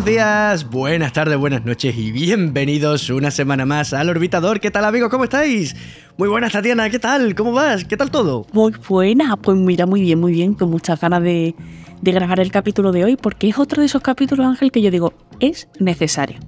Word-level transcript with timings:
Buenos 0.00 0.14
días, 0.14 0.70
buenas 0.70 1.12
tardes, 1.12 1.36
buenas 1.36 1.66
noches 1.66 1.94
y 1.94 2.10
bienvenidos 2.10 3.10
una 3.10 3.30
semana 3.30 3.66
más 3.66 3.92
al 3.92 4.08
Orbitador. 4.08 4.58
¿Qué 4.58 4.70
tal 4.70 4.86
amigos? 4.86 5.10
¿Cómo 5.10 5.24
estáis? 5.24 5.76
Muy 6.16 6.26
buenas 6.26 6.52
Tatiana, 6.52 6.88
¿qué 6.88 6.98
tal? 6.98 7.34
¿Cómo 7.34 7.52
vas? 7.52 7.84
¿Qué 7.84 7.98
tal 7.98 8.10
todo? 8.10 8.46
Muy 8.54 8.72
buena, 8.88 9.36
pues 9.36 9.58
mira, 9.58 9.84
muy 9.84 10.00
bien, 10.00 10.18
muy 10.18 10.32
bien, 10.32 10.54
con 10.54 10.70
muchas 10.70 10.98
ganas 10.98 11.22
de, 11.22 11.54
grabar 12.00 12.40
el 12.40 12.50
capítulo 12.50 12.92
de 12.92 13.04
hoy 13.04 13.16
porque 13.16 13.50
es 13.50 13.58
otro 13.58 13.82
de 13.82 13.86
esos 13.86 14.00
capítulos, 14.00 14.46
Ángel, 14.46 14.72
que 14.72 14.80
yo 14.80 14.90
digo, 14.90 15.12
es 15.38 15.68
necesario. 15.78 16.38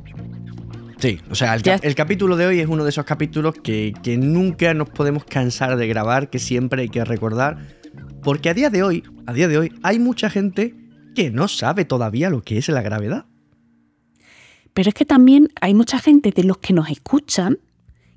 Sí, 0.96 1.20
o 1.30 1.34
sea, 1.34 1.54
el, 1.54 1.94
capítulo 1.94 2.36
de 2.36 2.46
hoy 2.46 2.60
es 2.60 2.68
uno 2.68 2.84
de 2.84 2.88
esos 2.88 3.04
capítulos 3.04 3.54
que, 3.62 3.92
que 4.02 4.16
nunca 4.16 4.72
nos 4.72 4.88
podemos 4.88 5.26
cansar 5.26 5.76
de 5.76 5.86
grabar, 5.88 6.30
que 6.30 6.38
siempre 6.38 6.80
hay 6.80 6.88
que 6.88 7.04
recordar, 7.04 7.58
porque 8.22 8.48
a 8.48 8.54
día 8.54 8.70
de 8.70 8.82
hoy, 8.82 9.04
a 9.26 9.34
día 9.34 9.46
de 9.46 9.58
hoy, 9.58 9.72
hay 9.82 9.98
mucha 9.98 10.30
gente 10.30 10.74
que 11.14 11.30
no 11.30 11.48
sabe 11.48 11.84
todavía 11.84 12.30
lo 12.30 12.40
que 12.40 12.56
es 12.56 12.70
la 12.70 12.80
gravedad. 12.80 13.26
Pero 14.74 14.88
es 14.88 14.94
que 14.94 15.04
también 15.04 15.48
hay 15.60 15.74
mucha 15.74 15.98
gente 15.98 16.30
de 16.30 16.44
los 16.44 16.58
que 16.58 16.72
nos 16.72 16.90
escuchan 16.90 17.58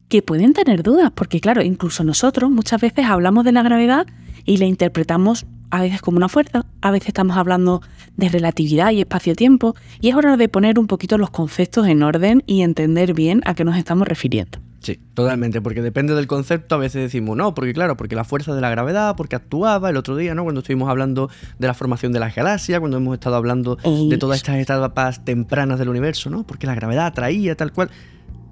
que 0.10 0.22
pueden 0.22 0.54
tener 0.54 0.84
dudas, 0.84 1.12
porque 1.14 1.40
claro, 1.40 1.64
incluso 1.64 2.04
nosotros 2.04 2.52
muchas 2.52 2.80
veces 2.82 3.06
hablamos 3.06 3.44
de 3.44 3.52
la 3.52 3.64
gravedad 3.64 4.06
y 4.46 4.58
la 4.58 4.66
interpretamos 4.66 5.46
a 5.72 5.82
veces 5.82 6.02
como 6.02 6.18
una 6.18 6.30
fuerza, 6.30 6.66
a 6.82 6.92
veces 6.92 7.10
estamos 7.10 7.38
hablando 7.38 7.82
de 8.16 8.30
relatividad 8.30 8.92
y 8.92 9.02
espacio-tiempo, 9.02 9.76
y 10.00 10.10
es 10.10 10.16
hora 10.16 10.38
de 10.38 10.48
poner 10.48 10.80
un 10.80 10.88
poquito 10.88 11.18
los 11.18 11.32
conceptos 11.32 11.88
en 11.88 12.04
orden 12.04 12.44
y 12.46 12.62
entender 12.62 13.14
bien 13.14 13.42
a 13.46 13.56
qué 13.56 13.66
nos 13.66 13.78
estamos 13.78 14.08
refiriendo. 14.08 14.60
Sí, 14.86 15.00
totalmente, 15.16 15.62
porque 15.62 15.82
depende 15.82 16.14
del 16.14 16.28
concepto, 16.28 16.76
a 16.76 16.78
veces 16.78 17.02
decimos 17.02 17.36
no, 17.36 17.56
porque 17.56 17.74
claro, 17.74 17.98
porque 17.98 18.14
la 18.14 18.24
fuerza 18.24 18.54
de 18.54 18.62
la 18.62 18.70
gravedad, 18.70 19.16
porque 19.16 19.36
actuaba 19.36 19.90
el 19.90 19.98
otro 19.98 20.16
día, 20.16 20.36
¿no? 20.36 20.44
Cuando 20.44 20.60
estuvimos 20.60 20.90
hablando 20.90 21.28
de 21.58 21.66
la 21.66 21.74
formación 21.74 22.12
de 22.12 22.20
las 22.20 22.36
galaxias, 22.36 22.80
cuando 22.80 22.98
hemos 22.98 23.16
estado 23.16 23.36
hablando 23.36 23.78
de 23.78 24.18
todas 24.20 24.38
estas 24.38 24.58
etapas 24.58 25.26
tempranas 25.26 25.80
del 25.80 25.90
universo, 25.90 26.30
¿no? 26.30 26.46
Porque 26.46 26.68
la 26.68 26.76
gravedad 26.76 27.08
atraía 27.08 27.56
tal 27.56 27.74
cual. 27.74 27.90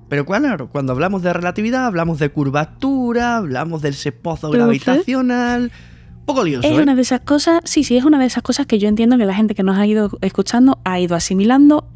Pero 0.10 0.26
claro, 0.26 0.70
cuando 0.70 0.92
hablamos 0.92 1.22
de 1.22 1.32
relatividad, 1.34 1.86
hablamos 1.86 2.18
de 2.18 2.30
curvatura, 2.30 3.38
hablamos 3.38 3.84
del 3.84 3.94
sepozo 3.94 4.50
gravitacional. 4.50 5.72
Poco 6.26 6.44
lioso, 6.44 6.68
es 6.68 6.80
¿eh? 6.80 6.82
una 6.82 6.96
de 6.96 7.04
esas 7.04 7.20
cosas, 7.20 7.62
sí, 7.66 7.84
sí, 7.84 7.96
es 7.96 8.06
una 8.06 8.18
de 8.18 8.26
esas 8.26 8.42
cosas 8.42 8.66
que 8.66 8.80
yo 8.80 8.88
entiendo 8.88 9.20
que 9.20 9.26
la 9.28 9.36
gente 9.36 9.54
que 9.54 9.62
nos 9.62 9.78
ha 9.78 9.86
ido 9.86 10.10
escuchando 10.22 10.80
ha 10.84 11.00
ido 11.00 11.16
asimilando 11.16 11.88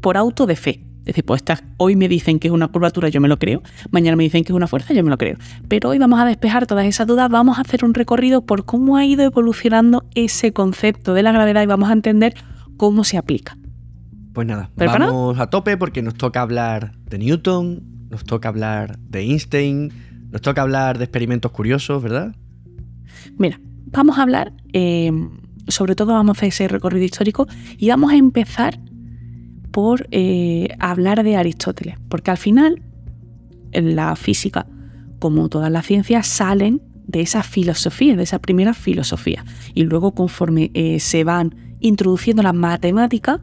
por 0.00 0.16
auto 0.16 0.46
de 0.46 0.56
fe. 0.56 0.91
Es 1.02 1.06
decir, 1.06 1.24
pues 1.24 1.42
hoy 1.78 1.96
me 1.96 2.06
dicen 2.08 2.38
que 2.38 2.46
es 2.46 2.54
una 2.54 2.68
curvatura, 2.68 3.08
yo 3.08 3.20
me 3.20 3.26
lo 3.26 3.36
creo. 3.38 3.60
Mañana 3.90 4.16
me 4.16 4.22
dicen 4.22 4.44
que 4.44 4.52
es 4.52 4.56
una 4.56 4.68
fuerza, 4.68 4.94
yo 4.94 5.02
me 5.02 5.10
lo 5.10 5.18
creo. 5.18 5.36
Pero 5.66 5.88
hoy 5.88 5.98
vamos 5.98 6.20
a 6.20 6.24
despejar 6.24 6.68
todas 6.68 6.86
esas 6.86 7.08
dudas, 7.08 7.28
vamos 7.28 7.58
a 7.58 7.62
hacer 7.62 7.84
un 7.84 7.92
recorrido 7.92 8.46
por 8.46 8.64
cómo 8.64 8.96
ha 8.96 9.04
ido 9.04 9.24
evolucionando 9.24 10.04
ese 10.14 10.52
concepto 10.52 11.12
de 11.12 11.24
la 11.24 11.32
gravedad 11.32 11.60
y 11.60 11.66
vamos 11.66 11.90
a 11.90 11.92
entender 11.92 12.34
cómo 12.76 13.02
se 13.02 13.18
aplica. 13.18 13.58
Pues 14.32 14.46
nada, 14.46 14.70
vamos 14.76 15.38
a 15.40 15.48
tope 15.48 15.76
porque 15.76 16.02
nos 16.02 16.14
toca 16.14 16.40
hablar 16.40 16.92
de 17.10 17.18
Newton, 17.18 17.82
nos 18.08 18.24
toca 18.24 18.48
hablar 18.48 18.96
de 18.98 19.20
Einstein, 19.20 19.92
nos 20.30 20.40
toca 20.40 20.62
hablar 20.62 20.98
de 20.98 21.04
experimentos 21.04 21.50
curiosos, 21.50 22.00
¿verdad? 22.00 22.34
Mira, 23.38 23.60
vamos 23.86 24.18
a 24.18 24.22
hablar, 24.22 24.52
eh, 24.72 25.10
sobre 25.66 25.96
todo 25.96 26.12
vamos 26.12 26.36
a 26.36 26.38
hacer 26.38 26.48
ese 26.48 26.68
recorrido 26.68 27.04
histórico 27.04 27.48
y 27.76 27.88
vamos 27.88 28.12
a 28.12 28.16
empezar 28.16 28.78
por 29.72 30.06
eh, 30.10 30.68
hablar 30.78 31.24
de 31.24 31.36
Aristóteles, 31.36 31.96
porque 32.08 32.30
al 32.30 32.36
final 32.36 32.82
la 33.72 34.14
física, 34.16 34.66
como 35.18 35.48
todas 35.48 35.72
las 35.72 35.86
ciencias, 35.86 36.26
salen 36.26 36.82
de 37.06 37.22
esa 37.22 37.42
filosofía, 37.42 38.16
de 38.16 38.22
esa 38.22 38.38
primera 38.38 38.74
filosofía, 38.74 39.44
y 39.74 39.84
luego 39.84 40.12
conforme 40.12 40.70
eh, 40.74 41.00
se 41.00 41.24
van 41.24 41.54
introduciendo 41.80 42.42
las 42.42 42.54
matemáticas, 42.54 43.40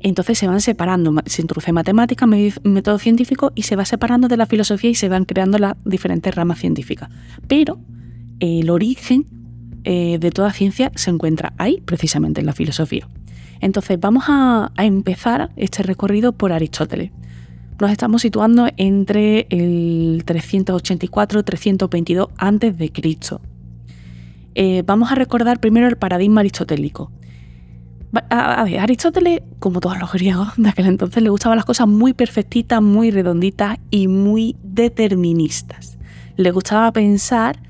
entonces 0.00 0.38
se 0.38 0.46
van 0.46 0.60
separando, 0.60 1.14
se 1.26 1.42
introduce 1.42 1.72
matemática, 1.72 2.26
método 2.26 2.98
científico 2.98 3.52
y 3.54 3.62
se 3.62 3.76
va 3.76 3.84
separando 3.84 4.28
de 4.28 4.36
la 4.36 4.46
filosofía 4.46 4.90
y 4.90 4.94
se 4.94 5.08
van 5.08 5.24
creando 5.24 5.58
las 5.58 5.74
diferentes 5.84 6.34
ramas 6.34 6.58
científicas. 6.58 7.10
Pero 7.48 7.78
el 8.38 8.70
origen 8.70 9.26
eh, 9.84 10.18
de 10.18 10.30
toda 10.30 10.52
ciencia 10.52 10.90
se 10.94 11.10
encuentra 11.10 11.52
ahí, 11.58 11.82
precisamente 11.84 12.40
en 12.40 12.46
la 12.46 12.52
filosofía. 12.52 13.08
Entonces 13.60 13.98
vamos 14.00 14.24
a, 14.28 14.72
empezar 14.76 15.50
este 15.56 15.82
recorrido 15.82 16.32
por 16.32 16.52
Aristóteles. 16.52 17.12
Nos 17.80 17.90
estamos 17.90 18.22
situando 18.22 18.68
entre 18.76 19.46
el 19.50 20.22
384 20.24 21.40
y 21.40 21.42
322 21.42 22.28
a.C. 22.36 22.92
Eh, 24.54 24.82
vamos 24.84 25.12
a 25.12 25.14
recordar 25.14 25.60
primero 25.60 25.86
el 25.86 25.96
paradigma 25.96 26.40
aristotélico. 26.40 27.10
A, 28.28 28.64
ver, 28.64 28.80
Aristóteles, 28.80 29.40
como 29.60 29.80
todos 29.80 29.98
los 29.98 30.12
griegos 30.12 30.48
de 30.56 30.68
aquel 30.68 30.86
entonces, 30.86 31.22
le 31.22 31.30
gustaban 31.30 31.56
las 31.56 31.64
cosas 31.64 31.86
muy 31.86 32.12
perfectitas, 32.12 32.82
muy 32.82 33.10
redonditas 33.10 33.78
y 33.90 34.08
muy 34.08 34.56
deterministas. 34.62 35.96
Le 36.36 36.50
gustaba 36.50 36.90
pensar 36.92 37.60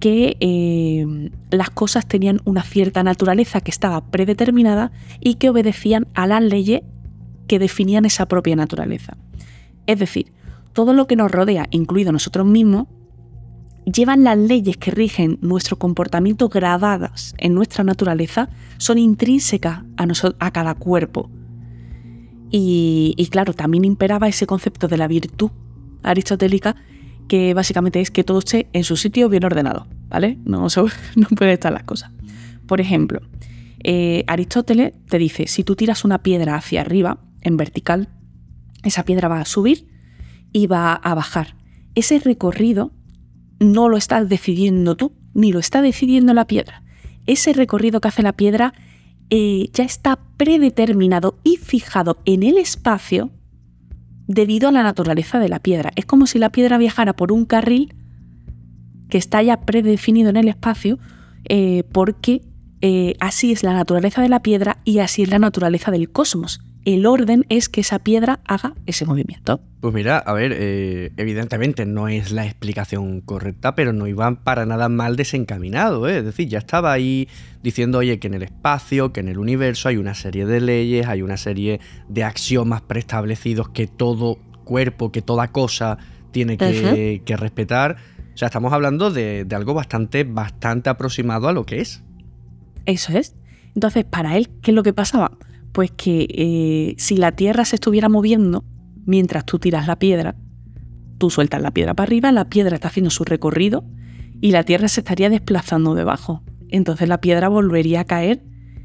que 0.00 0.38
eh, 0.40 1.30
las 1.50 1.70
cosas 1.70 2.08
tenían 2.08 2.40
una 2.44 2.62
cierta 2.62 3.02
naturaleza 3.02 3.60
que 3.60 3.70
estaba 3.70 4.00
predeterminada 4.10 4.90
y 5.20 5.34
que 5.34 5.50
obedecían 5.50 6.08
a 6.14 6.26
las 6.26 6.42
leyes 6.42 6.80
que 7.46 7.58
definían 7.58 8.06
esa 8.06 8.26
propia 8.26 8.56
naturaleza. 8.56 9.16
Es 9.86 9.98
decir, 9.98 10.32
todo 10.72 10.94
lo 10.94 11.06
que 11.06 11.16
nos 11.16 11.30
rodea, 11.30 11.66
incluido 11.70 12.12
nosotros 12.12 12.46
mismos, 12.46 12.86
llevan 13.84 14.24
las 14.24 14.38
leyes 14.38 14.78
que 14.78 14.90
rigen 14.90 15.38
nuestro 15.42 15.78
comportamiento 15.78 16.48
grabadas 16.48 17.34
en 17.38 17.54
nuestra 17.54 17.84
naturaleza, 17.84 18.48
son 18.78 18.98
intrínsecas 18.98 19.82
a, 20.38 20.50
cada 20.50 20.74
cuerpo. 20.74 21.30
Y 22.52 23.28
claro, 23.30 23.52
también 23.52 23.84
imperaba 23.84 24.28
ese 24.28 24.46
concepto 24.46 24.88
de 24.88 24.96
la 24.96 25.08
virtud 25.08 25.50
aristotélica 26.02 26.76
que 27.30 27.54
básicamente 27.54 28.00
es 28.00 28.10
que 28.10 28.24
todo 28.24 28.40
esté 28.40 28.66
en 28.72 28.82
su 28.82 28.96
sitio 28.96 29.28
bien 29.28 29.44
ordenado, 29.44 29.86
¿vale? 30.08 30.36
No, 30.44 30.66
no 31.14 31.28
puede 31.36 31.52
estar 31.52 31.72
las 31.72 31.84
cosas. 31.84 32.10
Por 32.66 32.80
ejemplo, 32.80 33.20
eh, 33.84 34.24
Aristóteles 34.26 34.94
te 35.08 35.16
dice, 35.16 35.46
si 35.46 35.62
tú 35.62 35.76
tiras 35.76 36.04
una 36.04 36.24
piedra 36.24 36.56
hacia 36.56 36.80
arriba, 36.80 37.20
en 37.42 37.56
vertical, 37.56 38.08
esa 38.82 39.04
piedra 39.04 39.28
va 39.28 39.40
a 39.40 39.44
subir 39.44 39.86
y 40.52 40.66
va 40.66 40.92
a 40.92 41.14
bajar. 41.14 41.54
Ese 41.94 42.18
recorrido 42.18 42.90
no 43.60 43.88
lo 43.88 43.96
estás 43.96 44.28
decidiendo 44.28 44.96
tú, 44.96 45.12
ni 45.32 45.52
lo 45.52 45.60
está 45.60 45.82
decidiendo 45.82 46.34
la 46.34 46.48
piedra. 46.48 46.82
Ese 47.26 47.52
recorrido 47.52 48.00
que 48.00 48.08
hace 48.08 48.24
la 48.24 48.32
piedra 48.32 48.74
eh, 49.30 49.70
ya 49.72 49.84
está 49.84 50.18
predeterminado 50.36 51.38
y 51.44 51.58
fijado 51.58 52.18
en 52.24 52.42
el 52.42 52.58
espacio 52.58 53.30
debido 54.30 54.68
a 54.68 54.72
la 54.72 54.84
naturaleza 54.84 55.40
de 55.40 55.48
la 55.48 55.58
piedra. 55.58 55.90
Es 55.96 56.06
como 56.06 56.26
si 56.26 56.38
la 56.38 56.50
piedra 56.50 56.78
viajara 56.78 57.14
por 57.14 57.32
un 57.32 57.44
carril 57.44 57.94
que 59.08 59.18
está 59.18 59.42
ya 59.42 59.60
predefinido 59.62 60.30
en 60.30 60.36
el 60.36 60.46
espacio 60.46 60.98
eh, 61.48 61.82
porque 61.92 62.42
eh, 62.80 63.14
así 63.18 63.50
es 63.50 63.64
la 63.64 63.74
naturaleza 63.74 64.22
de 64.22 64.28
la 64.28 64.40
piedra 64.40 64.78
y 64.84 65.00
así 65.00 65.22
es 65.22 65.30
la 65.30 65.40
naturaleza 65.40 65.90
del 65.90 66.10
cosmos 66.10 66.62
el 66.84 67.06
orden 67.06 67.44
es 67.48 67.68
que 67.68 67.82
esa 67.82 67.98
piedra 67.98 68.40
haga 68.46 68.74
ese 68.86 69.04
movimiento. 69.04 69.60
Pues 69.80 69.94
mira, 69.94 70.18
a 70.18 70.32
ver, 70.32 70.54
eh, 70.56 71.12
evidentemente 71.16 71.86
no 71.86 72.08
es 72.08 72.32
la 72.32 72.44
explicación 72.46 73.20
correcta, 73.20 73.74
pero 73.74 73.92
no 73.92 74.06
iban 74.06 74.36
para 74.36 74.66
nada 74.66 74.88
mal 74.88 75.16
desencaminado, 75.16 76.08
¿eh? 76.08 76.18
es 76.18 76.24
decir, 76.24 76.48
ya 76.48 76.58
estaba 76.58 76.92
ahí 76.92 77.28
diciendo, 77.62 77.98
oye, 77.98 78.18
que 78.18 78.28
en 78.28 78.34
el 78.34 78.42
espacio, 78.42 79.12
que 79.12 79.20
en 79.20 79.28
el 79.28 79.38
universo 79.38 79.88
hay 79.88 79.96
una 79.96 80.14
serie 80.14 80.46
de 80.46 80.60
leyes, 80.60 81.06
hay 81.06 81.22
una 81.22 81.36
serie 81.36 81.80
de 82.08 82.24
axiomas 82.24 82.82
preestablecidos 82.82 83.68
que 83.70 83.86
todo 83.86 84.38
cuerpo, 84.64 85.12
que 85.12 85.22
toda 85.22 85.48
cosa 85.48 85.98
tiene 86.30 86.56
que, 86.56 87.36
respetar. 87.36 87.96
O 88.34 88.36
sea, 88.36 88.46
estamos 88.46 88.72
hablando 88.72 89.10
de, 89.10 89.44
de 89.44 89.56
algo 89.56 89.74
bastante, 89.74 90.24
bastante 90.24 90.88
aproximado 90.88 91.48
a 91.48 91.52
lo 91.52 91.66
que 91.66 91.80
es. 91.80 92.02
Eso 92.86 93.12
es. 93.16 93.34
Entonces, 93.74 94.04
para 94.04 94.36
él, 94.36 94.48
¿qué 94.62 94.70
es 94.70 94.74
lo 94.74 94.82
que 94.82 94.92
pasaba? 94.92 95.32
Pues 95.80 95.92
que 95.92 96.26
eh, 96.28 96.94
si 96.98 97.16
la 97.16 97.32
Tierra 97.32 97.64
se 97.64 97.76
estuviera 97.76 98.10
moviendo 98.10 98.66
mientras 99.06 99.46
tú 99.46 99.58
tiras 99.58 99.86
la 99.86 99.98
piedra, 99.98 100.36
tú 101.16 101.30
sueltas 101.30 101.62
la 101.62 101.70
piedra 101.70 101.94
para 101.94 102.06
arriba, 102.06 102.32
la 102.32 102.50
piedra 102.50 102.74
está 102.74 102.88
haciendo 102.88 103.08
su 103.08 103.24
recorrido 103.24 103.82
y 104.42 104.50
la 104.50 104.62
Tierra 104.64 104.88
se 104.88 105.00
estaría 105.00 105.30
desplazando 105.30 105.94
debajo. 105.94 106.42
Entonces 106.68 107.08
la 107.08 107.22
piedra 107.22 107.48
volvería 107.48 108.00
a 108.00 108.04
caer 108.04 108.42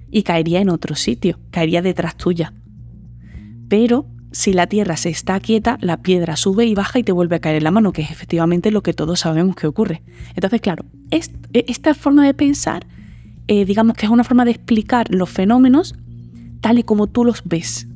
y 0.10 0.24
caería 0.24 0.62
en 0.62 0.70
otro 0.70 0.96
sitio, 0.96 1.38
caería 1.52 1.82
detrás 1.82 2.16
tuya. 2.16 2.54
Pero 3.68 4.08
si 4.32 4.54
la 4.54 4.68
Tierra 4.68 4.96
se 4.96 5.10
está 5.10 5.38
quieta, 5.42 5.78
la 5.82 6.02
piedra 6.02 6.38
sube 6.38 6.66
y 6.66 6.76
baja 6.76 7.00
y 7.00 7.04
te 7.04 7.12
vuelve 7.12 7.36
a 7.36 7.40
caer 7.40 7.58
en 7.58 7.66
la 7.66 7.72
mano, 7.72 7.92
que 7.92 8.04
es 8.04 8.10
efectivamente 8.10 8.72
lo 8.72 8.84
que 8.84 8.94
todos 8.94 9.20
sabemos 9.20 9.58
que 9.58 9.68
ocurre. 9.68 10.02
Entonces, 10.34 10.62
claro, 10.62 10.86
esta 11.12 11.94
forma 11.94 12.26
de 12.26 12.34
pensar, 12.34 12.88
eh, 13.50 13.66
digamos 13.66 13.98
que 13.98 14.06
es 14.06 14.12
una 14.14 14.24
forma 14.24 14.46
de 14.46 14.52
explicar 14.52 15.14
los 15.14 15.30
fenómenos 15.30 15.94
tal 16.62 16.80
y 16.80 16.84
como 16.84 17.08
tú 17.08 17.24
los 17.26 17.44
ves, 17.44 17.88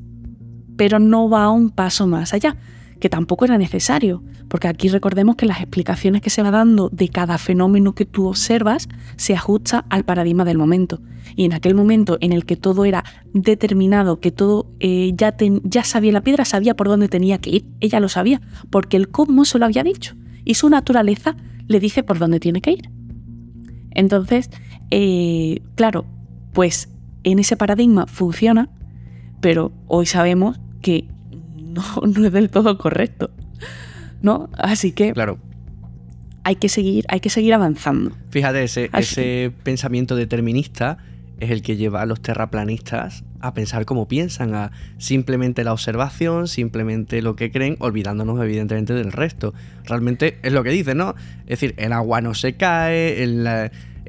pero 0.77 1.00
no 1.00 1.29
va 1.29 1.50
un 1.50 1.69
paso 1.69 2.07
más 2.07 2.33
allá. 2.33 2.57
que 3.00 3.07
tampoco 3.09 3.45
era 3.45 3.57
necesario, 3.57 4.21
porque 4.50 4.67
aquí 4.67 4.89
recordemos 4.89 5.38
que 5.38 5.45
las 5.45 5.61
explicaciones 5.61 6.21
que 6.21 6.29
se 6.29 6.44
va 6.44 6.51
dando 6.51 6.89
de 6.89 7.07
cada 7.07 7.38
fenómeno 7.38 7.95
que 7.95 8.03
tú 8.03 8.27
observas 8.27 8.89
se 9.15 9.33
ajusta 9.33 9.85
al 9.89 10.03
paradigma 10.03 10.44
del 10.44 10.57
momento. 10.57 11.00
Y 11.35 11.45
en 11.45 11.53
aquel 11.53 11.75
momento 11.75 12.17
en 12.19 12.33
el 12.33 12.45
que 12.45 12.57
todo 12.57 12.83
era 12.83 13.06
determinado, 13.33 14.19
que 14.19 14.31
todo 14.31 14.67
eh, 14.81 15.13
ya, 15.15 15.35
ya 15.63 15.83
sabía 15.85 16.11
la 16.11 16.21
piedra, 16.21 16.44
sabía 16.44 16.75
por 16.75 16.89
dónde 16.89 17.07
tenía 17.07 17.38
que 17.38 17.51
ir, 17.51 17.65
ella 17.79 18.01
lo 18.01 18.09
sabía, 18.09 18.41
porque 18.69 18.97
el 18.97 19.07
cosmos 19.07 19.47
se 19.47 19.59
lo 19.59 19.65
había 19.65 19.83
dicho, 19.83 20.15
y 20.44 20.56
su 20.56 20.69
naturaleza 20.69 21.38
le 21.67 21.79
dice 21.79 22.03
por 22.03 22.19
dónde 22.19 22.41
tiene 22.41 22.61
que 22.61 22.71
ir. 22.71 22.89
Entonces, 23.91 24.50
eh, 24.91 25.61
claro, 25.75 26.06
pues 26.53 26.89
en 27.24 27.39
ese 27.39 27.57
paradigma 27.57 28.07
funciona, 28.07 28.69
pero 29.42 29.71
hoy 29.88 30.06
sabemos 30.06 30.60
que 30.81 31.06
no, 31.57 32.25
es 32.25 32.31
del 32.31 32.50
todo 32.50 32.77
correcto. 32.77 33.31
¿No? 34.21 34.50
Así 34.57 34.92
que. 34.92 35.13
Claro. 35.13 35.39
Hay 36.44 36.56
que 36.56 36.69
seguir, 36.69 37.06
hay 37.10 37.19
que 37.19 37.30
seguir 37.30 37.54
avanzando. 37.54 38.12
Fíjate, 38.31 38.63
ese, 38.63 38.89
ese 38.94 39.51
pensamiento 39.63 40.16
determinista 40.16 40.98
es 41.39 41.51
el 41.51 41.62
que 41.62 41.77
lleva 41.77 42.01
a 42.01 42.06
los 42.06 42.21
terraplanistas 42.21 43.24
a 43.39 43.54
pensar 43.54 43.86
como 43.86 44.07
piensan, 44.07 44.56
a 44.56 44.71
simplemente 44.98 45.63
la 45.63 45.74
observación, 45.74 46.48
simplemente 46.48 47.21
lo 47.21 47.36
que 47.36 47.51
creen, 47.51 47.77
olvidándonos 47.80 48.42
evidentemente 48.44 48.94
del 48.94 49.12
resto. 49.12 49.54
Realmente 49.86 50.38
es 50.44 50.51
lo 50.51 50.63
que 50.63 50.71
dicen, 50.71 50.98
¿no? 50.98 51.16
Es 51.42 51.60
decir, 51.60 51.75
el 51.77 51.94
agua 51.94 52.21
no 52.21 52.33
se 52.33 52.56
cae, 52.56 53.24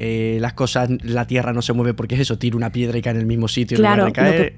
eh, 0.00 0.38
las 0.41 0.55
cosas, 0.55 0.91
la 1.02 1.26
tierra 1.26 1.52
no 1.52 1.62
se 1.62 1.73
mueve 1.73 1.94
porque 1.94 2.17
es 2.17 2.23
eso, 2.23 2.38
tira 2.38 2.56
una 2.56 2.73
piedra 2.73 2.99
y 2.99 3.02
cae 3.02 3.12
en 3.12 3.20
el 3.20 3.26
mismo 3.26 3.49
sitio 3.49 3.76
claro, 3.76 4.06
en 4.06 4.08
lugar 4.08 4.32
de 4.32 4.56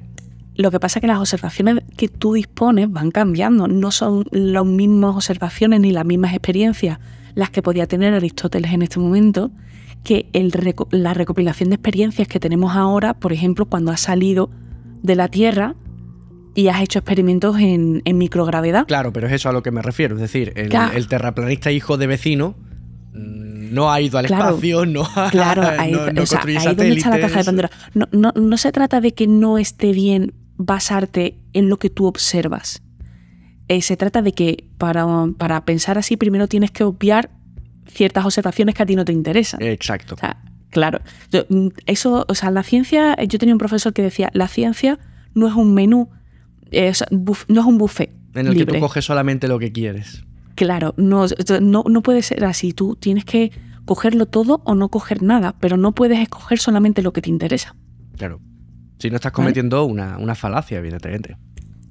lo 0.55 0.71
que 0.71 0.79
pasa 0.79 0.99
es 0.99 1.01
que 1.01 1.07
las 1.07 1.19
observaciones 1.19 1.83
que 1.97 2.09
tú 2.09 2.35
dispones 2.35 2.91
van 2.91 3.11
cambiando, 3.11 3.69
no 3.69 3.91
son 3.91 4.27
las 4.31 4.67
mismas 4.67 5.17
observaciones 5.17 5.81
ni 5.81 5.93
las 5.93 6.05
mismas 6.05 6.33
experiencias 6.33 6.99
las 7.35 7.51
que 7.51 7.63
podía 7.63 7.87
tener 7.87 8.15
Aristóteles 8.15 8.73
en 8.73 8.83
este 8.83 8.99
momento 8.99 9.51
que 10.05 10.27
la 10.91 11.15
recopilación 11.15 11.71
de 11.71 11.77
experiencias 11.77 12.29
que 12.29 12.41
tenemos 12.41 12.77
ahora, 12.77 13.15
por 13.15 13.33
ejemplo, 13.33 13.67
cuando 13.67 13.93
has 13.93 14.01
salido 14.01 14.51
de 15.03 15.17
la 15.17 15.29
Tierra 15.29 15.75
y 16.55 16.69
has 16.69 16.83
hecho 16.83 16.99
experimentos 16.99 17.57
en, 17.59 18.03
microgravedad. 18.05 18.87
Claro, 18.87 19.13
pero 19.13 19.29
es 19.29 19.33
eso 19.33 19.49
a 19.49 19.53
lo 19.53 19.63
que 19.63 19.71
me 19.71 19.81
refiero. 19.81 20.17
Es 20.17 20.21
decir, 20.21 20.53
el, 20.57 21.09
terraplanista 21.09 21.71
hijo 21.71 21.97
de 21.97 22.07
vecino 22.07 22.55
no 23.13 23.91
ha 23.91 24.01
ido 24.01 24.19
al 24.19 24.27
espacio, 24.27 24.87
no 24.87 25.03
ha 25.15 25.31
claro, 25.31 25.63
ahí, 25.79 25.93
no, 25.93 26.11
no 26.13 26.23
ahí 26.23 26.97
está 26.97 27.11
la 27.11 27.21
caja 27.21 27.39
de 27.39 27.45
Pandora. 27.45 27.71
No, 27.95 28.33
no, 28.35 28.57
se 28.57 28.73
trata 28.73 29.01
de 29.01 29.13
que 29.13 29.27
no 29.27 29.59
esté 29.59 29.93
bien 29.93 30.35
basarte 30.57 31.39
en 31.53 31.69
lo 31.69 31.79
que 31.79 31.91
tú 31.91 32.07
observas. 32.07 32.83
Eh, 33.69 33.83
se 33.83 33.97
trata 33.97 34.23
de 34.23 34.33
que 34.33 34.65
para, 34.79 35.07
para, 35.39 35.65
pensar 35.65 35.99
así 35.99 36.17
primero 36.17 36.49
tienes 36.49 36.71
que 36.71 36.85
obviar 36.85 37.31
ciertas 37.87 38.25
observaciones 38.25 38.75
que 38.75 38.83
a 38.83 38.87
ti 38.87 38.97
no 38.97 39.05
te 39.05 39.13
interesan. 39.13 39.63
Exacto. 39.63 40.17
claro. 40.71 41.01
Mm, 41.49 41.69
eso, 41.87 42.25
o 42.29 42.35
sea, 42.35 42.51
la 42.51 42.63
ciencia, 42.63 43.17
yo 43.25 43.39
tenía 43.39 43.55
un 43.55 43.59
profesor 43.59 43.93
que 43.93 44.03
decía, 44.03 44.31
la 44.35 44.49
ciencia 44.49 44.99
no 45.35 45.49
es 45.49 45.55
un 45.55 45.75
menú, 45.75 46.11
no 46.71 46.81
es 46.81 47.67
un 47.67 47.79
buffet. 47.79 48.11
En 48.35 48.47
el 48.47 48.57
que 48.57 48.67
tú 48.67 48.79
coges 48.79 49.05
solamente 49.05 49.49
lo 49.49 49.59
que 49.59 49.73
quieres. 49.73 50.25
Claro, 50.55 50.95
no, 50.97 51.27
no, 51.61 51.85
no 51.89 52.03
puede 52.03 52.23
ser 52.23 52.45
así. 52.45 52.73
Tú 52.73 52.97
tienes 52.97 53.25
que 53.25 53.53
cogerlo 53.85 54.27
todo 54.27 54.63
o 54.65 54.75
no 54.75 54.89
coger 54.89 55.23
nada, 55.23 55.55
pero 55.59 55.77
no 55.77 55.93
puedes 55.93 56.19
escoger 56.19 56.59
solamente 56.59 57.03
lo 57.03 57.13
que 57.13 57.23
te 57.23 57.31
interesa. 57.31 57.75
Claro. 58.17 58.41
Si 58.99 59.11
no 59.11 59.17
estás 59.17 59.33
cometiendo 59.33 59.85
una, 59.85 60.19
una 60.19 60.35
falacia, 60.35 60.79
evidentemente. 60.79 61.37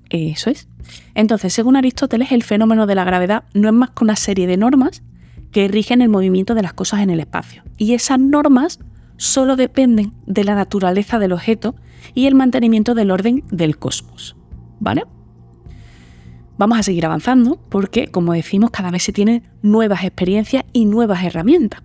Eso 0.09 0.49
es. 0.49 0.67
Entonces, 1.15 1.53
según 1.53 1.75
Aristóteles, 1.75 2.31
el 2.31 2.43
fenómeno 2.43 2.85
de 2.85 2.95
la 2.95 3.03
gravedad 3.03 3.43
no 3.53 3.67
es 3.67 3.73
más 3.73 3.91
que 3.91 4.03
una 4.03 4.15
serie 4.15 4.47
de 4.47 4.57
normas 4.57 5.03
que 5.51 5.67
rigen 5.67 6.01
el 6.01 6.09
movimiento 6.09 6.55
de 6.55 6.61
las 6.61 6.73
cosas 6.73 7.01
en 7.01 7.09
el 7.09 7.19
espacio. 7.19 7.63
Y 7.77 7.93
esas 7.93 8.19
normas 8.19 8.79
solo 9.17 9.55
dependen 9.55 10.13
de 10.25 10.43
la 10.43 10.55
naturaleza 10.55 11.19
del 11.19 11.33
objeto 11.33 11.75
y 12.13 12.27
el 12.27 12.35
mantenimiento 12.35 12.95
del 12.95 13.11
orden 13.11 13.43
del 13.51 13.77
cosmos. 13.77 14.35
¿Vale? 14.79 15.03
Vamos 16.57 16.77
a 16.79 16.83
seguir 16.83 17.05
avanzando 17.05 17.59
porque, 17.69 18.07
como 18.07 18.33
decimos, 18.33 18.71
cada 18.71 18.91
vez 18.91 19.03
se 19.03 19.13
tienen 19.13 19.43
nuevas 19.61 20.03
experiencias 20.03 20.63
y 20.73 20.85
nuevas 20.85 21.23
herramientas. 21.23 21.81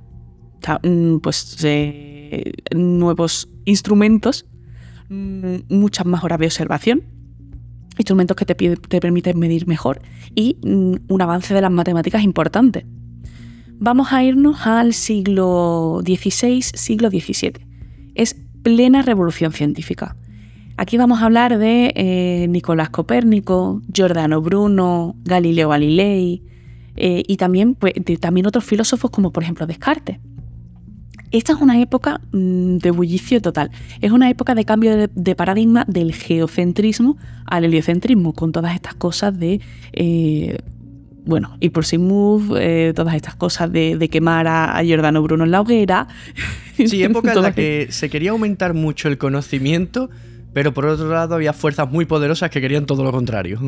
Mm, 0.83 1.19
pues 1.19 1.57
eh, 1.63 2.53
nuevos 2.75 3.49
instrumentos 3.65 4.47
Mm, 5.09 5.59
muchas 5.69 6.05
más 6.05 6.25
horas 6.25 6.41
de 6.41 6.47
observación, 6.47 7.05
instrumentos 7.97 8.37
que 8.37 8.45
te, 8.45 8.55
te 8.55 9.01
permiten 9.01 9.39
medir 9.39 9.67
mejor 9.69 10.01
y 10.35 10.59
mm, 10.63 11.13
un 11.13 11.23
avance 11.23 11.55
de 11.55 11.61
las 11.61 11.71
matemáticas 11.71 12.23
importante. 12.23 12.87
Vamos 13.79 14.13
a 14.13 14.25
irnos 14.25 14.67
al 14.67 14.95
siglo 14.95 16.01
XVI, 16.05 16.63
siglo 16.63 17.11
XVII. 17.11 17.53
Es 18.15 18.35
plena 18.63 19.03
revolución 19.03 19.53
científica. 19.53 20.17
Aquí 20.79 20.99
vamos 20.99 21.23
a 21.23 21.27
hablar 21.27 21.59
de 21.59 21.93
eh, 21.95 22.47
Nicolás 22.49 22.91
Copérnico, 22.91 23.81
Giordano 23.93 24.43
Bruno, 24.43 25.17
Galileo 25.25 25.71
Galilei 25.71 26.43
eh, 26.97 27.23
y 27.27 27.37
también, 27.39 27.75
pues, 27.75 27.95
también 28.21 28.47
otros 28.47 28.65
filósofos 28.65 29.11
como 29.11 29.33
por 29.33 29.43
ejemplo 29.43 29.67
Descartes. 29.67 30.19
Esta 31.31 31.53
es 31.53 31.61
una 31.61 31.81
época 31.81 32.21
mm, 32.33 32.77
de 32.77 32.91
bullicio 32.91 33.41
total. 33.41 33.71
Es 34.01 34.13
una 34.13 34.31
época 34.31 34.55
de 34.55 34.65
cambio 34.65 35.09
de, 35.09 35.35
paradigma 35.35 35.85
del 35.89 36.15
geocentrismo 36.15 37.17
al 37.47 37.65
heliocentrismo, 37.65 38.33
con 38.33 38.53
todas 38.53 38.75
estas 38.75 38.95
cosas 38.95 39.39
de. 39.39 39.61
Eh, 39.93 40.59
bueno, 41.25 41.57
y 41.59 41.71
por 41.71 41.85
si 41.85 41.99
move, 41.99 42.55
eh, 42.61 42.93
todas 42.95 43.15
estas 43.15 43.35
cosas 43.35 43.73
de, 43.73 44.09
quemar 44.11 44.47
a, 44.47 44.81
Giordano 44.85 45.23
Bruno 45.23 45.45
en 45.45 45.51
la 45.51 45.61
hoguera. 45.61 46.07
Sí, 46.77 47.03
época 47.03 47.33
en 47.33 47.43
la 47.43 47.53
que 47.55 47.89
se 47.91 48.09
quería 48.09 48.31
aumentar 48.31 48.75
mucho 48.75 49.09
el 49.09 49.19
conocimiento, 49.19 50.11
pero 50.57 50.73
por 50.73 50.87
otro 50.87 51.11
lado 51.11 51.35
había 51.35 51.53
fuerzas 51.53 51.87
muy 51.93 52.07
poderosas 52.07 52.49
que 52.49 52.63
querían 52.63 52.87
todo 52.87 53.05
lo 53.05 53.13
contrario. 53.13 53.61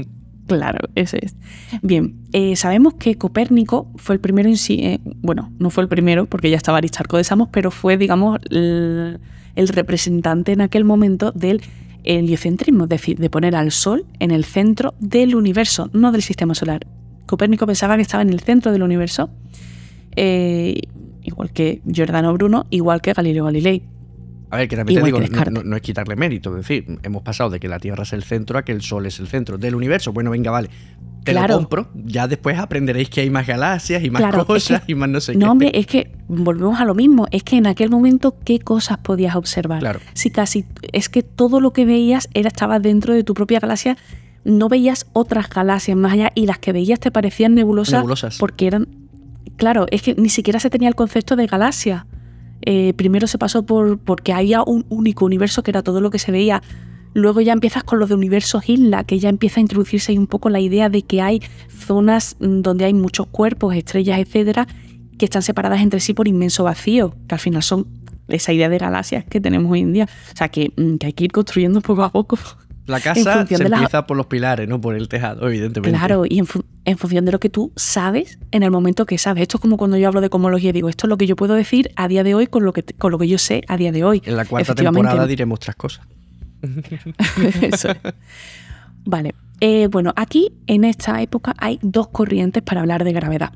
Claro, 0.46 0.88
ese 0.94 1.18
es. 1.20 1.36
Bien, 1.82 2.14
eh, 2.32 2.56
sabemos 2.56 2.94
que 2.94 3.16
Copérnico 3.16 3.92
fue 3.96 4.14
el 4.14 4.22
primero 4.22 4.48
en 4.48 4.56
sí, 4.56 4.80
eh, 4.82 5.00
bueno, 5.04 5.52
no 5.58 5.68
fue 5.68 5.82
el 5.82 5.90
primero 5.90 6.24
porque 6.24 6.48
ya 6.48 6.56
estaba 6.56 6.78
Aristarco 6.78 7.18
de 7.18 7.24
Samos, 7.24 7.50
pero 7.52 7.70
fue, 7.70 7.98
digamos, 7.98 8.38
el, 8.48 9.20
representante 9.54 10.52
en 10.52 10.62
aquel 10.62 10.86
momento 10.86 11.30
del 11.30 11.60
heliocentrismo, 12.04 12.84
es 12.84 12.88
decir, 12.88 13.18
de 13.18 13.28
poner 13.28 13.54
al 13.54 13.70
Sol 13.70 14.06
en 14.18 14.30
el 14.30 14.46
centro 14.46 14.94
del 14.98 15.34
universo, 15.34 15.90
no 15.92 16.10
del 16.10 16.22
sistema 16.22 16.54
solar. 16.54 16.86
Copérnico 17.26 17.66
pensaba 17.66 17.96
que 17.96 18.02
estaba 18.02 18.22
en 18.22 18.30
el 18.30 18.40
centro 18.40 18.72
del 18.72 18.82
universo, 18.82 19.28
eh, 20.16 20.80
igual 21.22 21.50
que 21.50 21.82
Giordano 21.86 22.32
Bruno, 22.32 22.64
igual 22.70 23.02
que 23.02 23.12
Galileo 23.12 23.44
Galilei. 23.44 23.82
A 24.50 24.56
ver, 24.56 24.68
que 24.68 24.76
también 24.76 25.00
te 25.00 25.04
digo, 25.04 25.18
no, 25.64 25.76
es 25.76 25.82
quitarle 25.82 26.16
mérito. 26.16 26.50
Es 26.50 26.66
decir, 26.66 26.98
hemos 27.02 27.22
pasado 27.22 27.50
de 27.50 27.60
que 27.60 27.68
la 27.68 27.78
Tierra 27.78 28.04
es 28.04 28.12
el 28.12 28.22
centro 28.22 28.58
a 28.58 28.64
que 28.64 28.72
el 28.72 28.80
Sol 28.82 29.04
es 29.06 29.20
el 29.20 29.28
centro 29.28 29.58
del 29.58 29.74
universo. 29.74 30.12
Bueno, 30.12 30.30
venga, 30.30 30.50
vale. 30.50 30.70
Te 31.24 31.34
lo 31.34 31.46
compro. 31.46 31.88
Ya 31.94 32.26
después 32.26 32.58
aprenderéis 32.58 33.10
que 33.10 33.20
hay 33.20 33.30
más 33.30 33.46
galaxias 33.46 34.02
y 34.02 34.10
más 34.10 34.22
cosas 34.46 34.82
y 34.86 34.94
más 34.94 35.10
no 35.10 35.20
sé 35.20 35.32
qué. 35.32 35.38
No, 35.38 35.52
hombre, 35.52 35.70
es 35.74 35.86
que 35.86 36.12
volvemos 36.28 36.80
a 36.80 36.86
lo 36.86 36.94
mismo. 36.94 37.26
Es 37.30 37.42
que 37.42 37.56
en 37.56 37.66
aquel 37.66 37.90
momento, 37.90 38.36
¿qué 38.44 38.58
cosas 38.58 38.98
podías 38.98 39.36
observar? 39.36 39.80
Claro. 39.80 40.00
Si 40.14 40.30
casi. 40.30 40.64
Es 40.92 41.08
que 41.10 41.22
todo 41.22 41.60
lo 41.60 41.72
que 41.72 41.84
veías 41.84 42.28
era, 42.32 42.48
estaba 42.48 42.78
dentro 42.78 43.12
de 43.12 43.24
tu 43.24 43.34
propia 43.34 43.60
galaxia. 43.60 43.98
No 44.44 44.70
veías 44.70 45.06
otras 45.12 45.50
galaxias 45.50 45.96
más 45.96 46.12
allá 46.12 46.32
y 46.34 46.46
las 46.46 46.58
que 46.58 46.72
veías 46.72 47.00
te 47.00 47.10
parecían 47.10 47.54
nebulosas. 47.54 48.00
Nebulosas. 48.00 48.38
Porque 48.38 48.66
eran. 48.66 48.88
Claro, 49.56 49.86
es 49.90 50.02
que 50.02 50.14
ni 50.14 50.30
siquiera 50.30 50.60
se 50.60 50.70
tenía 50.70 50.88
el 50.88 50.94
concepto 50.94 51.36
de 51.36 51.46
galaxia. 51.46 52.06
Eh, 52.70 52.92
primero 52.92 53.26
se 53.26 53.38
pasó 53.38 53.64
por 53.64 53.98
porque 53.98 54.34
había 54.34 54.62
un 54.62 54.84
único 54.90 55.24
universo 55.24 55.62
que 55.62 55.70
era 55.70 55.82
todo 55.82 56.02
lo 56.02 56.10
que 56.10 56.18
se 56.18 56.30
veía. 56.30 56.62
Luego 57.14 57.40
ya 57.40 57.54
empiezas 57.54 57.82
con 57.82 57.98
lo 57.98 58.06
de 58.06 58.12
universos 58.12 58.68
isla, 58.68 59.04
que 59.04 59.18
ya 59.18 59.30
empieza 59.30 59.58
a 59.58 59.62
introducirse 59.62 60.12
ahí 60.12 60.18
un 60.18 60.26
poco 60.26 60.50
la 60.50 60.60
idea 60.60 60.90
de 60.90 61.00
que 61.00 61.22
hay 61.22 61.40
zonas 61.70 62.36
donde 62.38 62.84
hay 62.84 62.92
muchos 62.92 63.26
cuerpos, 63.28 63.74
estrellas, 63.74 64.18
etcétera, 64.18 64.68
que 65.16 65.24
están 65.24 65.40
separadas 65.40 65.80
entre 65.80 66.00
sí 66.00 66.12
por 66.12 66.28
inmenso 66.28 66.62
vacío, 66.64 67.14
que 67.26 67.36
al 67.36 67.40
final 67.40 67.62
son 67.62 67.86
esa 68.28 68.52
idea 68.52 68.68
de 68.68 68.76
galaxias 68.76 69.24
que 69.24 69.40
tenemos 69.40 69.72
hoy 69.72 69.80
en 69.80 69.94
día. 69.94 70.08
O 70.34 70.36
sea, 70.36 70.50
que, 70.50 70.70
mm, 70.76 70.96
que 70.96 71.06
hay 71.06 71.12
que 71.14 71.24
ir 71.24 71.32
construyendo 71.32 71.80
poco 71.80 72.02
a 72.02 72.12
poco. 72.12 72.38
La 72.88 73.00
casa 73.00 73.46
se 73.46 73.54
empieza 73.54 74.06
por 74.06 74.16
los 74.16 74.26
pilares, 74.26 74.66
no 74.66 74.80
por 74.80 74.96
el 74.96 75.08
tejado, 75.08 75.46
evidentemente. 75.46 75.96
Claro, 75.96 76.24
y 76.26 76.38
en, 76.38 76.96
función 76.96 77.26
de 77.26 77.32
lo 77.32 77.38
que 77.38 77.50
tú 77.50 77.70
sabes 77.76 78.38
en 78.50 78.62
el 78.62 78.70
momento 78.70 79.04
que 79.04 79.18
sabes. 79.18 79.42
Esto 79.42 79.58
es 79.58 79.60
como 79.60 79.76
cuando 79.76 79.98
yo 79.98 80.08
hablo 80.08 80.22
de 80.22 80.30
cosmología, 80.30 80.72
digo, 80.72 80.88
esto 80.88 81.06
es 81.06 81.10
lo 81.10 81.18
que 81.18 81.26
yo 81.26 81.36
puedo 81.36 81.52
decir 81.52 81.90
a 81.96 82.08
día 82.08 82.24
de 82.24 82.34
hoy 82.34 82.46
con 82.46 82.64
lo 82.64 82.72
que, 82.72 82.82
con 82.82 83.12
lo 83.12 83.18
que 83.18 83.28
yo 83.28 83.36
sé 83.36 83.62
a 83.68 83.76
día 83.76 83.92
de 83.92 84.04
hoy. 84.04 84.22
En 84.24 84.36
la 84.36 84.46
cuarta 84.46 84.74
temporada 84.74 85.26
diremos 85.26 85.56
otras 85.56 85.76
cosas. 85.76 86.06
Eso. 87.60 87.90
Vale. 89.04 89.34
Eh, 89.60 89.88
bueno, 89.88 90.14
aquí 90.16 90.52
en 90.66 90.84
esta 90.84 91.20
época 91.20 91.54
hay 91.58 91.78
dos 91.82 92.08
corrientes 92.08 92.62
para 92.62 92.80
hablar 92.80 93.04
de 93.04 93.12
gravedad, 93.12 93.52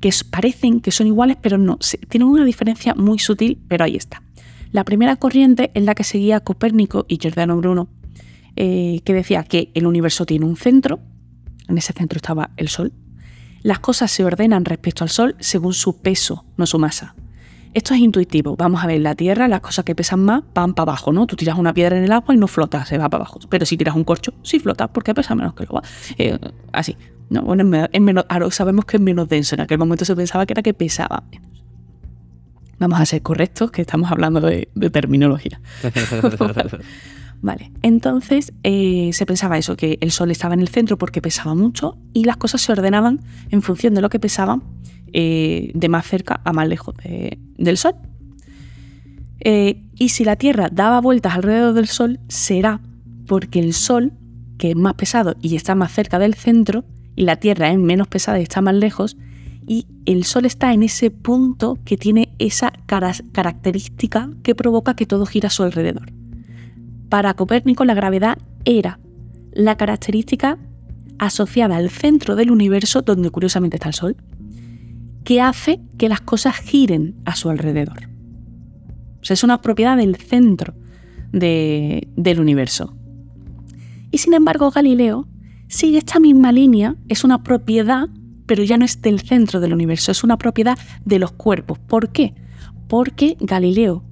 que 0.00 0.10
parecen 0.28 0.80
que 0.80 0.90
son 0.90 1.06
iguales, 1.06 1.36
pero 1.40 1.56
no. 1.56 1.78
Tienen 2.08 2.28
una 2.28 2.44
diferencia 2.44 2.96
muy 2.96 3.20
sutil, 3.20 3.60
pero 3.68 3.84
ahí 3.84 3.94
está. 3.94 4.22
La 4.72 4.82
primera 4.84 5.14
corriente 5.14 5.70
es 5.74 5.84
la 5.84 5.94
que 5.94 6.02
seguía 6.04 6.40
Copérnico 6.40 7.06
y 7.08 7.18
Giordano 7.18 7.56
Bruno, 7.56 7.88
eh, 8.56 9.00
que 9.04 9.14
decía 9.14 9.44
que 9.44 9.70
el 9.74 9.86
universo 9.86 10.26
tiene 10.26 10.44
un 10.44 10.56
centro, 10.56 11.00
en 11.68 11.78
ese 11.78 11.92
centro 11.92 12.16
estaba 12.16 12.50
el 12.56 12.68
Sol. 12.68 12.92
Las 13.62 13.78
cosas 13.78 14.10
se 14.10 14.24
ordenan 14.24 14.64
respecto 14.64 15.04
al 15.04 15.10
Sol 15.10 15.36
según 15.38 15.74
su 15.74 16.00
peso, 16.00 16.44
no 16.56 16.66
su 16.66 16.78
masa. 16.78 17.14
Esto 17.72 17.94
es 17.94 18.00
intuitivo. 18.00 18.56
Vamos 18.56 18.82
a 18.82 18.86
ver, 18.88 19.00
la 19.00 19.14
Tierra, 19.14 19.46
las 19.46 19.60
cosas 19.60 19.84
que 19.84 19.94
pesan 19.94 20.24
más 20.24 20.42
van 20.54 20.74
para 20.74 20.90
abajo, 20.90 21.12
¿no? 21.12 21.26
Tú 21.26 21.36
tiras 21.36 21.56
una 21.56 21.72
piedra 21.72 21.96
en 21.96 22.02
el 22.02 22.10
agua 22.10 22.34
y 22.34 22.38
no 22.38 22.48
flota, 22.48 22.84
se 22.84 22.98
va 22.98 23.08
para 23.08 23.22
abajo. 23.22 23.38
Pero 23.48 23.64
si 23.64 23.76
tiras 23.76 23.94
un 23.94 24.02
corcho, 24.02 24.34
sí 24.42 24.58
flota, 24.58 24.88
porque 24.88 25.14
pesa 25.14 25.36
menos 25.36 25.54
que 25.54 25.62
el 25.62 25.68
agua. 25.68 25.82
Eh, 26.18 26.38
así. 26.72 26.96
No, 27.28 27.42
bueno, 27.42 27.86
es 27.92 28.00
menos, 28.00 28.24
ahora 28.28 28.50
sabemos 28.50 28.84
que 28.86 28.96
es 28.96 29.02
menos 29.02 29.28
denso. 29.28 29.54
En 29.54 29.60
aquel 29.60 29.78
momento 29.78 30.04
se 30.04 30.16
pensaba 30.16 30.46
que 30.46 30.52
era 30.52 30.62
que 30.62 30.74
pesaba 30.74 31.22
menos. 31.30 31.48
Vamos 32.80 32.98
a 32.98 33.06
ser 33.06 33.22
correctos, 33.22 33.70
que 33.70 33.82
estamos 33.82 34.10
hablando 34.10 34.40
de, 34.40 34.66
terminología. 34.90 35.60
vale, 37.40 37.72
entonces 37.82 38.52
eh, 38.62 39.10
se 39.12 39.26
pensaba 39.26 39.58
eso, 39.58 39.76
que 39.76 39.98
el 40.00 40.10
Sol 40.10 40.30
estaba 40.30 40.54
en 40.54 40.60
el 40.60 40.68
centro 40.68 40.98
porque 40.98 41.22
pesaba 41.22 41.54
mucho 41.54 41.96
y 42.12 42.24
las 42.24 42.36
cosas 42.36 42.60
se 42.60 42.72
ordenaban 42.72 43.20
en 43.50 43.62
función 43.62 43.94
de 43.94 44.00
lo 44.00 44.08
que 44.08 44.20
pesaban 44.20 44.62
eh, 45.12 45.72
de 45.74 45.88
más 45.88 46.06
cerca 46.06 46.40
a 46.44 46.52
más 46.52 46.68
lejos 46.68 46.94
del 47.58 47.76
Sol. 47.76 47.94
Eh, 49.40 49.82
y 49.98 50.10
si 50.10 50.24
la 50.24 50.36
Tierra 50.36 50.68
daba 50.70 51.00
vueltas 51.00 51.34
alrededor 51.34 51.74
del 51.74 51.88
Sol, 51.88 52.20
será 52.28 52.80
porque 53.26 53.58
el 53.58 53.72
Sol, 53.72 54.12
que 54.58 54.70
es 54.70 54.76
más 54.76 54.94
pesado 54.94 55.34
y 55.40 55.56
está 55.56 55.74
más 55.74 55.92
cerca 55.92 56.18
del 56.18 56.34
centro, 56.34 56.84
y 57.16 57.22
la 57.22 57.36
Tierra 57.36 57.70
es 57.70 57.78
menos 57.78 58.08
pesada 58.08 58.38
y 58.38 58.42
está 58.42 58.60
más 58.60 58.74
lejos, 58.74 59.16
y 59.66 59.86
el 60.04 60.24
Sol 60.24 60.46
está 60.46 60.72
en 60.72 60.82
ese 60.82 61.10
punto 61.10 61.78
que 61.84 61.96
tiene 61.96 62.34
esa 62.38 62.72
característica 62.86 64.30
que 64.42 64.54
provoca 64.54 64.94
que 64.94 65.06
todo 65.06 65.26
gira 65.26 65.46
a 65.46 65.50
su 65.50 65.62
alrededor. 65.62 66.19
Para 67.10 67.34
Copérnico 67.34 67.84
la 67.84 67.92
gravedad 67.92 68.38
era 68.64 68.98
la 69.52 69.76
característica 69.76 70.58
asociada 71.18 71.76
al 71.76 71.90
centro 71.90 72.36
del 72.36 72.50
universo 72.50 73.02
donde 73.02 73.28
curiosamente 73.28 73.76
está 73.76 73.88
el 73.88 73.94
Sol, 73.94 74.16
que 75.24 75.42
hace 75.42 75.80
que 75.98 76.08
las 76.08 76.22
cosas 76.22 76.56
giren 76.56 77.16
a 77.26 77.36
su 77.36 77.50
alrededor. 77.50 78.08
Es 79.28 79.44
una 79.44 79.60
propiedad 79.60 79.98
del 79.98 80.16
centro 80.16 80.74
del 81.30 82.40
universo. 82.40 82.94
Y 84.10 84.18
sin 84.18 84.32
embargo, 84.32 84.70
Galileo 84.70 85.28
sigue 85.68 85.98
esta 85.98 86.18
misma 86.18 86.50
línea, 86.50 86.96
es 87.08 87.22
una 87.22 87.42
propiedad 87.42 88.08
pero 88.50 88.64
ya 88.64 88.76
no 88.76 88.84
es 88.84 89.00
del 89.00 89.20
centro 89.20 89.60
del 89.60 89.72
universo, 89.72 90.10
es 90.10 90.24
una 90.24 90.36
propiedad 90.36 90.76
de 91.04 91.20
los 91.20 91.30
cuerpos. 91.30 91.78
¿Por 91.78 92.10
qué? 92.10 92.34
Porque 92.88 93.36
Galileo 93.38 94.02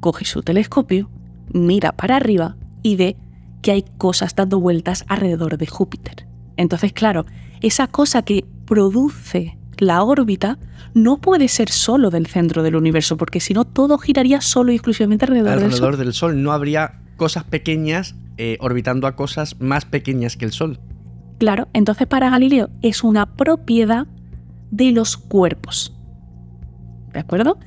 coge 0.00 0.24
su 0.24 0.42
telescopio, 0.42 1.08
mira 1.52 1.92
para 1.92 2.16
arriba 2.16 2.56
y 2.82 2.96
ve 2.96 3.16
que 3.62 3.72
hay 3.72 3.84
cosas 3.98 4.34
dando 4.36 4.60
vueltas 4.60 5.04
alrededor 5.08 5.56
de 5.58 5.66
Júpiter. 5.66 6.26
Entonces, 6.56 6.92
claro, 6.92 7.26
esa 7.60 7.86
cosa 7.86 8.22
que 8.22 8.44
produce 8.66 9.56
la 9.78 10.02
órbita 10.02 10.58
no 10.92 11.18
puede 11.18 11.48
ser 11.48 11.70
solo 11.70 12.10
del 12.10 12.26
centro 12.26 12.62
del 12.62 12.76
universo, 12.76 13.16
porque 13.16 13.40
si 13.40 13.54
no 13.54 13.64
todo 13.64 13.98
giraría 13.98 14.40
solo 14.40 14.70
y 14.70 14.76
exclusivamente 14.76 15.24
alrededor, 15.24 15.60
del 15.60 15.72
Sol. 15.72 15.96
del 15.96 16.12
Sol. 16.12 16.42
No 16.42 16.52
habría 16.52 17.00
cosas 17.16 17.44
pequeñas 17.44 18.14
eh, 18.36 18.56
orbitando 18.60 19.06
a 19.06 19.16
cosas 19.16 19.60
más 19.60 19.84
pequeñas 19.84 20.36
que 20.36 20.44
el 20.44 20.52
Sol. 20.52 20.78
Claro, 21.38 21.68
entonces 21.72 22.06
para 22.06 22.30
Galileo 22.30 22.70
es 22.82 23.02
una 23.02 23.34
propiedad 23.34 24.06
de 24.70 24.92
los 24.92 25.16
cuerpos. 25.16 25.94
¿De 27.12 27.20
acuerdo? 27.20 27.58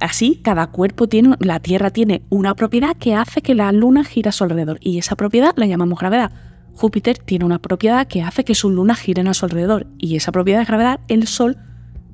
Así, 0.00 0.40
cada 0.42 0.68
cuerpo 0.68 1.08
tiene, 1.08 1.36
la 1.40 1.60
Tierra 1.60 1.90
tiene 1.90 2.22
una 2.30 2.54
propiedad 2.54 2.96
que 2.96 3.14
hace 3.14 3.42
que 3.42 3.54
la 3.54 3.70
Luna 3.72 4.04
gira 4.04 4.30
a 4.30 4.32
su 4.32 4.44
alrededor 4.44 4.78
y 4.80 4.98
esa 4.98 5.16
propiedad 5.16 5.52
la 5.56 5.66
llamamos 5.66 5.98
gravedad. 5.98 6.32
Júpiter 6.72 7.18
tiene 7.18 7.44
una 7.44 7.58
propiedad 7.58 8.06
que 8.06 8.22
hace 8.22 8.44
que 8.44 8.54
sus 8.54 8.72
lunas 8.72 8.98
giren 8.98 9.28
a 9.28 9.34
su 9.34 9.46
alrededor 9.46 9.86
y 9.98 10.16
esa 10.16 10.32
propiedad 10.32 10.60
es 10.60 10.68
gravedad. 10.68 11.00
El 11.08 11.26
Sol 11.26 11.56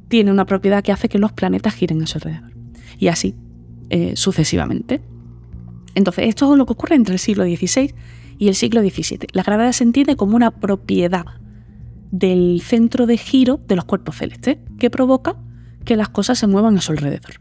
tiene 0.09 0.31
una 0.31 0.45
propiedad 0.45 0.85
que 0.85 0.93
hace 0.93 1.09
que 1.09 1.19
los 1.19 1.33
planetas 1.33 1.75
giren 1.75 2.03
a 2.03 2.07
su 2.07 2.19
alrededor. 2.19 2.53
Y 2.99 3.09
así 3.09 3.35
eh, 3.91 4.15
sucesivamente. 4.17 5.03
Entonces, 5.95 6.29
esto 6.29 6.53
es 6.53 6.59
lo 6.59 6.65
que 6.65 6.73
ocurre 6.73 6.95
entre 6.95 7.15
el 7.15 7.19
siglo 7.19 7.45
XVI 7.45 7.95
y 8.39 8.49
el 8.49 8.55
siglo 8.55 8.81
XVII. 8.81 9.27
La 9.33 9.43
gravedad 9.43 9.73
se 9.73 9.85
entiende 9.85 10.17
como 10.17 10.37
una 10.37 10.51
propiedad 10.51 11.27
del 12.11 12.61
centro 12.63 13.07
de 13.07 13.19
giro 13.19 13.61
de 13.67 13.77
los 13.77 13.85
cuerpos 13.85 14.17
celestes 14.17 14.59
que 14.79 14.91
provoca 14.91 15.37
que 15.85 15.97
las 15.97 16.09
cosas 16.09 16.39
se 16.39 16.47
muevan 16.47 16.77
a 16.79 16.81
su 16.81 16.93
alrededor. 16.93 17.41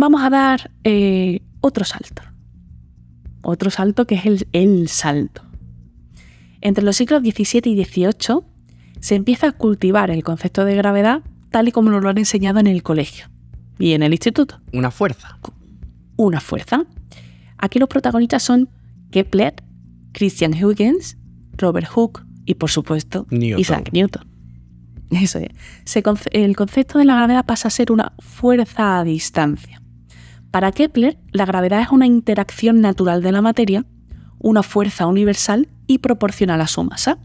Vamos 0.00 0.22
a 0.22 0.30
dar 0.30 0.70
eh, 0.82 1.42
otro 1.60 1.84
salto. 1.84 2.22
Otro 3.42 3.68
salto 3.68 4.06
que 4.06 4.14
es 4.14 4.24
el, 4.24 4.48
el 4.52 4.88
salto. 4.88 5.42
Entre 6.62 6.82
los 6.82 6.96
siglos 6.96 7.20
XVII 7.20 7.70
y 7.70 7.84
XVIII 7.84 8.40
se 8.98 9.14
empieza 9.14 9.48
a 9.48 9.52
cultivar 9.52 10.10
el 10.10 10.24
concepto 10.24 10.64
de 10.64 10.74
gravedad 10.74 11.20
tal 11.50 11.68
y 11.68 11.72
como 11.72 11.90
nos 11.90 12.02
lo 12.02 12.08
han 12.08 12.16
enseñado 12.16 12.60
en 12.60 12.66
el 12.66 12.82
colegio 12.82 13.26
y 13.78 13.92
en 13.92 14.02
el 14.02 14.12
instituto. 14.12 14.62
Una 14.72 14.90
fuerza. 14.90 15.38
Una 16.16 16.40
fuerza. 16.40 16.86
Aquí 17.58 17.78
los 17.78 17.90
protagonistas 17.90 18.42
son 18.42 18.70
Kepler, 19.10 19.52
Christian 20.12 20.54
Huygens, 20.54 21.18
Robert 21.58 21.88
Hooke 21.88 22.22
y 22.46 22.54
por 22.54 22.70
supuesto 22.70 23.26
Isaac 23.30 23.90
Newton. 23.92 24.26
Eso 25.10 25.40
es. 25.40 25.50
el 26.32 26.56
concepto 26.56 26.98
de 26.98 27.04
la 27.04 27.16
gravedad 27.16 27.44
pasa 27.44 27.68
a 27.68 27.70
ser 27.70 27.92
una 27.92 28.14
fuerza 28.18 28.98
a 28.98 29.04
distancia. 29.04 29.79
Para 30.50 30.72
Kepler, 30.72 31.16
la 31.32 31.46
gravedad 31.46 31.80
es 31.80 31.90
una 31.90 32.06
interacción 32.06 32.80
natural 32.80 33.22
de 33.22 33.32
la 33.32 33.40
materia, 33.40 33.84
una 34.38 34.62
fuerza 34.62 35.06
universal 35.06 35.68
y 35.86 35.98
proporcional 35.98 36.60
a 36.60 36.66
su 36.66 36.82
masa. 36.82 37.18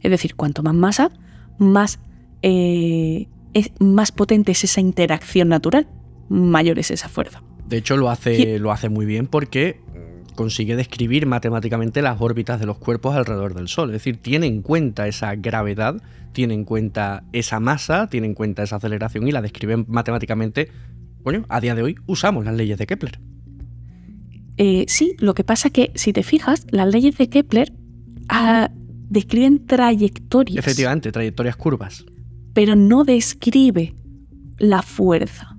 Es 0.00 0.10
decir, 0.10 0.36
cuanto 0.36 0.62
más 0.62 0.74
masa, 0.74 1.10
más, 1.58 1.98
eh, 2.42 3.28
es, 3.52 3.72
más 3.78 4.10
potente 4.12 4.52
es 4.52 4.64
esa 4.64 4.80
interacción 4.80 5.48
natural, 5.48 5.86
mayor 6.28 6.78
es 6.78 6.90
esa 6.90 7.08
fuerza. 7.08 7.42
De 7.68 7.76
hecho, 7.78 7.96
lo 7.96 8.08
hace, 8.08 8.58
lo 8.58 8.72
hace 8.72 8.88
muy 8.88 9.04
bien 9.04 9.26
porque 9.26 9.80
consigue 10.34 10.76
describir 10.76 11.26
matemáticamente 11.26 12.00
las 12.02 12.20
órbitas 12.20 12.60
de 12.60 12.66
los 12.66 12.78
cuerpos 12.78 13.16
alrededor 13.16 13.54
del 13.54 13.68
Sol. 13.68 13.88
Es 13.88 13.94
decir, 13.94 14.22
tiene 14.22 14.46
en 14.46 14.62
cuenta 14.62 15.08
esa 15.08 15.34
gravedad, 15.34 16.00
tiene 16.32 16.54
en 16.54 16.64
cuenta 16.64 17.24
esa 17.32 17.58
masa, 17.58 18.08
tiene 18.08 18.28
en 18.28 18.34
cuenta 18.34 18.62
esa 18.62 18.76
aceleración 18.76 19.26
y 19.26 19.32
la 19.32 19.42
describe 19.42 19.84
matemáticamente. 19.88 20.70
Bueno, 21.26 21.44
a 21.48 21.60
día 21.60 21.74
de 21.74 21.82
hoy 21.82 21.96
usamos 22.06 22.44
las 22.44 22.54
leyes 22.54 22.78
de 22.78 22.86
Kepler. 22.86 23.18
Eh, 24.58 24.84
sí, 24.86 25.16
lo 25.18 25.34
que 25.34 25.42
pasa 25.42 25.66
es 25.66 25.72
que 25.72 25.90
si 25.96 26.12
te 26.12 26.22
fijas, 26.22 26.68
las 26.70 26.86
leyes 26.86 27.18
de 27.18 27.28
Kepler 27.28 27.72
ah, 28.28 28.70
describen 29.08 29.66
trayectorias. 29.66 30.56
Efectivamente, 30.56 31.10
trayectorias 31.10 31.56
curvas. 31.56 32.06
Pero 32.54 32.76
no 32.76 33.02
describe 33.02 33.96
la 34.58 34.82
fuerza. 34.82 35.56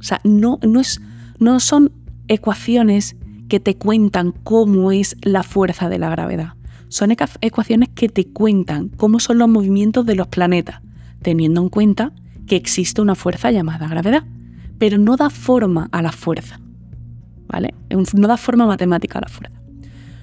O 0.00 0.02
sea, 0.02 0.22
no, 0.24 0.58
no, 0.66 0.80
es, 0.80 1.02
no 1.38 1.60
son 1.60 1.92
ecuaciones 2.26 3.14
que 3.50 3.60
te 3.60 3.76
cuentan 3.76 4.32
cómo 4.42 4.90
es 4.90 5.18
la 5.20 5.42
fuerza 5.42 5.90
de 5.90 5.98
la 5.98 6.08
gravedad. 6.08 6.54
Son 6.88 7.14
ecuaciones 7.42 7.90
que 7.90 8.08
te 8.08 8.28
cuentan 8.28 8.88
cómo 8.88 9.20
son 9.20 9.36
los 9.36 9.50
movimientos 9.50 10.06
de 10.06 10.14
los 10.14 10.28
planetas, 10.28 10.80
teniendo 11.20 11.60
en 11.60 11.68
cuenta 11.68 12.14
que 12.46 12.56
existe 12.56 13.02
una 13.02 13.16
fuerza 13.16 13.50
llamada 13.50 13.86
gravedad, 13.86 14.24
pero 14.78 14.98
no 14.98 15.16
da 15.16 15.30
forma 15.30 15.88
a 15.92 16.02
la 16.02 16.12
fuerza. 16.12 16.60
¿Vale? 17.48 17.74
No 18.14 18.28
da 18.28 18.36
forma 18.36 18.66
matemática 18.66 19.18
a 19.18 19.22
la 19.22 19.28
fuerza. 19.28 19.58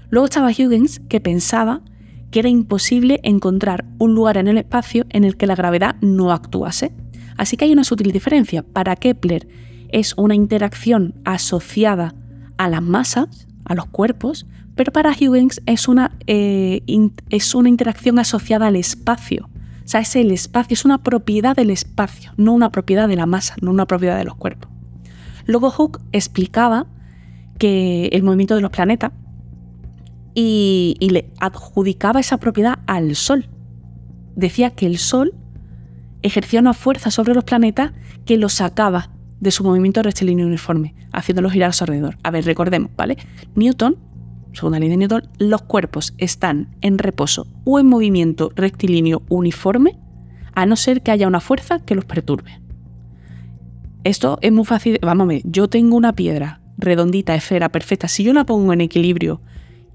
Luego 0.09 0.25
estaba 0.25 0.47
Huygens, 0.47 1.01
que 1.09 1.19
pensaba 1.19 1.81
que 2.31 2.39
era 2.39 2.49
imposible 2.49 3.19
encontrar 3.23 3.85
un 3.97 4.13
lugar 4.13 4.37
en 4.37 4.47
el 4.47 4.57
espacio 4.57 5.05
en 5.09 5.23
el 5.23 5.37
que 5.37 5.47
la 5.47 5.55
gravedad 5.55 5.95
no 6.01 6.31
actuase. 6.31 6.93
Así 7.37 7.57
que 7.57 7.65
hay 7.65 7.73
una 7.73 7.83
sutil 7.83 8.11
diferencia. 8.11 8.63
Para 8.63 8.95
Kepler 8.95 9.47
es 9.89 10.13
una 10.17 10.35
interacción 10.35 11.15
asociada 11.25 12.13
a 12.57 12.69
las 12.69 12.81
masas, 12.81 13.47
a 13.65 13.75
los 13.75 13.87
cuerpos, 13.87 14.45
pero 14.75 14.91
para 14.91 15.11
Huygens 15.11 15.61
es 15.65 15.87
una, 15.87 16.11
eh, 16.27 16.81
es 17.29 17.55
una 17.55 17.69
interacción 17.69 18.19
asociada 18.19 18.67
al 18.67 18.75
espacio. 18.75 19.49
O 19.85 19.87
sea, 19.87 20.01
es 20.01 20.15
el 20.15 20.31
espacio, 20.31 20.73
es 20.73 20.83
una 20.83 21.03
propiedad 21.03 21.55
del 21.55 21.69
espacio, 21.69 22.33
no 22.37 22.53
una 22.53 22.71
propiedad 22.71 23.07
de 23.07 23.15
la 23.15 23.27
masa, 23.27 23.55
no 23.61 23.69
una 23.69 23.85
propiedad 23.85 24.17
de 24.17 24.23
los 24.23 24.35
cuerpos. 24.35 24.71
Luego 25.45 25.69
Hooke 25.69 26.01
explicaba 26.11 26.87
que 27.59 28.07
el 28.07 28.23
movimiento 28.23 28.55
de 28.55 28.61
los 28.61 28.71
planetas 28.71 29.11
y, 30.33 30.97
le 30.99 31.31
adjudicaba 31.39 32.19
esa 32.19 32.37
propiedad 32.37 32.79
al 32.87 33.15
Sol. 33.15 33.47
Decía 34.35 34.71
que 34.71 34.87
el 34.87 34.97
Sol 34.97 35.33
ejercía 36.23 36.59
una 36.59 36.73
fuerza 36.73 37.11
sobre 37.11 37.35
los 37.35 37.43
planetas 37.43 37.93
que 38.25 38.37
los 38.37 38.53
sacaba 38.53 39.11
de 39.39 39.51
su 39.51 39.63
movimiento 39.63 40.01
rectilíneo 40.01 40.47
uniforme, 40.47 40.95
haciéndolo 41.13 41.49
girar 41.51 41.69
a 41.69 41.73
su 41.73 41.83
alrededor. 41.83 42.17
A 42.23 42.31
ver, 42.31 42.45
recordemos, 42.45 42.91
¿vale? 42.97 43.17
Newton, 43.53 43.97
segunda 44.55 44.79
ley 44.79 44.89
de 44.89 44.97
Newton, 44.97 45.23
los 45.37 45.61
cuerpos 45.63 46.13
están 46.17 46.69
en 46.81 46.97
reposo 46.97 47.47
o 47.63 47.79
en 47.79 47.87
movimiento 47.87 48.51
rectilíneo 48.55 49.21
uniforme, 49.29 49.97
a 50.53 50.65
no 50.65 50.75
ser 50.75 51.01
que 51.01 51.11
haya 51.11 51.27
una 51.27 51.39
fuerza 51.41 51.79
que 51.79 51.95
los 51.95 52.05
perturbe. 52.05 52.59
Esto 54.03 54.37
es 54.41 54.51
muy 54.51 54.65
fácil. 54.65 54.99
Vamos 55.01 55.25
a 55.25 55.27
ver, 55.27 55.41
yo 55.45 55.67
tengo 55.67 55.95
una 55.97 56.13
piedra 56.13 56.61
redondita, 56.77 57.35
esfera, 57.35 57.69
perfecta. 57.69 58.07
Si 58.07 58.23
yo 58.23 58.33
la 58.33 58.45
pongo 58.45 58.73
en 58.73 58.81
equilibrio 58.81 59.41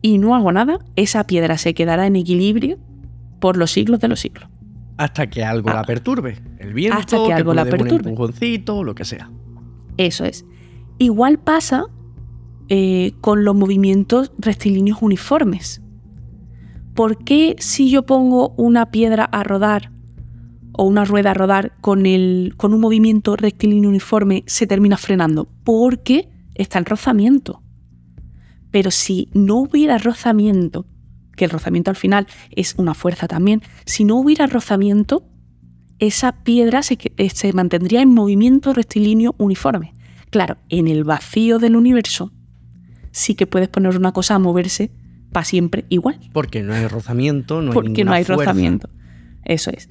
y 0.02 0.18
no 0.18 0.34
hago 0.34 0.50
nada, 0.52 0.78
esa 0.96 1.24
piedra 1.26 1.58
se 1.58 1.74
quedará 1.74 2.06
en 2.06 2.16
equilibrio 2.16 2.78
por 3.38 3.56
los 3.56 3.70
siglos 3.70 4.00
de 4.00 4.08
los 4.08 4.20
siglos. 4.20 4.48
Hasta 4.96 5.28
que 5.30 5.44
algo 5.44 5.70
la 5.70 5.80
Ah. 5.80 5.84
perturbe. 5.84 6.38
El 6.58 6.74
viento, 6.74 6.98
Hasta 6.98 7.16
que 7.26 7.32
algo 7.32 7.54
la 7.54 7.64
des 7.64 7.72
un 7.74 7.78
perturbe. 7.80 8.10
empujoncito, 8.10 8.84
lo 8.84 8.94
que 8.94 9.04
sea. 9.04 9.30
Eso 9.96 10.24
es. 10.24 10.44
Igual 10.98 11.38
pasa 11.38 11.84
eh, 12.72 13.14
con 13.20 13.44
los 13.44 13.56
movimientos 13.56 14.30
rectilíneos 14.38 14.98
uniformes. 15.02 15.82
¿Por 16.94 17.24
qué 17.24 17.56
si 17.58 17.90
yo 17.90 18.06
pongo 18.06 18.54
una 18.56 18.92
piedra 18.92 19.24
a 19.24 19.42
rodar 19.42 19.90
o 20.70 20.84
una 20.84 21.04
rueda 21.04 21.32
a 21.32 21.34
rodar 21.34 21.72
con, 21.80 22.06
el, 22.06 22.54
con 22.56 22.72
un 22.72 22.80
movimiento 22.80 23.34
rectilíneo 23.34 23.90
uniforme 23.90 24.44
se 24.46 24.68
termina 24.68 24.96
frenando? 24.96 25.48
Porque 25.64 26.28
está 26.54 26.78
el 26.78 26.84
rozamiento. 26.84 27.60
Pero 28.70 28.92
si 28.92 29.30
no 29.34 29.56
hubiera 29.56 29.98
rozamiento, 29.98 30.86
que 31.34 31.46
el 31.46 31.50
rozamiento 31.50 31.90
al 31.90 31.96
final 31.96 32.28
es 32.52 32.76
una 32.76 32.94
fuerza 32.94 33.26
también, 33.26 33.62
si 33.84 34.04
no 34.04 34.14
hubiera 34.14 34.46
rozamiento, 34.46 35.24
esa 35.98 36.44
piedra 36.44 36.84
se, 36.84 36.98
eh, 37.16 37.30
se 37.30 37.52
mantendría 37.52 38.00
en 38.00 38.14
movimiento 38.14 38.72
rectilíneo 38.72 39.34
uniforme. 39.38 39.92
Claro, 40.30 40.58
en 40.68 40.86
el 40.86 41.02
vacío 41.02 41.58
del 41.58 41.74
universo 41.74 42.30
sí 43.10 43.34
que 43.34 43.46
puedes 43.46 43.68
poner 43.68 43.96
una 43.96 44.12
cosa 44.12 44.34
a 44.34 44.38
moverse 44.38 44.90
para 45.32 45.44
siempre 45.44 45.84
igual, 45.88 46.18
Porque 46.32 46.62
no 46.62 46.72
hay 46.74 46.86
rozamiento, 46.86 47.62
no 47.62 47.68
hay 47.70 47.74
porque 47.74 48.04
no 48.04 48.12
hay 48.12 48.24
fuerza. 48.24 48.44
rozamiento. 48.46 48.90
Eso 49.44 49.70
es. 49.70 49.88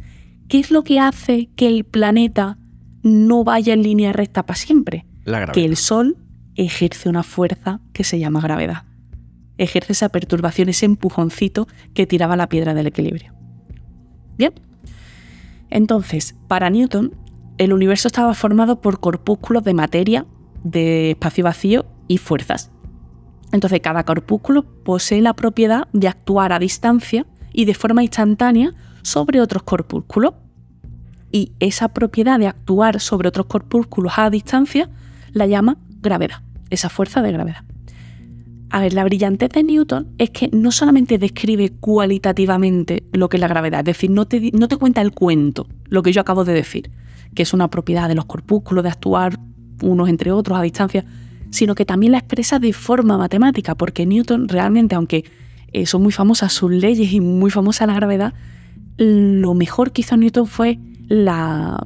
¿Qué 0.47 0.59
es 0.59 0.71
lo 0.71 0.83
que 0.83 0.99
hace 0.99 1.49
que 1.55 1.67
el 1.67 1.85
planeta 1.85 2.57
no 3.03 3.43
vaya 3.43 3.73
en 3.73 3.83
línea 3.83 4.11
recta 4.13 4.45
para 4.45 4.57
siempre? 4.57 5.05
La 5.23 5.39
gravedad. 5.39 5.53
que 5.53 5.65
el 5.65 5.75
Sol 5.77 6.17
ejerce 6.55 7.07
una 7.07 7.23
fuerza 7.23 7.79
que 7.93 8.03
se 8.03 8.19
llama 8.19 8.41
gravedad. 8.41 8.83
Ejerce 9.57 9.93
esa 9.93 10.09
perturbación, 10.09 10.69
ese 10.69 10.85
empujoncito 10.85 11.67
que 11.93 12.07
tiraba 12.07 12.35
la 12.35 12.49
piedra 12.49 12.73
del 12.73 12.88
equilibrio. 12.88 13.33
Bien. 14.38 14.53
Entonces, 15.69 16.35
para 16.47 16.69
Newton, 16.69 17.13
el 17.57 17.73
universo 17.73 18.07
estaba 18.07 18.33
formado 18.33 18.81
por 18.81 18.99
corpúsculos 18.99 19.63
de 19.63 19.73
materia, 19.73 20.25
de 20.63 21.11
espacio 21.11 21.43
vacío 21.43 21.85
y 22.07 22.17
fuerzas. 22.17 22.71
Entonces, 23.51 23.79
cada 23.82 24.03
corpúsculo 24.03 24.63
posee 24.84 25.22
la 25.22 25.34
propiedad 25.34 25.88
de 25.94 26.08
actuar 26.08 26.53
a 26.53 26.60
distancia 26.60 27.25
y 27.51 27.65
de 27.65 27.74
forma 27.74 28.03
instantánea 28.03 28.74
sobre 29.01 29.41
otros 29.41 29.63
corpúsculos. 29.63 30.34
Y 31.32 31.53
esa 31.60 31.89
propiedad 31.89 32.39
de 32.39 32.48
actuar 32.48 33.00
sobre 33.00 33.27
otros 33.27 33.48
corpúsculos 33.48 34.13
a 34.18 34.29
distancia 34.29 34.89
la 35.32 35.46
llama 35.46 35.77
gravedad, 36.01 36.41
esa 36.70 36.89
fuerza 36.89 37.22
de 37.22 37.32
gravedad. 37.32 37.63
A 38.72 38.82
ver, 38.82 38.94
la 38.94 39.03
brillantez 39.03 39.50
de 39.50 39.63
Newton 39.63 40.08
es 40.20 40.29
que 40.29 40.50
no 40.51 40.72
solamente 40.72 41.18
describe 41.18 41.72
cualitativamente 41.79 43.03
lo 43.13 43.27
que 43.27 43.38
es 43.38 43.41
la 43.41 43.48
gravedad, 43.48 43.79
es 43.79 43.86
decir, 43.86 44.12
no 44.12 44.27
te, 44.27 44.51
no 44.53 44.68
te 44.68 44.77
cuenta 44.77 45.01
el 45.01 45.12
cuento, 45.12 45.68
lo 45.86 46.03
que 46.03 46.12
yo 46.12 46.22
acabo 46.22 46.46
de 46.46 46.53
decir, 46.53 46.91
que 47.34 47.44
es 47.44 47.53
una 47.53 47.70
propiedad 47.70 48.08
de 48.08 48.15
los 48.15 48.25
corpúsculos 48.25 48.84
de 48.84 48.89
actuar 48.89 49.39
unos 49.82 50.08
entre 50.10 50.32
otros 50.32 50.58
a 50.58 50.62
distancia, 50.62 51.03
sino 51.51 51.75
que 51.75 51.86
también 51.86 52.12
la 52.12 52.20
expresa 52.20 52.60
de 52.60 52.74
forma 52.74 53.18
matemática, 53.18 53.75
porque 53.75 54.06
Newton 54.06 54.48
realmente, 54.48 54.96
aunque 54.96 55.25
eh, 55.72 55.86
son 55.86 56.03
muy 56.03 56.12
famosas 56.12 56.53
sus 56.53 56.72
leyes 56.72 57.12
y 57.12 57.20
muy 57.20 57.51
famosa 57.51 57.86
la 57.86 57.94
gravedad, 57.94 58.34
lo 58.98 59.53
mejor 59.53 59.91
que 59.91 60.01
hizo 60.01 60.18
Newton 60.18 60.48
fue 60.48 60.79
la, 61.08 61.82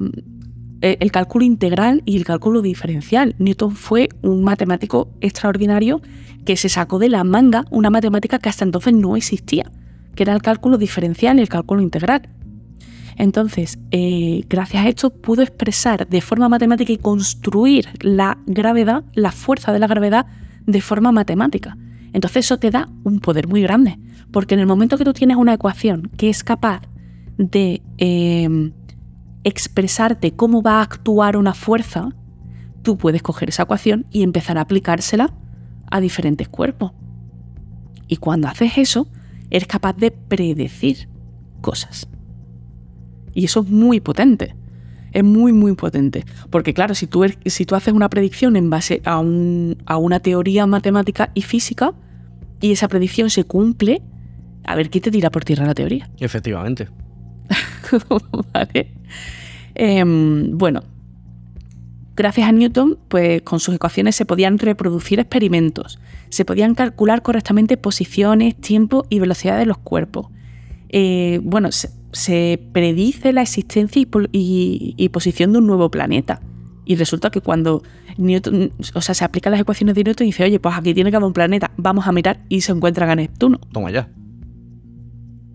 eh, 0.80 0.98
el 1.00 1.12
cálculo 1.12 1.44
integral 1.44 2.02
y 2.04 2.16
el 2.16 2.24
cálculo 2.24 2.60
diferencial. 2.60 3.34
Newton 3.38 3.72
fue 3.72 4.08
un 4.22 4.44
matemático 4.44 5.08
extraordinario 5.20 6.02
que 6.44 6.56
se 6.56 6.68
sacó 6.68 6.98
de 6.98 7.08
la 7.08 7.24
manga 7.24 7.64
una 7.70 7.88
matemática 7.88 8.38
que 8.38 8.50
hasta 8.50 8.64
entonces 8.64 8.92
no 8.92 9.16
existía, 9.16 9.70
que 10.14 10.24
era 10.24 10.34
el 10.34 10.42
cálculo 10.42 10.76
diferencial 10.76 11.38
y 11.38 11.42
el 11.42 11.48
cálculo 11.48 11.80
integral. 11.80 12.28
Entonces, 13.16 13.78
eh, 13.90 14.44
gracias 14.48 14.84
a 14.84 14.88
esto 14.88 15.10
pudo 15.10 15.42
expresar 15.42 16.08
de 16.08 16.20
forma 16.20 16.48
matemática 16.48 16.92
y 16.92 16.98
construir 16.98 17.88
la 18.00 18.38
gravedad, 18.46 19.04
la 19.14 19.32
fuerza 19.32 19.72
de 19.72 19.78
la 19.78 19.86
gravedad, 19.86 20.26
de 20.66 20.80
forma 20.80 21.12
matemática. 21.12 21.76
Entonces 22.12 22.46
eso 22.46 22.58
te 22.58 22.70
da 22.70 22.88
un 23.04 23.20
poder 23.20 23.48
muy 23.48 23.62
grande, 23.62 23.98
porque 24.32 24.54
en 24.54 24.60
el 24.60 24.66
momento 24.66 24.96
que 24.96 25.04
tú 25.04 25.12
tienes 25.12 25.36
una 25.36 25.54
ecuación 25.54 26.10
que 26.16 26.30
es 26.30 26.44
capaz 26.44 26.82
de 27.36 27.82
eh, 27.98 28.72
expresarte 29.42 30.32
cómo 30.32 30.62
va 30.62 30.78
a 30.78 30.82
actuar 30.82 31.36
una 31.36 31.54
fuerza, 31.54 32.10
tú 32.82 32.96
puedes 32.96 33.22
coger 33.22 33.48
esa 33.48 33.64
ecuación 33.64 34.06
y 34.10 34.22
empezar 34.22 34.58
a 34.58 34.62
aplicársela 34.62 35.34
a 35.90 36.00
diferentes 36.00 36.48
cuerpos. 36.48 36.92
Y 38.08 38.16
cuando 38.16 38.48
haces 38.48 38.78
eso, 38.78 39.08
eres 39.50 39.66
capaz 39.68 39.96
de 39.96 40.10
predecir 40.10 41.08
cosas. 41.60 42.08
Y 43.34 43.44
eso 43.46 43.60
es 43.60 43.68
muy 43.68 44.00
potente. 44.00 44.54
Es 45.12 45.22
muy, 45.24 45.52
muy 45.52 45.74
potente. 45.74 46.24
Porque 46.50 46.74
claro, 46.74 46.94
si 46.94 47.06
tú, 47.06 47.24
er- 47.24 47.38
si 47.46 47.64
tú 47.66 47.74
haces 47.74 47.94
una 47.94 48.08
predicción 48.08 48.56
en 48.56 48.70
base 48.70 49.00
a, 49.04 49.18
un- 49.18 49.76
a 49.86 49.96
una 49.96 50.20
teoría 50.20 50.66
matemática 50.66 51.30
y 51.34 51.42
física, 51.42 51.92
y 52.60 52.72
esa 52.72 52.88
predicción 52.88 53.30
se 53.30 53.44
cumple, 53.44 54.02
a 54.64 54.74
ver 54.76 54.90
qué 54.90 55.00
te 55.00 55.10
tira 55.10 55.30
por 55.30 55.44
tierra 55.44 55.66
la 55.66 55.74
teoría. 55.74 56.08
Efectivamente. 56.18 56.88
¿Vale? 58.52 58.88
Em, 59.74 60.56
bueno, 60.56 60.82
gracias 62.16 62.48
a 62.48 62.52
Newton, 62.52 62.98
pues 63.08 63.42
con 63.42 63.60
sus 63.60 63.74
ecuaciones 63.74 64.16
se 64.16 64.24
podían 64.24 64.58
reproducir 64.58 65.18
experimentos, 65.20 65.98
se 66.28 66.44
podían 66.44 66.74
calcular 66.74 67.22
correctamente 67.22 67.76
posiciones, 67.76 68.54
tiempo 68.56 69.04
y 69.10 69.18
velocidad 69.18 69.58
de 69.58 69.66
los 69.66 69.78
cuerpos. 69.78 70.28
Eh, 70.88 71.40
bueno, 71.42 71.72
se, 71.72 71.90
se 72.14 72.58
predice 72.72 73.32
la 73.34 73.42
existencia 73.42 74.00
y, 74.00 74.06
pol- 74.06 74.30
y- 74.32 74.94
y 74.96 75.08
posición 75.10 75.52
de 75.52 75.58
un 75.58 75.66
nuevo 75.66 75.90
planeta. 75.90 76.40
Y 76.86 76.96
resulta 76.96 77.30
que 77.30 77.40
cuando 77.40 77.82
Newton, 78.18 78.72
o 78.94 79.00
sea, 79.00 79.14
se 79.14 79.24
aplican 79.24 79.50
las 79.52 79.60
ecuaciones 79.60 79.94
de 79.94 80.04
Newton 80.04 80.26
y 80.26 80.30
dice, 80.30 80.44
oye, 80.44 80.58
pues 80.60 80.74
aquí 80.76 80.92
tiene 80.94 81.10
que 81.10 81.16
haber 81.16 81.26
un 81.26 81.32
planeta, 81.32 81.70
vamos 81.76 82.06
a 82.06 82.12
mirar 82.12 82.40
y 82.48 82.60
se 82.62 82.72
encuentran 82.72 83.10
a 83.10 83.14
Neptuno. 83.16 83.58
Toma 83.72 83.90
ya. 83.90 84.08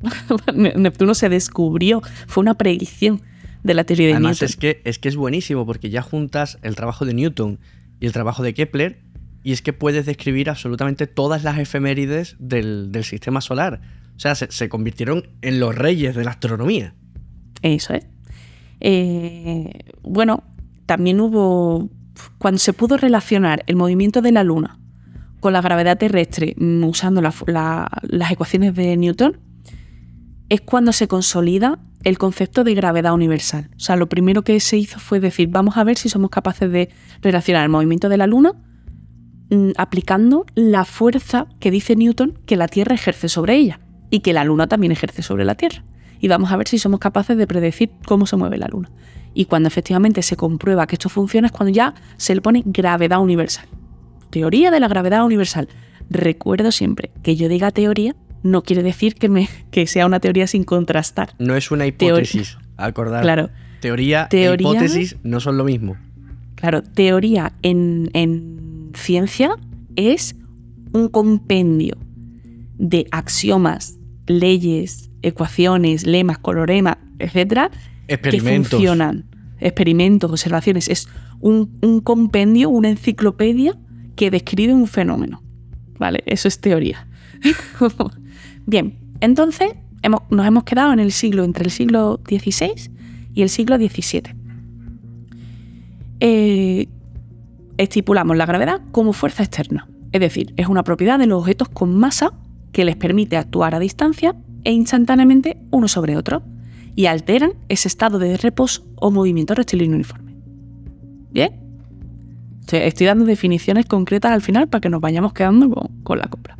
Neptuno 0.56 1.13
se 1.13 1.30
descubrió, 1.30 2.02
fue 2.28 2.41
una 2.41 2.54
predicción 2.56 3.22
de 3.63 3.74
la 3.74 3.84
teoría 3.84 4.08
de 4.08 4.13
Además, 4.13 4.41
Newton. 4.41 4.45
es 4.48 4.56
que, 4.56 4.82
es 4.86 5.00
que 5.00 5.10
es 5.10 5.15
buenísimo 5.17 5.65
porque 5.65 5.89
ya 5.89 6.02
juntas 6.02 6.58
el 6.62 6.76
trabajo 6.76 7.06
de 7.06 7.13
Newton 7.13 7.60
y 8.00 8.06
el 8.06 8.12
trabajo 8.13 8.41
de 8.43 8.54
Kepler 8.54 9.02
y 9.43 9.52
es 9.52 9.62
que 9.62 9.74
puedes 9.74 10.06
describir 10.06 10.50
absolutamente 10.50 11.08
todas 11.08 11.43
las 11.43 11.58
efemérides 11.60 12.38
del, 12.39 12.91
del 12.91 13.04
sistema 13.04 13.41
solar. 13.41 13.82
O 14.19 14.21
sea, 14.21 14.36
se, 14.36 14.67
convirtieron 14.67 15.29
en 15.41 15.62
los 15.62 15.73
reyes 15.73 16.13
de 16.13 16.25
la 16.25 16.32
astronomía. 16.32 16.93
Eso 17.62 17.93
es. 17.93 18.05
Eh, 18.82 19.71
bueno, 20.01 20.43
también 20.86 21.21
hubo. 21.21 21.89
Cuando 22.38 22.60
se 22.60 22.73
pudo 22.73 22.97
relacionar 22.97 23.63
el 23.67 23.77
movimiento 23.77 24.21
de 24.21 24.34
la 24.34 24.43
Luna 24.43 24.77
con 25.39 25.53
la 25.53 25.62
gravedad 25.62 25.97
terrestre 25.97 26.53
mm, 26.58 26.84
usando 26.84 27.21
las 27.21 28.32
ecuaciones 28.32 28.75
de 28.75 28.97
Newton, 28.97 29.39
es 30.49 30.60
cuando 30.60 30.91
se 30.91 31.08
consolida 31.08 31.79
el 32.03 32.17
concepto 32.17 32.65
de 32.65 32.75
gravedad 32.75 33.13
universal. 33.13 33.69
O 33.77 33.79
sea, 33.79 33.95
lo 33.95 34.10
primero 34.10 34.41
que 34.41 34.60
se 34.60 34.75
hizo 34.75 34.99
fue 34.99 35.21
decir, 35.21 35.47
vamos 35.47 35.77
a 35.77 35.86
ver 35.86 35.97
si 35.97 36.10
somos 36.10 36.29
capaces 36.29 36.69
de 36.69 36.89
relacionar 37.21 37.63
el 37.63 37.69
movimiento 37.69 38.10
de 38.10 38.17
la 38.17 38.27
Luna 38.27 38.51
mm, 39.49 39.69
aplicando 39.77 40.45
la 40.55 40.84
fuerza 40.84 41.47
que 41.62 41.71
dice 41.71 41.95
Newton 41.95 42.38
que 42.45 42.58
la 42.58 42.67
Tierra 42.67 42.95
ejerce 42.95 43.29
sobre 43.29 43.55
ella 43.55 43.79
y 44.10 44.19
que 44.22 44.34
la 44.34 44.43
Luna 44.43 44.67
también 44.67 44.91
ejerce 44.91 45.22
sobre 45.22 45.45
la 45.45 45.56
Tierra. 45.56 45.84
Y 46.19 46.28
vamos 46.28 46.52
a 46.52 46.58
ver 46.58 46.67
si 46.67 46.80
somos 46.80 47.00
capaces 47.00 47.38
de 47.38 47.48
predecir 47.48 47.91
cómo 48.06 48.26
se 48.26 48.36
mueve 48.36 48.58
la 48.58 48.67
Luna. 48.67 48.89
Y 49.34 49.45
cuando 49.45 49.67
efectivamente 49.67 50.22
se 50.22 50.36
comprueba 50.36 50.88
que 50.88 50.95
esto 50.95 51.10
funciona 51.10 51.48
es 51.48 51.52
cuando 51.54 51.72
ya 51.74 51.93
se 52.17 52.36
le 52.36 52.41
pone 52.41 52.63
gravedad 52.65 53.19
universal. 53.22 53.65
Teoría 54.30 54.72
de 54.72 54.80
la 54.80 54.88
gravedad 54.88 55.24
universal. 55.26 55.69
Recuerdo 56.10 56.72
siempre 56.72 57.12
que 57.24 57.36
yo 57.36 57.48
diga 57.48 57.72
teoría 57.72 58.15
no 58.41 58.63
quiere 58.63 58.84
decir 58.84 59.15
que, 59.15 59.30
me, 59.30 59.50
que 59.72 59.86
sea 59.86 60.06
una 60.06 60.19
teoría 60.19 60.48
sin 60.48 60.63
contrastar. 60.63 61.32
No 61.39 61.56
es 61.56 61.72
una 61.72 61.86
hipótesis. 61.86 62.58
Acordar. 62.78 63.22
Claro, 63.22 63.50
Teoría, 63.82 64.28
Teoría- 64.30 64.67
e 64.67 64.72
hipótesis 64.72 65.17
no 65.24 65.39
son 65.39 65.58
lo 65.58 65.63
mismo. 65.63 65.98
Claro, 66.56 66.84
teoría 66.84 67.54
en, 67.62 68.10
en 68.13 68.91
ciencia 68.93 69.56
es 69.95 70.36
un 70.93 71.08
compendio 71.10 71.95
de 72.78 73.08
axiomas, 73.12 73.98
leyes, 74.30 75.10
ecuaciones, 75.22 76.06
lemas, 76.06 76.38
coloremas, 76.38 76.98
etcétera, 77.20 77.72
que 78.08 78.15
funcionan. 78.70 79.26
Experimentos, 79.60 80.32
observaciones. 80.32 80.88
Es 80.88 81.10
un, 81.42 81.78
un 81.82 82.00
compendio, 82.00 82.70
una 82.70 82.89
enciclopedia 82.89 83.78
que 84.15 84.32
describe 84.32 84.74
un 84.74 84.88
fenómeno. 84.88 85.44
¿Vale? 85.98 86.24
Eso 86.26 86.48
es 86.48 86.62
teoría. 86.62 87.08
Bien, 88.65 88.98
entonces 89.20 89.74
hemos- 90.02 90.22
nos 90.30 90.46
hemos 90.46 90.63
quedado 90.63 90.94
en 90.94 91.00
el 91.00 91.12
siglo, 91.12 91.44
entre 91.44 91.65
el 91.65 91.72
siglo 91.72 92.22
XVI 92.26 92.89
y 93.34 93.42
el 93.42 93.50
siglo 93.50 93.76
XVII. 93.78 94.24
Eh, 96.22 96.88
estipulamos 97.78 98.38
la 98.38 98.46
gravedad 98.46 98.82
como 98.92 99.13
fuerza 99.13 99.44
externa. 99.44 99.88
Es 100.12 100.22
decir, 100.22 100.54
es 100.58 100.68
una 100.68 100.84
propiedad 100.84 101.20
de 101.20 101.28
los 101.28 101.39
objetos 101.42 101.70
con 101.70 101.96
masa 101.96 102.34
que 102.71 102.86
les 102.86 102.95
permite 102.95 103.38
actuar 103.38 103.75
a 103.75 103.79
distancia 103.79 104.36
e 104.63 104.71
instantáneamente 104.71 105.58
uno 105.71 105.88
sobre 105.88 106.17
otro 106.17 106.43
y 106.95 107.05
alteran 107.05 107.53
ese 107.69 107.88
estado 107.88 108.19
de 108.19 108.38
reposo 108.38 108.86
o 108.95 109.12
movimiento 109.12 109.55
rectilíneo 109.55 109.95
uniforme. 109.95 110.36
¿Bien? 111.32 111.69
Estoy, 112.71 113.08
dando 113.08 113.25
definiciones 113.25 113.86
concretas 113.86 114.32
al 114.32 114.41
final 114.41 114.67
para 114.67 114.82
que 114.82 114.89
nos 114.89 115.01
vayamos 115.01 115.34
quedando 115.34 115.89
con, 116.03 116.19
la 116.19 116.27
compra. 116.27 116.55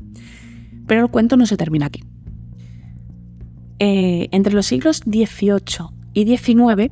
Pero 0.88 1.04
el 1.04 1.12
cuento 1.12 1.38
no 1.38 1.45
se 1.45 1.56
termina 1.56 1.86
aquí. 1.86 2.04
Eh, 3.78 4.28
entre 4.32 4.54
los 4.54 4.65
siglos 4.65 5.02
XVIII 5.06 5.89
y 6.13 6.26
XIX 6.38 6.91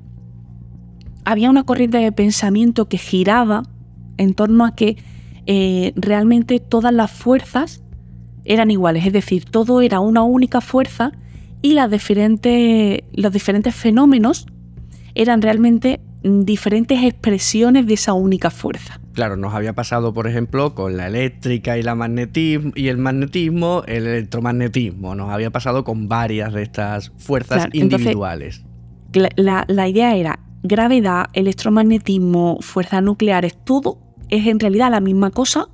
había 1.26 1.50
una 1.50 1.64
corriente 1.64 1.98
de 1.98 2.12
pensamiento 2.12 2.88
que 2.88 2.98
giraba 2.98 3.64
en 4.18 4.34
torno 4.34 4.66
a 4.66 4.76
que 4.76 4.98
eh, 5.46 5.94
realmente 5.96 6.60
todas 6.60 6.94
las 6.94 7.12
fuerzas 7.12 7.84
eran 8.48 8.72
iguales, 8.72 9.06
es 9.06 9.14
decir, 9.14 9.46
todo 9.46 9.82
era 9.82 10.00
una 10.00 10.24
única 10.24 10.62
fuerza 10.62 11.12
y 11.62 11.74
las 11.74 11.92
diferentes, 11.92 13.02
los 13.14 13.34
diferentes 13.34 13.76
fenómenos 13.76 14.48
eran 15.16 15.42
realmente 15.42 16.00
diferentes 16.24 17.04
expresiones 17.04 17.88
de 17.88 17.94
esa 17.94 18.14
única 18.14 18.50
fuerza. 18.50 19.00
Claro, 19.14 19.38
nos 19.38 19.54
había 19.54 19.74
pasado, 19.74 20.14
por 20.14 20.28
ejemplo, 20.28 20.76
con 20.76 20.98
la 20.98 21.08
eléctrica 21.08 21.78
y, 21.78 21.84
la 21.84 21.96
magnetismo, 21.96 22.72
y 22.76 22.88
el 22.88 22.98
magnetismo, 22.98 23.84
el 23.88 24.08
electromagnetismo. 24.08 25.16
Nos 25.16 25.30
había 25.30 25.52
pasado 25.52 25.84
con 25.84 26.08
varias 26.08 26.54
de 26.54 26.64
estas 26.64 27.12
fuerzas 27.18 27.68
individuales. 27.74 28.64
la, 29.14 29.66
la 29.68 29.88
idea 29.88 30.16
era 30.16 30.40
gravedad, 30.64 31.28
electromagnetismo, 31.34 32.60
fuerzas 32.62 33.02
nucleares, 33.02 33.58
todo 33.64 34.00
es 34.30 34.46
en 34.48 34.60
realidad 34.60 34.92
la 34.92 35.00
misma 35.00 35.32
cosa. 35.32 35.68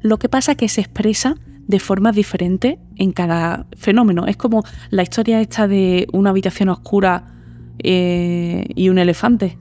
Lo 0.00 0.18
que 0.18 0.28
pasa 0.28 0.52
es 0.52 0.58
que 0.58 0.68
se 0.68 0.82
expresa 0.82 1.36
de 1.66 1.80
formas 1.80 2.14
diferentes 2.14 2.78
en 2.96 3.12
cada 3.12 3.66
fenómeno. 3.76 4.26
Es 4.26 4.36
como 4.36 4.64
la 4.90 5.02
historia 5.02 5.40
esta 5.40 5.66
de 5.66 6.06
una 6.12 6.30
habitación 6.30 6.68
oscura 6.68 7.34
eh, 7.78 8.66
y 8.74 8.88
un 8.88 8.98
elefante, 8.98 9.58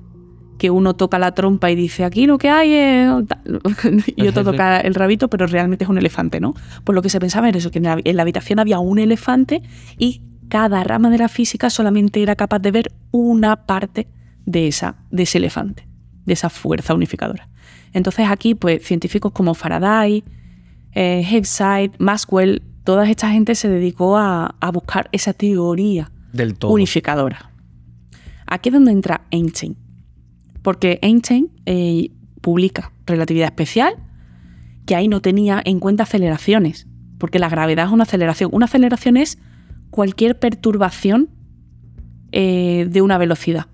que 0.57 0.69
uno 0.69 0.95
toca 0.95 1.19
la 1.19 1.33
trompa 1.33 1.71
y 1.71 1.75
dice, 1.75 2.05
aquí 2.05 2.25
lo 2.25 2.37
que 2.37 2.49
hay 2.49 2.73
es... 2.73 3.11
y 4.15 4.27
otro 4.27 4.43
toca 4.43 4.79
el 4.79 4.95
rabito, 4.95 5.29
pero 5.29 5.47
realmente 5.47 5.83
es 5.83 5.89
un 5.89 5.97
elefante, 5.97 6.39
¿no? 6.39 6.53
Pues 6.83 6.95
lo 6.95 7.01
que 7.01 7.09
se 7.09 7.19
pensaba 7.19 7.49
era 7.49 7.57
eso, 7.57 7.71
que 7.71 7.79
en 7.79 7.85
la, 7.85 7.97
en 8.03 8.15
la 8.15 8.21
habitación 8.21 8.59
había 8.59 8.79
un 8.79 8.99
elefante 8.99 9.61
y 9.97 10.21
cada 10.49 10.83
rama 10.83 11.09
de 11.09 11.17
la 11.17 11.29
física 11.29 11.69
solamente 11.69 12.21
era 12.21 12.35
capaz 12.35 12.59
de 12.59 12.71
ver 12.71 12.91
una 13.11 13.65
parte 13.65 14.07
de, 14.45 14.67
esa, 14.67 14.95
de 15.09 15.23
ese 15.23 15.39
elefante, 15.39 15.87
de 16.25 16.33
esa 16.33 16.49
fuerza 16.49 16.93
unificadora. 16.93 17.49
Entonces 17.91 18.27
aquí, 18.29 18.55
pues 18.55 18.83
científicos 18.83 19.31
como 19.31 19.55
Faraday, 19.55 20.23
eh, 20.95 21.89
Maxwell, 21.99 22.61
toda 22.83 23.09
esta 23.09 23.31
gente 23.31 23.55
se 23.55 23.69
dedicó 23.69 24.17
a, 24.17 24.55
buscar 24.73 25.09
esa 25.11 25.33
teoría 25.33 26.11
unificadora. 26.63 27.51
Aquí 28.45 28.69
es 28.69 28.73
donde 28.73 28.91
entra 28.91 29.21
Einstein, 29.31 29.77
porque 30.61 30.99
Einstein 31.01 31.49
eh, 31.65 32.11
publica 32.41 32.91
relatividad 33.05 33.47
especial, 33.47 33.95
que 34.85 34.95
ahí 34.95 35.07
no 35.07 35.21
tenía 35.21 35.61
en 35.63 35.79
cuenta 35.79 36.03
aceleraciones, 36.03 36.87
porque 37.17 37.39
la 37.39 37.49
gravedad 37.49 37.87
es 37.87 37.91
una 37.91 38.03
aceleración. 38.03 38.49
Una 38.53 38.65
aceleración 38.65 39.17
es 39.17 39.39
cualquier 39.89 40.39
perturbación 40.39 41.29
eh, 42.31 42.87
de 42.89 43.01
una 43.01 43.17
velocidad. 43.17 43.67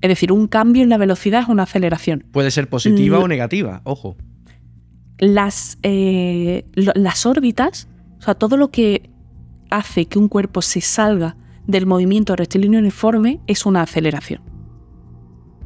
Es 0.00 0.08
decir, 0.08 0.32
un 0.32 0.48
cambio 0.48 0.82
en 0.82 0.88
la 0.88 0.98
velocidad 0.98 1.42
es 1.42 1.48
una 1.48 1.64
aceleración. 1.64 2.24
Puede 2.32 2.50
ser 2.50 2.68
positiva 2.68 3.18
o 3.18 3.28
negativa, 3.28 3.80
ojo 3.84 4.16
las, 5.18 5.78
eh, 5.82 6.64
las 6.74 7.26
órbitas, 7.26 7.88
o 8.18 8.22
sea, 8.22 8.34
todo 8.34 8.56
lo 8.56 8.70
que 8.70 9.10
hace 9.70 10.06
que 10.06 10.18
un 10.18 10.28
cuerpo 10.28 10.62
se 10.62 10.80
salga 10.80 11.36
del 11.66 11.86
movimiento 11.86 12.34
rectilíneo 12.34 12.80
uniforme 12.80 13.40
es 13.46 13.66
una 13.66 13.82
aceleración. 13.82 14.40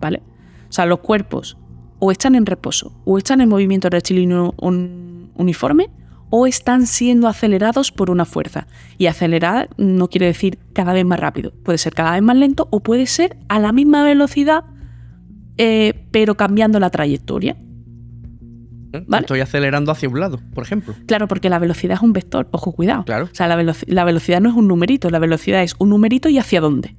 ¿Vale? 0.01 0.23
O 0.69 0.73
sea, 0.73 0.87
los 0.87 1.01
cuerpos 1.01 1.57
o 1.99 2.11
están 2.11 2.35
en 2.35 2.47
reposo 2.47 2.93
o 3.05 3.19
están 3.19 3.41
en 3.41 3.49
movimiento 3.49 3.88
rectilíneo 3.88 4.55
uniforme 4.59 5.91
o 6.31 6.47
están 6.47 6.87
siendo 6.87 7.29
acelerados 7.29 7.93
por 7.93 8.11
una 8.11 8.25
fuerza. 8.25 8.67
Y 8.99 9.07
acelerar 9.07 9.69
no 9.77 10.09
quiere 10.09 10.27
decir 10.27 10.59
cada 10.73 10.95
vez 10.95 11.05
más 11.05 11.21
rápido, 11.21 11.53
puede 11.62 11.79
ser 11.79 11.95
cada 11.95 12.12
vez 12.12 12.23
más 12.23 12.37
lento 12.37 12.69
o 12.71 12.81
puede 12.81 13.07
ser 13.07 13.37
a 13.49 13.61
la 13.61 13.71
misma 13.71 14.03
velocidad, 14.03 14.65
eh, 15.59 16.09
pero 16.11 16.37
cambiando 16.37 16.81
la 16.81 16.91
trayectoria. 16.91 17.57
Estoy 18.92 19.40
acelerando 19.40 19.92
hacia 19.92 20.09
un 20.09 20.20
lado, 20.20 20.40
por 20.55 20.64
ejemplo. 20.64 20.94
Claro, 21.07 21.28
porque 21.28 21.48
la 21.48 21.59
velocidad 21.59 21.96
es 21.96 22.02
un 22.02 22.12
vector, 22.12 22.48
ojo, 22.50 22.72
cuidado. 22.72 23.05
Claro. 23.05 23.28
O 23.31 23.35
sea, 23.35 23.48
la, 23.48 23.57
velocidad 24.05 24.40
no 24.40 24.48
es 24.48 24.55
un 24.55 24.68
numerito, 24.68 25.11
la 25.11 25.18
velocidad 25.18 25.62
es 25.62 25.74
un 25.78 25.90
numerito 25.90 26.28
y 26.28 26.38
hacia 26.38 26.61
dónde. 26.61 26.96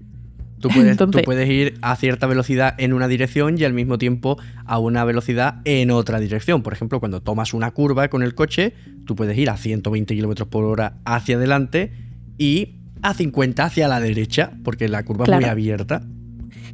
Tú 0.59 0.69
puedes, 0.69 0.95
tú 0.95 1.11
puedes, 1.25 1.49
ir 1.49 1.77
a 1.81 1.93
cierta 1.97 2.25
velocidad 2.25 2.75
en 2.77 2.93
una 2.93 3.09
dirección 3.09 3.57
y 3.57 3.65
al 3.65 3.73
mismo 3.73 3.97
tiempo 3.97 4.37
a 4.65 4.79
una 4.79 5.03
velocidad 5.03 5.55
en 5.65 5.91
otra 5.91 6.21
dirección. 6.21 6.63
Por 6.63 6.71
ejemplo, 6.71 7.01
cuando 7.01 7.21
tomas 7.21 7.53
una 7.53 7.71
curva 7.71 8.07
con 8.07 8.23
el 8.23 8.33
coche, 8.33 8.73
tú 9.05 9.13
puedes 9.15 9.37
ir 9.37 9.49
a 9.49 9.57
120 9.57 10.15
km 10.15 10.45
por 10.47 10.63
hora 10.63 10.99
hacia 11.03 11.35
adelante 11.35 11.91
y 12.37 12.75
a 13.01 13.13
50 13.13 13.65
hacia 13.65 13.89
la 13.89 13.99
derecha, 13.99 14.53
porque 14.63 14.87
la 14.87 15.03
curva 15.03 15.25
es 15.25 15.31
muy 15.31 15.43
abierta. 15.43 16.01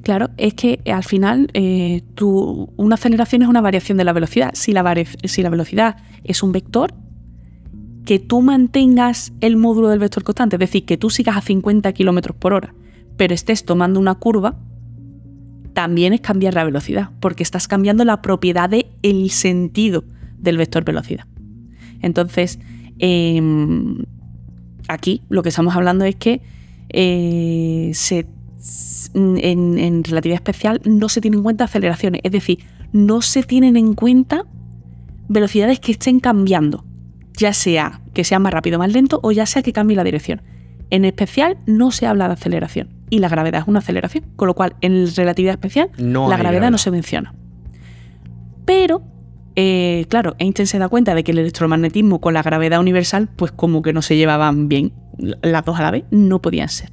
Claro, 0.04 0.30
es 0.38 0.54
que 0.54 0.80
al 0.92 1.04
final 1.04 1.50
eh, 1.54 2.04
una 2.78 2.96
aceleración 2.96 3.42
es 3.42 3.48
una 3.48 3.62
variación 3.62 3.98
de 3.98 4.04
la 4.04 4.14
velocidad. 4.14 4.52
Si 4.54 4.72
la, 4.72 4.82
velocidad 4.84 5.98
es 6.24 6.42
un 6.42 6.52
vector, 6.52 6.94
que 8.06 8.18
tú 8.18 8.42
mantengas 8.42 9.34
el 9.42 9.58
módulo 9.58 9.90
del 9.90 10.00
vector 10.00 10.24
constante, 10.24 10.56
es 10.56 10.60
decir, 10.60 10.86
que 10.86 10.98
tú 10.98 11.10
sigas 11.10 11.38
a 11.38 11.42
50 11.42 11.94
km 11.94 12.34
por 12.34 12.54
hora, 12.54 12.74
pero 13.18 13.34
estés 13.34 13.66
tomando 13.66 14.00
una 14.00 14.16
curva, 14.16 14.58
también 15.74 16.14
es 16.14 16.22
cambiar 16.22 16.54
la 16.56 16.64
velocidad, 16.64 17.12
porque 17.20 17.44
estás 17.44 17.68
cambiando 17.68 18.04
la 18.06 18.22
propiedad 18.22 18.70
del 18.70 18.88
el 19.04 19.30
sentido 19.30 20.06
del 20.38 20.58
vector 20.58 20.86
velocidad. 20.86 21.26
Entonces, 22.02 22.60
em, 22.98 24.06
aquí 24.88 25.22
lo 25.30 25.44
que 25.44 25.50
estamos 25.50 25.76
hablando 25.76 26.06
es 26.06 26.16
que 26.16 26.42
eh, 26.90 27.92
se 27.94 28.26
en, 29.14 30.04
relatividad 30.04 30.36
especial 30.36 30.82
no 30.86 31.10
se 31.10 31.22
tienen 31.22 31.40
en 31.40 31.44
cuenta 31.44 31.64
aceleraciones, 31.66 32.22
es 32.24 32.32
decir, 32.32 32.60
no 32.92 33.22
se 33.22 33.44
tienen 33.44 33.78
en 33.78 33.94
cuenta 33.94 34.46
velocidades 35.28 35.80
que 35.80 35.92
estén 35.92 36.20
cambiando, 36.20 36.86
ya 37.34 37.54
sea 37.54 38.02
que 38.14 38.24
sea 38.24 38.40
más 38.40 38.54
rápido 38.54 38.78
o 38.78 38.80
más 38.80 38.92
lento 38.92 39.20
o 39.24 39.32
ya 39.32 39.46
sea 39.46 39.62
que 39.62 39.74
cambie 39.74 39.96
la 39.96 40.04
dirección. 40.04 40.42
En 40.90 41.06
especial 41.06 41.58
no 41.68 41.92
se 41.92 42.08
habla 42.08 42.28
de 42.28 42.34
aceleración 42.34 42.90
y 43.10 43.20
la 43.20 43.30
gravedad 43.30 43.62
es 43.62 43.68
una 43.68 43.80
aceleración, 43.80 44.26
con 44.36 44.48
lo 44.48 44.56
cual 44.56 44.76
en 44.82 45.08
relatividad 45.16 45.54
especial 45.54 45.90
la 45.98 46.38
gravedad, 46.38 46.72
no 46.72 46.78
se 46.78 46.92
menciona. 46.92 47.34
Pero, 48.66 49.04
eh, 49.56 50.06
claro, 50.10 50.36
Einstein 50.40 50.68
se 50.68 50.80
da 50.80 50.90
cuenta 50.90 51.16
de 51.16 51.24
que 51.24 51.32
el 51.32 51.40
electromagnetismo 51.40 52.20
con 52.20 52.34
la 52.34 52.44
gravedad 52.44 52.80
universal, 52.80 53.30
pues 53.36 53.52
como 53.52 53.82
que 53.82 53.94
no 53.94 54.02
se 54.02 54.18
llevaban 54.18 54.68
bien 54.68 54.92
las 55.18 55.66
dos 55.66 55.80
a 55.80 55.84
la 55.84 55.92
vez, 55.92 56.06
no 56.12 56.42
podían 56.42 56.70
ser. 56.70 56.92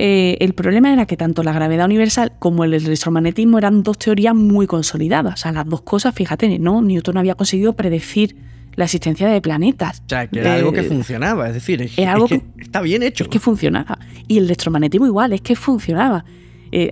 Eh, 0.00 0.36
el 0.38 0.54
problema 0.54 0.92
era 0.92 1.06
que 1.06 1.16
tanto 1.16 1.42
la 1.42 1.52
gravedad 1.52 1.84
universal 1.84 2.32
como 2.38 2.62
el 2.62 2.72
electromagnetismo 2.72 3.58
eran 3.58 3.82
dos 3.82 3.98
teorías 3.98 4.32
muy 4.32 4.68
consolidadas. 4.68 5.34
O 5.34 5.36
sea, 5.36 5.50
las 5.50 5.68
dos 5.68 5.82
cosas, 5.82 6.14
fíjate, 6.14 6.60
¿no? 6.60 6.80
Newton 6.80 7.16
había 7.16 7.34
conseguido 7.34 7.72
predecir 7.72 8.36
la 8.76 8.84
existencia 8.84 9.26
de 9.26 9.40
planetas. 9.40 10.00
O 10.06 10.08
sea, 10.08 10.28
que 10.28 10.38
era 10.38 10.54
algo 10.54 10.72
que 10.72 10.80
eh, 10.80 10.84
funcionaba, 10.84 11.48
es 11.48 11.54
decir, 11.54 11.82
es, 11.82 11.98
algo 11.98 12.28
que, 12.28 12.40
está 12.60 12.80
bien 12.80 13.02
hecho. 13.02 13.24
Es 13.24 13.28
que 13.28 13.40
funcionaba. 13.40 13.98
Y 14.28 14.38
el 14.38 14.44
electromagnetismo 14.44 15.04
igual, 15.04 15.32
es 15.32 15.40
que 15.40 15.56
funcionaba. 15.56 16.24
Eh, 16.70 16.90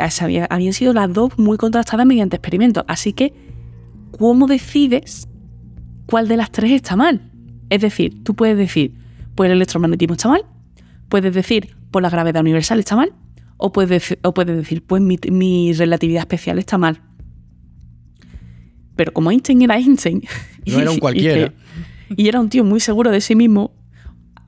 habían 0.51 0.73
sido 0.73 0.92
las 0.92 1.12
dos 1.12 1.38
muy 1.38 1.59
contrastadas 1.59 2.07
mediante 2.07 2.35
experimentos. 2.35 2.83
Así 2.88 3.12
que, 3.12 3.33
¿cómo 4.19 4.49
decides 4.49 5.29
cuál 6.07 6.27
de 6.27 6.38
las 6.38 6.51
tres 6.51 6.73
está 6.73 6.97
mal? 6.97 7.31
Es 7.71 7.83
decir, 7.83 8.25
tú 8.25 8.35
puedes 8.35 8.59
decir, 8.59 8.95
pues 9.37 9.49
el 9.49 9.59
electromagnetismo 9.59 10.14
está 10.14 10.29
mal, 10.29 10.45
puedes 11.09 11.33
decir, 11.33 11.76
pues 11.90 12.03
la 12.03 12.11
gravedad 12.11 12.40
universal 12.42 12.79
está 12.79 12.96
mal. 12.96 13.12
O 13.59 13.72
puedes, 13.72 14.16
o 14.22 14.33
decir, 14.44 14.85
pues 14.85 15.01
mi, 15.03 15.72
relatividad 15.72 16.20
especial 16.20 16.59
está 16.59 16.79
mal. 16.79 17.01
Pero 18.96 19.12
como 19.12 19.31
Einstein 19.31 19.62
era 19.62 19.77
Einstein. 19.77 20.22
No 20.66 20.81
era 20.81 20.90
un 20.90 20.99
cualquiera. 20.99 21.53
Y, 22.16 22.27
era 22.27 22.40
un 22.40 22.49
tío 22.49 22.64
muy 22.64 22.81
seguro 22.81 23.12
de 23.12 23.20
sí 23.20 23.37
mismo, 23.37 23.72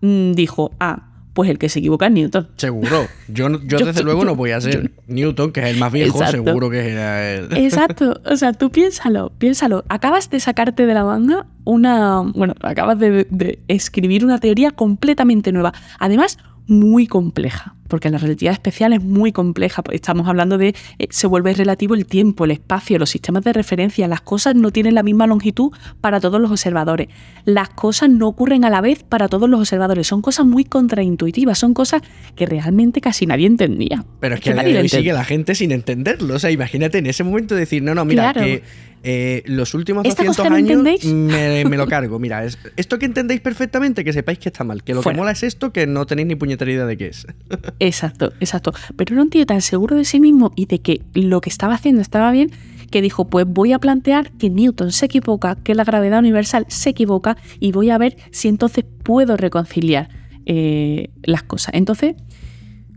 mm, 0.00 0.32
dijo, 0.32 0.72
ah, 0.80 1.08
pues 1.32 1.48
el 1.48 1.58
que 1.58 1.68
se 1.68 1.78
equivoca 1.78 2.06
es 2.06 2.12
Newton. 2.12 2.48
Seguro. 2.56 3.06
Yo, 3.28 3.48
yo, 3.64 3.78
desde 3.78 4.02
luego 4.02 4.24
no 4.24 4.34
voy 4.34 4.50
a 4.50 4.60
ser 4.60 4.90
Newton, 5.06 5.52
que 5.52 5.60
es 5.60 5.66
el 5.66 5.76
más 5.76 5.92
viejo, 5.92 6.26
seguro 6.26 6.68
que 6.70 6.90
era 6.90 7.32
él. 7.32 7.48
Exacto. 7.56 8.20
O 8.24 8.34
sea, 8.34 8.52
tú 8.52 8.72
piénsalo, 8.72 9.30
piénsalo. 9.38 9.84
Acabas 9.88 10.28
de 10.28 10.40
sacarte 10.40 10.86
de 10.86 10.94
la 10.94 11.04
manga 11.04 11.46
una. 11.62 12.22
Bueno, 12.34 12.54
acabas 12.60 12.98
de 12.98 13.60
escribir 13.68 14.24
una 14.24 14.40
teoría 14.40 14.72
completamente 14.72 15.52
nueva. 15.52 15.72
Además, 16.00 16.38
muy 16.68 17.06
compleja. 17.06 17.74
Porque 17.88 18.10
la 18.10 18.18
relatividad 18.18 18.52
especial 18.52 18.92
es 18.92 19.02
muy 19.02 19.32
compleja. 19.32 19.82
Estamos 19.90 20.28
hablando 20.28 20.58
de, 20.58 20.74
eh, 20.98 21.08
se 21.10 21.26
vuelve 21.26 21.52
relativo 21.54 21.94
el 21.94 22.06
tiempo, 22.06 22.44
el 22.44 22.52
espacio, 22.52 22.98
los 22.98 23.10
sistemas 23.10 23.44
de 23.44 23.52
referencia. 23.52 24.06
Las 24.06 24.20
cosas 24.20 24.54
no 24.54 24.70
tienen 24.70 24.94
la 24.94 25.02
misma 25.02 25.26
longitud 25.26 25.72
para 26.00 26.20
todos 26.20 26.40
los 26.40 26.50
observadores. 26.50 27.08
Las 27.44 27.70
cosas 27.70 28.10
no 28.10 28.28
ocurren 28.28 28.64
a 28.64 28.70
la 28.70 28.80
vez 28.80 29.02
para 29.02 29.28
todos 29.28 29.48
los 29.48 29.60
observadores. 29.60 30.06
Son 30.06 30.22
cosas 30.22 30.46
muy 30.46 30.64
contraintuitivas, 30.64 31.58
son 31.58 31.74
cosas 31.74 32.02
que 32.36 32.46
realmente 32.46 33.00
casi 33.00 33.26
nadie 33.26 33.46
entendía. 33.46 34.04
Pero 34.20 34.34
es 34.34 34.40
que, 34.40 34.54
nadie 34.54 34.88
sigue 34.88 35.12
la 35.12 35.24
gente 35.24 35.54
sin 35.54 35.72
entenderlo. 35.72 36.34
O 36.34 36.38
sea, 36.38 36.50
imagínate 36.50 36.98
en 36.98 37.06
ese 37.06 37.24
momento 37.24 37.54
decir, 37.54 37.82
no, 37.82 37.94
no, 37.94 38.04
mira, 38.04 38.32
que 38.32 38.62
eh, 39.04 39.42
los 39.46 39.74
últimos 39.74 40.02
200 40.02 40.38
años 40.40 40.82
me, 40.82 41.76
lo 41.76 41.86
cargo. 41.88 42.18
Mira, 42.18 42.44
esto 42.76 42.98
que 42.98 43.06
entendéis 43.06 43.40
perfectamente, 43.40 44.04
que 44.04 44.12
sepáis 44.12 44.38
que 44.38 44.48
está 44.48 44.64
mal. 44.64 44.82
Que 44.82 44.94
lo 44.94 45.02
que 45.02 45.12
mola 45.12 45.30
es 45.30 45.42
esto, 45.42 45.72
que 45.72 45.86
no 45.86 46.06
tenéis 46.06 46.28
ni 46.28 46.34
puñetera 46.34 46.70
idea 46.70 46.86
de 46.86 46.96
qué 46.96 47.06
es. 47.08 47.26
exacto, 47.80 48.32
exacto. 48.40 48.72
Pero 48.96 49.14
era 49.14 49.22
un 49.22 49.30
tío 49.30 49.46
tan 49.46 49.62
seguro 49.62 49.96
de 49.96 50.04
sí 50.04 50.20
mismo 50.20 50.52
y 50.56 50.66
de 50.66 50.80
que 50.80 51.02
lo 51.14 51.40
que 51.40 51.50
estaba 51.50 51.74
haciendo 51.74 52.02
estaba 52.02 52.30
bien 52.30 52.50
que 52.90 53.02
dijo, 53.02 53.26
pues 53.26 53.46
voy 53.46 53.72
a 53.72 53.78
plantear 53.78 54.30
que 54.32 54.50
Newton 54.50 54.92
se 54.92 55.06
equivoca, 55.06 55.56
que 55.56 55.74
la 55.74 55.84
gravedad 55.84 56.18
universal 56.20 56.64
se 56.68 56.90
equivoca 56.90 57.36
y 57.60 57.72
voy 57.72 57.90
a 57.90 57.98
ver 57.98 58.16
si 58.30 58.48
entonces 58.48 58.84
puedo 59.02 59.36
reconciliar 59.36 60.08
eh, 60.46 61.10
las 61.22 61.42
cosas. 61.42 61.74
Entonces, 61.74 62.16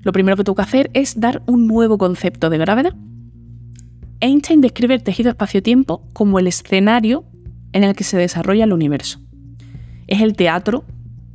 lo 0.04 0.12
primero 0.12 0.38
que 0.38 0.44
tengo 0.44 0.56
que 0.56 0.62
hacer 0.62 0.90
es 0.94 1.20
dar 1.20 1.44
un 1.46 1.68
nuevo 1.68 1.98
concepto 1.98 2.50
de 2.50 2.58
gravedad. 2.58 2.96
Einstein 4.22 4.62
describe 4.62 4.94
el 4.94 5.04
tejido 5.04 5.30
espacio-tiempo 5.30 6.08
como 6.14 6.40
el 6.40 6.48
escenario 6.48 7.26
en 7.74 7.84
el 7.84 7.96
que 7.96 8.04
se 8.04 8.18
desarrolla 8.18 8.64
el 8.64 8.74
universo. 8.74 9.20
Es 10.08 10.22
el 10.22 10.36
teatro 10.36 10.86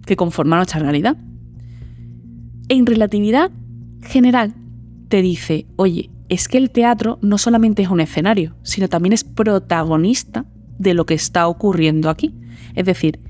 que 0.05 0.17
conforma 0.17 0.57
nuestra 0.57 0.81
realidad. 0.81 1.17
En 2.68 2.85
relatividad 2.85 3.52
general 4.02 4.55
te 5.09 5.22
dice, 5.22 5.66
oye, 5.76 6.11
es 6.29 6.48
que 6.48 6.59
el 6.59 6.70
teatro 6.70 7.18
no 7.22 7.38
solamente 7.38 7.83
es 7.83 7.90
un 7.90 8.00
escenario, 8.00 8.57
sino 8.62 8.88
también 8.88 9.12
es 9.12 9.22
protagonista 9.22 10.44
de 10.79 10.94
lo 10.94 11.07
que 11.07 11.14
está 11.14 11.46
ocurriendo 11.46 12.11
aquí. 12.11 12.35
Es 12.74 12.85
decir, 12.85 13.20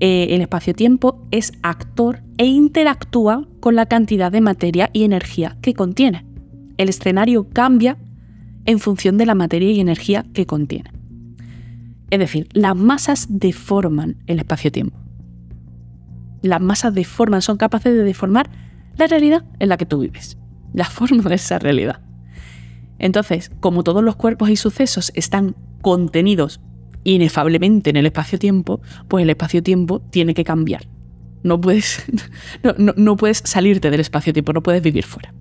eh, 0.00 0.28
el 0.30 0.42
espacio-tiempo 0.42 1.26
es 1.30 1.52
actor 1.62 2.22
e 2.36 2.44
interactúa 2.44 3.48
con 3.60 3.76
la 3.76 3.86
cantidad 3.86 4.30
de 4.30 4.42
materia 4.42 4.90
y 4.92 5.04
energía 5.04 5.56
que 5.62 5.72
contiene. 5.72 6.26
El 6.76 6.90
escenario 6.90 7.48
cambia 7.48 7.96
en 8.66 8.78
función 8.78 9.16
de 9.16 9.26
la 9.26 9.34
materia 9.34 9.70
y 9.70 9.80
energía 9.80 10.26
que 10.34 10.44
contiene. 10.44 10.90
Es 12.10 12.18
decir, 12.18 12.46
las 12.52 12.76
masas 12.76 13.26
deforman 13.30 14.16
el 14.26 14.38
espacio-tiempo. 14.38 14.98
Las 16.42 16.60
masas 16.60 16.92
deforman, 16.92 17.40
son 17.40 17.56
capaces 17.56 17.94
de 17.94 18.04
deformar 18.04 18.50
la 18.96 19.06
realidad 19.06 19.44
en 19.58 19.68
la 19.68 19.76
que 19.76 19.86
tú 19.86 20.00
vives, 20.00 20.38
la 20.72 20.84
forma 20.84 21.22
de 21.28 21.34
esa 21.34 21.58
realidad. 21.58 22.00
Entonces, 22.98 23.50
como 23.60 23.82
todos 23.82 24.02
los 24.02 24.16
cuerpos 24.16 24.50
y 24.50 24.56
sucesos 24.56 25.12
están 25.14 25.56
contenidos 25.80 26.60
inefablemente 27.04 27.90
en 27.90 27.96
el 27.96 28.06
espacio-tiempo, 28.06 28.80
pues 29.08 29.22
el 29.22 29.30
espacio-tiempo 29.30 30.00
tiene 30.00 30.34
que 30.34 30.44
cambiar. 30.44 30.86
No 31.42 31.60
puedes, 31.60 32.04
no 32.96 33.16
puedes 33.16 33.42
salirte 33.44 33.90
del 33.90 34.00
espacio-tiempo, 34.00 34.52
no 34.52 34.62
puedes 34.62 34.82
vivir 34.82 35.04
fuera. 35.04 35.34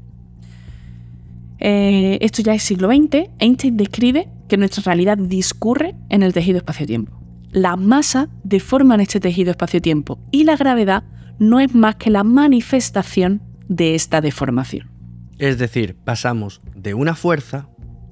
Eh, 1.60 2.18
esto 2.22 2.42
ya 2.42 2.56
es 2.56 2.64
siglo 2.64 2.90
XX, 2.90 3.30
Einstein 3.38 3.78
describe 3.78 4.28
que 4.50 4.58
nuestra 4.58 4.82
realidad 4.84 5.18
discurre 5.18 5.96
en 6.10 6.24
el 6.24 6.34
tejido 6.34 6.58
espacio-tiempo. 6.58 7.22
La 7.52 7.76
masa 7.76 8.30
deforma 8.44 8.96
este 8.96 9.20
tejido 9.20 9.52
espacio-tiempo 9.52 10.18
y 10.32 10.46
la 10.46 10.56
gravedad 10.56 11.04
no 11.42 11.60
es 11.60 11.74
más 11.74 11.96
que 11.96 12.12
la 12.12 12.24
manifestación 12.24 13.42
de 13.68 13.96
esta 13.96 14.22
deformación. 14.22 14.92
Es 15.40 15.58
decir, 15.58 15.96
pasamos 15.96 16.62
de 16.76 16.94
una 16.94 17.16
fuerza 17.16 17.68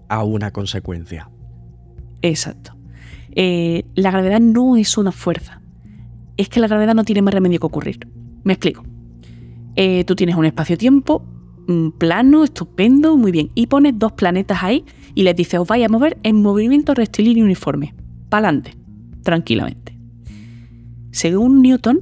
a 0.08 0.24
una 0.24 0.50
consecuencia. 0.50 1.30
Exacto. 2.24 2.76
Eh, 3.36 3.86
la 3.94 4.10
gravedad 4.10 4.39
no 4.39 4.78
es 4.78 4.98
una 4.98 5.12
fuerza. 5.12 5.62
Es 6.38 6.50
que 6.50 6.60
la 6.60 6.68
gravedad 6.68 6.96
no 6.96 7.04
tiene 7.04 7.22
más 7.22 7.36
remedio 7.36 7.60
que 7.60 7.68
ocurrir. 7.68 8.00
Me 8.44 8.54
explico. 8.54 8.84
Eh, 9.76 10.06
tú 10.06 10.15
tienes 10.15 10.36
un 10.36 10.46
espacio-tiempo 10.46 11.24
plano, 12.00 12.44
estupendo, 12.44 13.15
muy 13.15 13.32
bien. 13.32 13.52
Y 13.54 13.68
pones 13.68 13.94
dos 14.00 14.13
planetas 14.13 14.63
ahí 14.63 14.86
y 15.13 15.22
les 15.22 15.36
dices, 15.36 15.60
os 15.60 15.68
vais 15.68 15.86
a 15.86 15.88
mover 15.88 16.18
en 16.24 16.42
movimiento 16.42 16.96
rectilíneo 16.96 17.46
uniforme. 17.46 17.94
Pa'lante, 18.30 18.74
tranquilamente. 19.22 19.96
Según 21.12 21.62
Newton, 21.62 22.02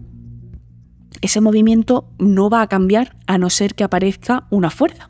ese 1.21 1.41
movimiento 1.41 2.09
no 2.19 2.49
va 2.49 2.61
a 2.61 2.67
cambiar 2.67 3.17
a 3.27 3.37
no 3.37 3.49
ser 3.49 3.75
que 3.75 3.83
aparezca 3.83 4.47
una 4.49 4.69
fuerza. 4.69 5.09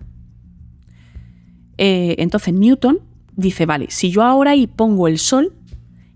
Eh, 1.77 2.15
entonces 2.19 2.53
Newton 2.53 2.99
dice, 3.35 3.65
vale, 3.65 3.87
si 3.89 4.11
yo 4.11 4.23
ahora 4.23 4.51
ahí 4.51 4.67
pongo 4.67 5.07
el 5.07 5.19
Sol, 5.19 5.53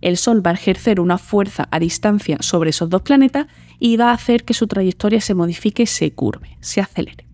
el 0.01 0.17
Sol 0.17 0.45
va 0.45 0.51
a 0.51 0.55
ejercer 0.55 0.99
una 0.99 1.17
fuerza 1.17 1.67
a 1.71 1.79
distancia 1.79 2.37
sobre 2.39 2.71
esos 2.71 2.89
dos 2.89 3.03
planetas 3.03 3.47
y 3.79 3.97
va 3.97 4.09
a 4.09 4.13
hacer 4.13 4.43
que 4.43 4.53
su 4.53 4.67
trayectoria 4.67 5.21
se 5.21 5.35
modifique, 5.35 5.85
se 5.85 6.11
curve, 6.13 6.57
se 6.59 6.81
acelere. 6.81 7.27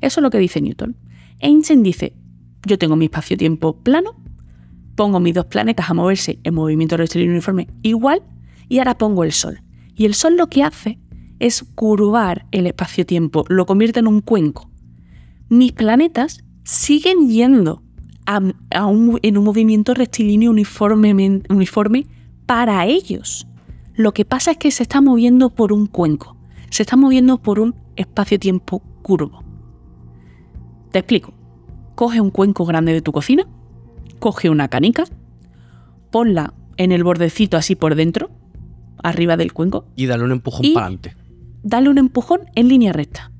Eso 0.00 0.20
es 0.20 0.22
lo 0.22 0.30
que 0.30 0.38
dice 0.38 0.60
Newton. 0.60 0.96
Einstein 1.40 1.82
dice, 1.82 2.14
yo 2.64 2.78
tengo 2.78 2.96
mi 2.96 3.06
espacio-tiempo 3.06 3.82
plano, 3.82 4.16
pongo 4.94 5.18
mis 5.18 5.34
dos 5.34 5.46
planetas 5.46 5.90
a 5.90 5.94
moverse 5.94 6.38
en 6.44 6.54
movimiento 6.54 6.96
rectilíneo 6.96 7.32
uniforme 7.32 7.68
igual 7.82 8.22
y 8.68 8.78
ahora 8.78 8.96
pongo 8.96 9.24
el 9.24 9.32
Sol. 9.32 9.60
Y 9.96 10.06
el 10.06 10.14
Sol 10.14 10.36
lo 10.36 10.48
que 10.48 10.62
hace 10.62 10.98
es 11.44 11.62
curvar 11.74 12.46
el 12.52 12.66
espacio-tiempo, 12.66 13.44
lo 13.48 13.66
convierte 13.66 14.00
en 14.00 14.06
un 14.06 14.22
cuenco. 14.22 14.70
Mis 15.50 15.72
planetas 15.72 16.42
siguen 16.62 17.28
yendo 17.28 17.82
en 18.70 19.36
un 19.36 19.44
movimiento 19.44 19.92
rectilíneo 19.92 20.50
uniforme 20.50 22.06
para 22.46 22.86
ellos. 22.86 23.46
Lo 23.92 24.14
que 24.14 24.24
pasa 24.24 24.52
es 24.52 24.56
que 24.56 24.70
se 24.70 24.84
está 24.84 25.02
moviendo 25.02 25.50
por 25.50 25.70
un 25.74 25.86
cuenco, 25.86 26.34
se 26.70 26.82
está 26.82 26.96
moviendo 26.96 27.42
por 27.42 27.60
un 27.60 27.74
espacio-tiempo 27.96 28.82
curvo. 29.02 29.44
Te 30.92 31.00
explico. 31.00 31.34
Coge 31.94 32.22
un 32.22 32.30
cuenco 32.30 32.64
grande 32.64 32.94
de 32.94 33.02
tu 33.02 33.12
cocina, 33.12 33.46
coge 34.18 34.48
una 34.48 34.68
canica, 34.68 35.04
ponla 36.10 36.54
en 36.78 36.90
el 36.90 37.04
bordecito 37.04 37.58
así 37.58 37.76
por 37.76 37.96
dentro, 37.96 38.30
arriba 39.02 39.36
del 39.36 39.52
cuenco. 39.52 39.84
Y 39.94 40.06
dale 40.06 40.24
un 40.24 40.32
empujón 40.32 40.72
para 40.72 40.86
adelante. 40.86 41.23
Dale 41.64 41.88
un 41.88 41.96
empujón 41.98 42.40
en 42.54 42.68
línea 42.68 42.92
recta. 42.92 43.32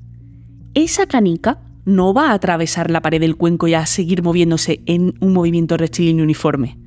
Esa 0.72 1.06
canica 1.06 1.60
no 1.84 2.14
va 2.14 2.30
a 2.30 2.32
atravesar 2.32 2.90
la 2.90 3.02
pared 3.02 3.20
del 3.20 3.37
cuenco 3.37 3.68
y 3.68 3.74
a 3.74 3.84
seguir 3.84 4.22
moviéndose 4.22 4.80
en 4.87 5.14
un 5.20 5.34
movimiento 5.34 5.76
rectilíneo 5.76 6.24
uniforme. 6.24 6.78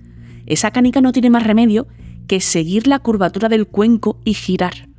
Esa 0.48 0.72
canica 0.72 1.00
no 1.00 1.12
tiene 1.12 1.30
más 1.30 1.44
remedio 1.44 1.88
que 2.28 2.42
seguir 2.42 2.88
la 2.88 3.00
curvatura 3.00 3.50
del 3.50 3.68
cuenco 3.68 4.20
y 4.26 4.34
girar. 4.34 4.90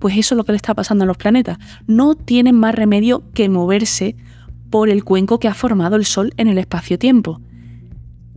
Pues 0.00 0.18
eso 0.18 0.34
es 0.34 0.36
lo 0.36 0.44
que 0.44 0.52
le 0.52 0.56
está 0.56 0.74
pasando 0.74 1.04
a 1.04 1.06
los 1.06 1.16
planetas. 1.16 1.58
No 1.86 2.16
tienen 2.16 2.56
más 2.56 2.74
remedio 2.74 3.22
que 3.32 3.48
moverse 3.48 4.16
por 4.70 4.88
el 4.88 5.04
cuenco 5.04 5.38
que 5.38 5.46
ha 5.46 5.54
formado 5.54 5.94
el 5.94 6.04
Sol 6.04 6.34
en 6.36 6.48
el 6.48 6.58
espacio-tiempo. 6.58 7.40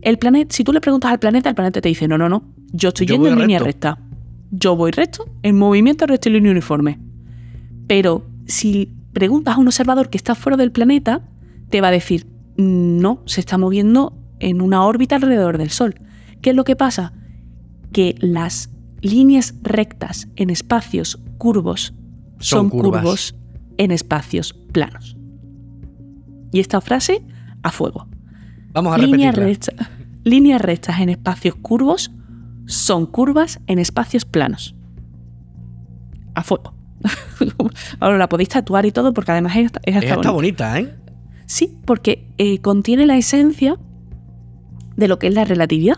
El 0.02 0.18
planeta, 0.18 0.54
si 0.54 0.62
tú 0.62 0.72
le 0.72 0.80
preguntas 0.80 1.10
al 1.10 1.18
planeta, 1.18 1.48
el 1.48 1.56
planeta 1.56 1.80
te 1.80 1.88
dice, 1.88 2.06
no, 2.06 2.16
no, 2.16 2.28
no, 2.28 2.44
yo 2.72 2.90
estoy 2.90 3.08
yendo 3.08 3.28
en 3.28 3.40
línea 3.40 3.58
recta. 3.58 3.98
Yo 4.52 4.76
voy 4.76 4.92
recto 4.92 5.28
en 5.42 5.58
movimiento 5.58 6.06
rectilíneo 6.06 6.52
uniforme. 6.52 7.09
Pero 7.90 8.24
si 8.46 8.94
preguntas 9.12 9.56
a 9.56 9.58
un 9.58 9.66
observador 9.66 10.10
que 10.10 10.16
está 10.16 10.36
fuera 10.36 10.56
del 10.56 10.70
planeta, 10.70 11.22
te 11.70 11.80
va 11.80 11.88
a 11.88 11.90
decir, 11.90 12.28
no, 12.56 13.20
se 13.26 13.40
está 13.40 13.58
moviendo 13.58 14.16
en 14.38 14.60
una 14.60 14.84
órbita 14.84 15.16
alrededor 15.16 15.58
del 15.58 15.70
Sol. 15.70 15.96
¿Qué 16.40 16.50
es 16.50 16.56
lo 16.56 16.62
que 16.62 16.76
pasa? 16.76 17.12
Que 17.90 18.14
las 18.20 18.70
líneas 19.00 19.56
rectas 19.62 20.28
en 20.36 20.50
espacios 20.50 21.18
curvos 21.36 21.92
son, 22.38 22.70
curvos 22.70 23.34
en 23.76 23.90
espacios 23.90 24.52
planos. 24.52 25.16
Y 26.52 26.60
esta 26.60 26.80
frase, 26.80 27.24
a 27.64 27.72
fuego. 27.72 28.06
Vamos 28.72 28.94
a 28.94 28.98
líneas, 28.98 29.36
líneas 30.22 30.62
rectas 30.62 31.00
en 31.00 31.08
espacios 31.08 31.56
curvos 31.56 32.12
son 32.66 33.06
curvas 33.06 33.58
en 33.66 33.80
espacios 33.80 34.24
planos. 34.24 34.76
A 36.36 36.44
fuego. 36.44 36.79
Ahora 38.00 38.18
la 38.18 38.28
podéis 38.28 38.50
tatuar 38.50 38.86
y 38.86 38.92
todo 38.92 39.12
porque 39.12 39.32
además 39.32 39.56
es, 39.56 39.70
está 39.84 40.30
bonita. 40.30 40.78
¿eh? 40.78 40.94
Sí, 41.46 41.78
porque 41.84 42.26
eh, 42.38 42.58
contiene 42.60 43.06
la 43.06 43.16
esencia 43.16 43.76
de 44.96 45.08
lo 45.08 45.18
que 45.18 45.28
es 45.28 45.34
la 45.34 45.44
relatividad. 45.44 45.96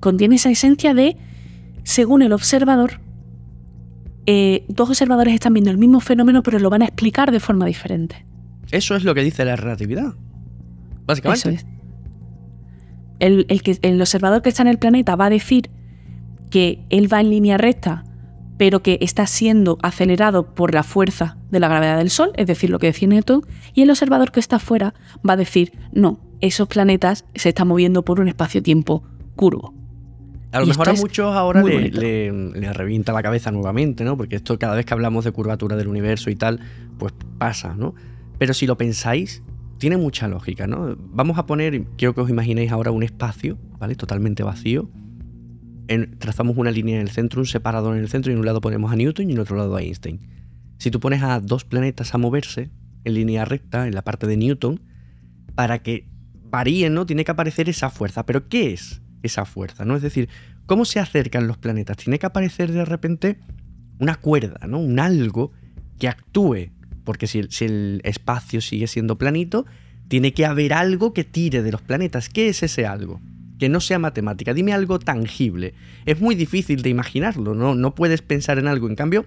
Contiene 0.00 0.36
esa 0.36 0.50
esencia 0.50 0.94
de, 0.94 1.16
según 1.82 2.22
el 2.22 2.32
observador, 2.32 3.00
eh, 4.26 4.64
dos 4.68 4.90
observadores 4.90 5.34
están 5.34 5.54
viendo 5.54 5.70
el 5.70 5.78
mismo 5.78 6.00
fenómeno 6.00 6.42
pero 6.42 6.58
lo 6.58 6.68
van 6.68 6.82
a 6.82 6.84
explicar 6.84 7.30
de 7.30 7.40
forma 7.40 7.66
diferente. 7.66 8.26
Eso 8.70 8.94
es 8.94 9.04
lo 9.04 9.14
que 9.14 9.22
dice 9.22 9.44
la 9.44 9.56
relatividad. 9.56 10.14
Básicamente. 11.06 11.64
El, 13.18 13.46
que, 13.62 13.78
el 13.82 14.00
observador 14.00 14.42
que 14.42 14.50
está 14.50 14.62
en 14.62 14.68
el 14.68 14.78
planeta 14.78 15.16
va 15.16 15.26
a 15.26 15.30
decir 15.30 15.70
que 16.50 16.84
él 16.90 17.12
va 17.12 17.20
en 17.20 17.30
línea 17.30 17.58
recta 17.58 18.04
pero 18.58 18.82
que 18.82 18.98
está 19.00 19.26
siendo 19.26 19.78
acelerado 19.82 20.54
por 20.54 20.74
la 20.74 20.82
fuerza 20.82 21.38
de 21.50 21.60
la 21.60 21.68
gravedad 21.68 21.96
del 21.96 22.10
Sol, 22.10 22.32
es 22.36 22.46
decir, 22.46 22.68
lo 22.68 22.78
que 22.78 22.88
decía 22.88 23.08
Newton, 23.08 23.46
y 23.72 23.82
el 23.82 23.90
observador 23.90 24.32
que 24.32 24.40
está 24.40 24.56
afuera 24.56 24.94
va 25.26 25.34
a 25.34 25.36
decir, 25.36 25.72
no, 25.92 26.20
esos 26.40 26.68
planetas 26.68 27.24
se 27.34 27.50
están 27.50 27.68
moviendo 27.68 28.04
por 28.04 28.20
un 28.20 28.28
espacio-tiempo 28.28 29.04
curvo. 29.36 29.74
A 30.50 30.60
lo 30.60 30.66
mejor 30.66 30.88
a 30.88 30.92
muchos 30.94 31.36
ahora 31.36 31.62
le, 31.62 32.72
revienta 32.72 33.12
la 33.12 33.22
cabeza 33.22 33.50
nuevamente, 33.50 34.02
¿no? 34.02 34.16
Porque 34.16 34.36
esto 34.36 34.58
cada 34.58 34.74
vez 34.74 34.86
que 34.86 34.94
hablamos 34.94 35.24
de 35.24 35.32
curvatura 35.32 35.76
del 35.76 35.88
universo 35.88 36.30
y 36.30 36.36
tal, 36.36 36.60
pues 36.98 37.12
pasa, 37.36 37.74
¿no? 37.74 37.94
Pero 38.38 38.54
si 38.54 38.66
lo 38.66 38.76
pensáis, 38.78 39.42
tiene 39.76 39.98
mucha 39.98 40.26
lógica, 40.26 40.66
¿no? 40.66 40.96
Vamos 40.98 41.38
a 41.38 41.46
poner, 41.46 41.84
quiero 41.96 42.14
que 42.14 42.22
os 42.22 42.30
imaginéis 42.30 42.72
ahora 42.72 42.90
un 42.90 43.02
espacio, 43.02 43.58
¿vale? 43.78 43.94
Totalmente 43.94 44.42
vacío, 44.42 44.88
trazamos 46.18 46.56
una 46.56 46.70
línea 46.70 46.96
en 46.96 47.02
el 47.02 47.10
centro, 47.10 47.40
un 47.40 47.46
separador 47.46 47.96
en 47.96 48.02
el 48.02 48.08
centro 48.08 48.30
y 48.30 48.34
en 48.34 48.40
un 48.40 48.46
lado 48.46 48.60
ponemos 48.60 48.92
a 48.92 48.96
Newton 48.96 49.30
y 49.30 49.32
en 49.32 49.38
otro 49.38 49.56
lado 49.56 49.74
a 49.76 49.82
Einstein. 49.82 50.20
Si 50.78 50.90
tú 50.90 51.00
pones 51.00 51.22
a 51.22 51.40
dos 51.40 51.64
planetas 51.64 52.14
a 52.14 52.18
moverse 52.18 52.70
en 53.04 53.14
línea 53.14 53.44
recta, 53.44 53.86
en 53.86 53.94
la 53.94 54.02
parte 54.02 54.26
de 54.26 54.36
Newton, 54.36 54.80
para 55.54 55.82
que 55.82 56.06
varíen, 56.44 56.94
¿no? 56.94 57.06
Tiene 57.06 57.24
que 57.24 57.30
aparecer 57.30 57.68
esa 57.68 57.90
fuerza. 57.90 58.24
Pero 58.26 58.48
¿qué 58.48 58.72
es 58.72 59.02
esa 59.22 59.44
fuerza? 59.44 59.84
¿no? 59.84 59.96
Es 59.96 60.02
decir, 60.02 60.28
¿cómo 60.66 60.84
se 60.84 61.00
acercan 61.00 61.46
los 61.46 61.58
planetas? 61.58 61.96
Tiene 61.96 62.18
que 62.18 62.26
aparecer 62.26 62.70
de 62.72 62.84
repente 62.84 63.38
una 63.98 64.14
cuerda, 64.14 64.66
¿no? 64.66 64.78
Un 64.78 65.00
algo 65.00 65.52
que 65.98 66.08
actúe. 66.08 66.70
Porque 67.04 67.26
si 67.26 67.40
el 67.64 68.00
espacio 68.04 68.60
sigue 68.60 68.86
siendo 68.86 69.18
planito, 69.18 69.66
tiene 70.08 70.32
que 70.32 70.46
haber 70.46 70.74
algo 70.74 71.12
que 71.12 71.24
tire 71.24 71.62
de 71.62 71.72
los 71.72 71.82
planetas. 71.82 72.28
¿Qué 72.28 72.48
es 72.48 72.62
ese 72.62 72.86
algo? 72.86 73.20
Que 73.58 73.68
no 73.68 73.80
sea 73.80 73.98
matemática. 73.98 74.54
Dime 74.54 74.72
algo 74.72 74.98
tangible. 74.98 75.74
Es 76.06 76.20
muy 76.20 76.34
difícil 76.34 76.82
de 76.82 76.90
imaginarlo, 76.90 77.54
¿no? 77.54 77.74
No 77.74 77.94
puedes 77.94 78.22
pensar 78.22 78.58
en 78.58 78.68
algo. 78.68 78.88
En 78.88 78.94
cambio, 78.94 79.26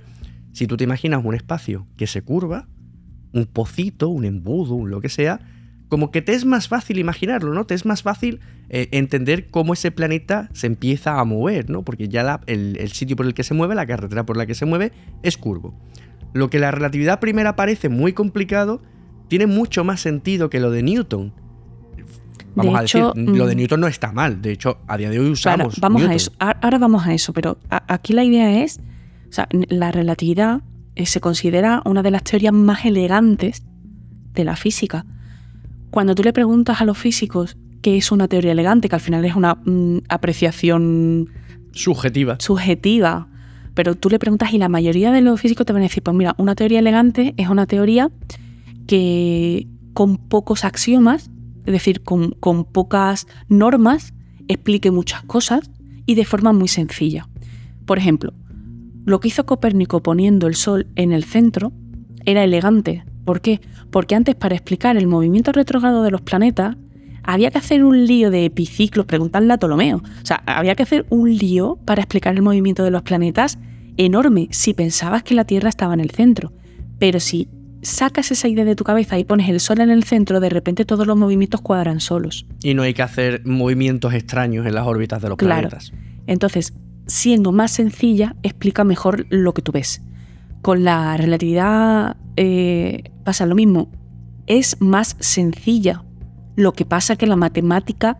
si 0.53 0.67
tú 0.67 0.77
te 0.77 0.83
imaginas 0.83 1.23
un 1.23 1.35
espacio 1.35 1.87
que 1.97 2.07
se 2.07 2.21
curva, 2.21 2.67
un 3.33 3.45
pocito, 3.45 4.09
un 4.09 4.25
embudo, 4.25 4.85
lo 4.85 5.01
que 5.01 5.09
sea, 5.09 5.39
como 5.89 6.11
que 6.11 6.21
te 6.21 6.33
es 6.33 6.45
más 6.45 6.67
fácil 6.69 6.99
imaginarlo, 6.99 7.53
¿no? 7.53 7.65
Te 7.65 7.73
es 7.73 7.85
más 7.85 8.01
fácil 8.01 8.39
eh, 8.69 8.87
entender 8.91 9.49
cómo 9.49 9.73
ese 9.73 9.91
planeta 9.91 10.49
se 10.53 10.67
empieza 10.67 11.19
a 11.19 11.25
mover, 11.25 11.69
¿no? 11.69 11.83
Porque 11.83 12.07
ya 12.07 12.39
el 12.47 12.91
sitio 12.93 13.17
por 13.17 13.25
el 13.25 13.33
que 13.33 13.43
se 13.43 13.53
mueve, 13.53 13.75
la 13.75 13.85
carretera 13.85 14.25
por 14.25 14.37
la 14.37 14.45
que 14.45 14.55
se 14.55 14.65
mueve, 14.65 14.93
es 15.21 15.37
curvo. 15.37 15.77
Lo 16.33 16.49
que 16.49 16.59
la 16.59 16.71
relatividad 16.71 17.19
primera 17.19 17.57
parece 17.57 17.89
muy 17.89 18.13
complicado, 18.13 18.81
tiene 19.27 19.47
mucho 19.47 19.83
más 19.83 20.01
sentido 20.01 20.49
que 20.49 20.59
lo 20.59 20.71
de 20.71 20.83
Newton. 20.83 21.33
Vamos 22.55 22.75
a 22.77 22.81
decir, 22.81 23.01
lo 23.01 23.45
de 23.47 23.55
mm, 23.55 23.57
Newton 23.57 23.79
no 23.79 23.87
está 23.87 24.11
mal. 24.11 24.41
De 24.41 24.51
hecho, 24.51 24.79
a 24.87 24.97
día 24.97 25.09
de 25.09 25.19
hoy 25.19 25.29
usamos. 25.29 25.79
vamos 25.79 26.03
a 26.03 26.13
eso. 26.13 26.31
Ahora 26.39 26.77
vamos 26.77 27.05
a 27.05 27.13
eso, 27.13 27.33
pero 27.33 27.57
aquí 27.69 28.13
la 28.13 28.23
idea 28.23 28.63
es. 28.63 28.79
O 29.29 29.33
sea, 29.33 29.47
la 29.51 29.91
relatividad 29.93 30.61
eh, 30.95 31.05
se 31.05 31.21
considera 31.21 31.81
una 31.85 32.03
de 32.03 32.11
las 32.11 32.23
teorías 32.23 32.53
más 32.53 32.83
elegantes 32.83 33.63
de 34.33 34.43
la 34.43 34.57
física. 34.57 35.05
Cuando 35.89 36.15
tú 36.15 36.23
le 36.23 36.33
preguntas 36.33 36.81
a 36.81 36.85
los 36.85 36.97
físicos 36.97 37.57
qué 37.81 37.97
es 37.97 38.11
una 38.11 38.27
teoría 38.27 38.51
elegante, 38.51 38.89
que 38.89 38.95
al 38.95 39.01
final 39.01 39.23
es 39.23 39.35
una 39.35 39.55
mm, 39.55 39.99
apreciación 40.09 41.29
subjetiva. 41.71 42.35
Subjetiva. 42.39 43.27
Pero 43.73 43.95
tú 43.95 44.09
le 44.09 44.19
preguntas 44.19 44.53
y 44.53 44.57
la 44.57 44.67
mayoría 44.67 45.11
de 45.11 45.21
los 45.21 45.39
físicos 45.39 45.65
te 45.65 45.71
van 45.71 45.81
a 45.81 45.85
decir, 45.85 46.03
pues 46.03 46.15
mira, 46.15 46.35
una 46.37 46.55
teoría 46.55 46.79
elegante 46.79 47.33
es 47.37 47.47
una 47.47 47.65
teoría 47.65 48.11
que 48.85 49.67
con 49.93 50.17
pocos 50.17 50.65
axiomas 50.65 51.29
es 51.65 51.73
decir, 51.73 52.01
con, 52.03 52.33
pocas 52.71 53.27
normas, 53.47 54.13
explique 54.47 54.91
muchas 54.91 55.23
cosas 55.23 55.69
y 56.05 56.15
de 56.15 56.25
forma 56.25 56.53
muy 56.53 56.67
sencilla. 56.67 57.27
Por 57.85 57.97
ejemplo, 57.97 58.33
lo 59.05 59.19
que 59.19 59.29
hizo 59.29 59.45
Copérnico 59.45 60.03
poniendo 60.03 60.47
el 60.47 60.55
Sol 60.55 60.87
en 60.95 61.11
el 61.11 61.23
centro 61.23 61.71
era 62.25 62.43
elegante. 62.43 63.03
¿Por 63.25 63.41
qué? 63.41 63.61
Porque 63.89 64.15
antes 64.15 64.35
para 64.35 64.55
explicar 64.55 64.97
el 64.97 65.07
movimiento 65.07 65.51
retrógrado 65.51 66.03
de 66.03 66.11
los 66.11 66.21
planetas 66.21 66.77
había 67.23 67.51
que 67.51 67.59
hacer 67.59 67.83
un 67.83 68.05
lío 68.05 68.31
de 68.31 68.45
epiciclos, 68.45 69.05
preguntarle 69.05 69.53
a 69.53 69.57
Ptolomeo. 69.57 69.97
O 69.97 70.25
sea, 70.25 70.43
había 70.45 70.75
que 70.75 70.83
hacer 70.83 71.05
un 71.09 71.35
lío 71.35 71.77
para 71.85 72.01
explicar 72.01 72.35
el 72.35 72.41
movimiento 72.41 72.83
de 72.83 72.91
los 72.91 73.03
planetas 73.03 73.59
enorme 73.97 74.47
si 74.51 74.73
pensabas 74.73 75.23
que 75.23 75.35
la 75.35 75.45
Tierra 75.45 75.69
estaba 75.69 75.93
en 75.93 75.99
el 75.99 76.11
centro. 76.11 76.51
Pero 76.97 77.19
si 77.19 77.47
sacas 77.81 78.31
esa 78.31 78.47
idea 78.47 78.65
de 78.65 78.75
tu 78.75 78.83
cabeza 78.83 79.17
y 79.17 79.23
pones 79.23 79.49
el 79.49 79.59
sol 79.59 79.81
en 79.81 79.89
el 79.89 80.03
centro, 80.03 80.39
de 80.39 80.49
repente 80.49 80.85
todos 80.85 81.07
los 81.07 81.17
movimientos 81.17 81.61
cuadran 81.61 81.99
solos. 81.99 82.45
Y 82.61 82.73
no 82.73 82.83
hay 82.83 82.93
que 82.93 83.01
hacer 83.01 83.41
movimientos 83.45 84.13
extraños 84.13 84.65
en 84.65 84.75
las 84.75 84.85
órbitas 84.85 85.21
de 85.21 85.29
los 85.29 85.37
claro. 85.37 85.69
planetas. 85.69 85.93
Entonces, 86.27 86.73
siendo 87.07 87.51
más 87.51 87.71
sencilla, 87.71 88.35
explica 88.43 88.83
mejor 88.83 89.25
lo 89.29 89.53
que 89.53 89.61
tú 89.61 89.71
ves. 89.71 90.01
Con 90.61 90.83
la 90.83 91.17
relatividad 91.17 92.17
eh, 92.37 93.11
pasa 93.23 93.45
lo 93.45 93.55
mismo. 93.55 93.89
Es 94.47 94.79
más 94.79 95.15
sencilla. 95.19 96.03
Lo 96.55 96.73
que 96.73 96.85
pasa 96.85 97.15
que 97.15 97.25
la 97.25 97.35
matemática 97.35 98.19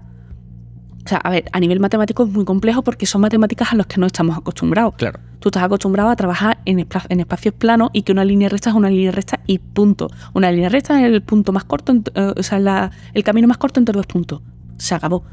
o 1.04 1.10
sea, 1.10 1.18
a 1.18 1.30
ver, 1.32 1.46
a 1.52 1.60
nivel 1.60 1.80
matemático 1.80 2.24
es 2.24 2.30
muy 2.30 2.46
complejo 2.46 2.84
porque 2.84 3.06
son 3.06 3.22
matemáticas 3.22 3.74
a 3.74 3.76
las 3.76 3.88
que 3.88 4.00
no 4.00 4.06
estamos 4.06 4.38
acostumbrados. 4.38 4.94
Claro. 4.96 5.20
Tú 5.42 5.50
estás 5.50 5.64
acostumbrado 5.64 6.10
a 6.10 6.16
trabajar 6.16 6.60
en, 6.64 6.80
espacios 6.80 7.54
planos 7.54 7.90
y 7.92 8.04
que 8.04 8.14
una 8.14 8.24
línea 8.24 8.48
recta 8.48 8.70
es 8.70 8.76
una 8.78 8.90
línea 8.90 9.12
recta 9.12 9.42
y 9.46 9.60
punto. 9.60 10.08
Una 10.34 10.50
línea 10.50 10.70
recta 10.70 10.98
es 11.02 11.12
el 11.12 11.22
punto 11.22 11.52
más 11.52 11.66
corto, 11.66 11.94
eh, 12.16 12.34
o 12.38 12.42
sea, 12.42 12.92
el 13.14 13.24
camino 13.24 13.48
más 13.50 13.58
corto 13.58 13.80
entre 13.80 13.94
dos 13.94 14.06
puntos. 14.06 14.42
Se 14.78 14.96
acabó. 14.96 15.26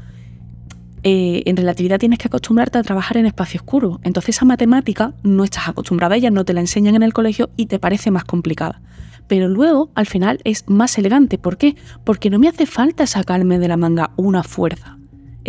Eh, 1.03 1.43
en 1.45 1.55
relatividad 1.55 1.97
tienes 1.97 2.19
que 2.19 2.27
acostumbrarte 2.27 2.77
a 2.77 2.83
trabajar 2.83 3.15
en 3.15 3.25
espacios 3.25 3.61
oscuro. 3.61 4.01
Entonces 4.03 4.35
esa 4.35 4.45
matemática 4.45 5.13
no 5.23 5.45
estás 5.45 5.69
acostumbrada 5.69 6.15
a 6.15 6.17
ella, 6.17 6.29
no 6.29 6.43
te 6.43 6.53
la 6.53 6.59
enseñan 6.59 6.95
en 6.95 7.03
el 7.03 7.13
colegio 7.13 7.51
y 7.55 7.67
te 7.67 7.79
parece 7.79 8.11
más 8.11 8.25
complicada. 8.25 8.81
Pero 9.27 9.47
luego, 9.47 9.91
al 9.95 10.07
final, 10.07 10.41
es 10.43 10.67
más 10.67 10.97
elegante. 10.97 11.37
¿Por 11.37 11.57
qué? 11.57 11.77
Porque 12.03 12.29
no 12.29 12.37
me 12.37 12.49
hace 12.49 12.65
falta 12.65 13.07
sacarme 13.07 13.59
de 13.59 13.67
la 13.67 13.77
manga 13.77 14.11
una 14.17 14.43
fuerza 14.43 14.99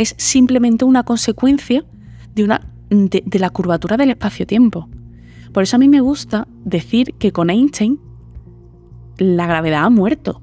es 0.01 0.14
simplemente 0.16 0.85
una 0.85 1.03
consecuencia 1.03 1.85
de, 2.35 2.44
una, 2.44 2.70
de, 2.90 3.38
la 3.38 3.50
curvatura 3.50 3.96
del 3.96 4.11
espacio-tiempo. 4.11 4.88
Por 5.53 5.62
eso 5.62 5.76
a 5.76 5.79
mí 5.79 5.88
me 5.88 6.00
gusta 6.00 6.46
decir 6.64 7.14
que 7.18 7.33
con 7.33 7.50
Einstein 7.50 7.98
la 9.18 9.46
gravedad 9.46 9.85
ha 9.85 9.90
muerto. 9.90 10.42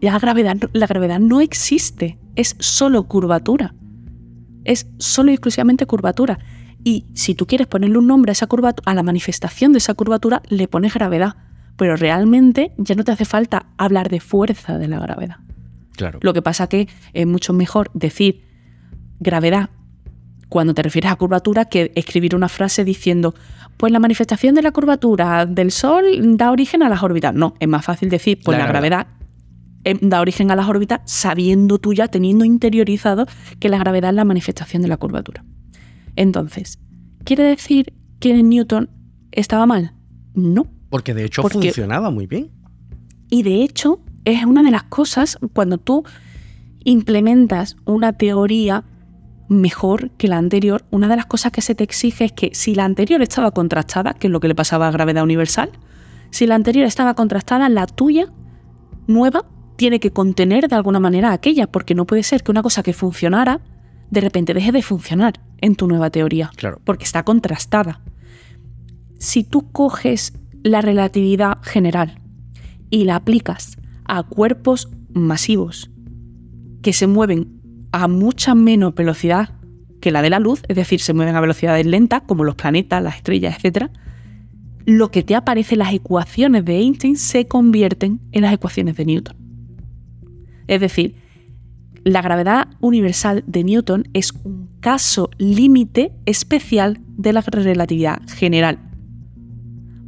La 0.00 0.18
gravedad, 0.18 0.56
la 0.72 0.86
gravedad 0.86 1.20
no 1.20 1.40
existe, 1.40 2.18
es 2.34 2.56
solo 2.58 3.04
curvatura. 3.04 3.74
Es 4.64 4.88
solo 4.98 5.30
y 5.30 5.34
exclusivamente 5.34 5.86
curvatura. 5.86 6.38
Y 6.84 7.06
si 7.14 7.34
tú 7.34 7.46
quieres 7.46 7.66
ponerle 7.66 7.98
un 7.98 8.06
nombre 8.06 8.30
a 8.30 8.32
esa 8.32 8.46
curvatura, 8.46 8.90
a 8.90 8.94
la 8.94 9.02
manifestación 9.02 9.72
de 9.72 9.78
esa 9.78 9.94
curvatura, 9.94 10.42
le 10.48 10.68
pones 10.68 10.94
gravedad. 10.94 11.36
Pero 11.76 11.96
realmente 11.96 12.72
ya 12.78 12.94
no 12.94 13.04
te 13.04 13.12
hace 13.12 13.24
falta 13.24 13.66
hablar 13.76 14.08
de 14.08 14.20
fuerza 14.20 14.78
de 14.78 14.88
la 14.88 14.98
gravedad. 14.98 15.36
Claro. 15.96 16.18
Lo 16.22 16.32
que 16.32 16.42
pasa 16.42 16.68
que 16.68 16.88
es 17.12 17.26
mucho 17.26 17.52
mejor 17.52 17.90
decir 17.94 18.44
gravedad 19.18 19.70
cuando 20.48 20.74
te 20.74 20.82
refieres 20.82 21.10
a 21.10 21.16
curvatura 21.16 21.64
que 21.64 21.92
escribir 21.94 22.34
una 22.34 22.48
frase 22.48 22.84
diciendo, 22.84 23.34
pues 23.76 23.92
la 23.92 23.98
manifestación 23.98 24.54
de 24.54 24.62
la 24.62 24.72
curvatura 24.72 25.46
del 25.46 25.70
Sol 25.70 26.04
da 26.36 26.50
origen 26.50 26.82
a 26.82 26.88
las 26.88 27.02
órbitas. 27.02 27.34
No, 27.34 27.54
es 27.60 27.68
más 27.68 27.84
fácil 27.84 28.08
decir, 28.08 28.38
pues 28.44 28.58
la, 28.58 28.66
gravedad 28.66 29.08
eh, 29.84 29.98
da 30.00 30.20
origen 30.20 30.50
a 30.50 30.56
las 30.56 30.68
órbitas 30.68 31.00
sabiendo 31.04 31.78
tú 31.78 31.92
ya, 31.92 32.08
teniendo 32.08 32.44
interiorizado 32.44 33.26
que 33.58 33.68
la 33.68 33.78
gravedad 33.78 34.10
es 34.10 34.16
la 34.16 34.24
manifestación 34.24 34.82
de 34.82 34.88
la 34.88 34.96
curvatura. 34.96 35.44
Entonces, 36.14 36.78
¿quiere 37.24 37.42
decir 37.42 37.92
que 38.20 38.42
Newton 38.42 38.88
estaba 39.32 39.66
mal? 39.66 39.92
No. 40.34 40.66
Porque 40.88 41.12
de 41.12 41.24
hecho 41.24 41.42
funcionaba 41.42 42.10
muy 42.10 42.26
bien. 42.26 42.50
Y 43.28 43.42
de 43.42 43.62
hecho, 43.62 44.00
es 44.24 44.44
una 44.44 44.62
de 44.62 44.70
las 44.70 44.84
cosas 44.84 45.38
cuando 45.52 45.78
tú 45.78 46.04
implementas 46.84 47.76
una 47.84 48.12
teoría 48.12 48.84
mejor 49.48 50.10
que 50.12 50.28
la 50.28 50.38
anterior, 50.38 50.84
una 50.90 51.08
de 51.08 51.16
las 51.16 51.26
cosas 51.26 51.52
que 51.52 51.62
se 51.62 51.74
te 51.74 51.84
exige 51.84 52.24
es 52.26 52.32
que 52.32 52.50
si 52.52 52.74
la 52.74 52.84
anterior 52.84 53.22
estaba 53.22 53.50
contrastada, 53.50 54.14
que 54.14 54.26
es 54.26 54.32
lo 54.32 54.40
que 54.40 54.48
le 54.48 54.54
pasaba 54.54 54.88
a 54.88 54.90
gravedad 54.90 55.22
universal, 55.22 55.70
si 56.30 56.46
la 56.46 56.54
anterior 56.54 56.86
estaba 56.86 57.14
contrastada, 57.14 57.68
la 57.68 57.86
tuya, 57.86 58.32
nueva, 59.06 59.44
tiene 59.76 60.00
que 60.00 60.10
contener 60.10 60.68
de 60.68 60.76
alguna 60.76 61.00
manera 61.00 61.32
aquella, 61.32 61.66
porque 61.66 61.94
no 61.94 62.06
puede 62.06 62.22
ser 62.22 62.42
que 62.42 62.50
una 62.50 62.62
cosa 62.62 62.82
que 62.82 62.92
funcionara 62.92 63.60
de 64.10 64.20
repente 64.20 64.54
deje 64.54 64.72
de 64.72 64.82
funcionar 64.82 65.34
en 65.58 65.74
tu 65.74 65.86
nueva 65.88 66.10
teoría, 66.10 66.50
claro. 66.56 66.80
porque 66.84 67.04
está 67.04 67.24
contrastada. 67.24 68.00
Si 69.18 69.44
tú 69.44 69.70
coges 69.72 70.34
la 70.62 70.80
relatividad 70.80 71.58
general 71.62 72.20
y 72.90 73.04
la 73.04 73.16
aplicas 73.16 73.76
a 74.04 74.22
cuerpos 74.22 74.90
masivos 75.08 75.90
que 76.82 76.92
se 76.92 77.06
mueven 77.06 77.55
a 78.02 78.08
mucha 78.08 78.54
menos 78.54 78.94
velocidad 78.94 79.50
que 80.00 80.10
la 80.10 80.22
de 80.22 80.30
la 80.30 80.38
luz, 80.38 80.62
es 80.68 80.76
decir, 80.76 81.00
se 81.00 81.14
mueven 81.14 81.36
a 81.36 81.40
velocidades 81.40 81.86
lentas, 81.86 82.22
como 82.26 82.44
los 82.44 82.54
planetas, 82.54 83.02
las 83.02 83.16
estrellas, 83.16 83.56
etc., 83.62 83.90
lo 84.84 85.10
que 85.10 85.24
te 85.24 85.34
aparece 85.34 85.74
las 85.74 85.92
ecuaciones 85.92 86.64
de 86.64 86.78
Einstein 86.78 87.16
se 87.16 87.48
convierten 87.48 88.20
en 88.30 88.42
las 88.42 88.52
ecuaciones 88.52 88.96
de 88.96 89.04
Newton. 89.04 89.36
Es 90.68 90.80
decir, 90.80 91.16
la 92.04 92.22
gravedad 92.22 92.68
universal 92.80 93.42
de 93.48 93.64
Newton 93.64 94.04
es 94.12 94.32
un 94.44 94.68
caso 94.78 95.28
límite 95.38 96.12
especial 96.24 97.00
de 97.16 97.32
la 97.32 97.40
relatividad 97.40 98.22
general. 98.28 98.78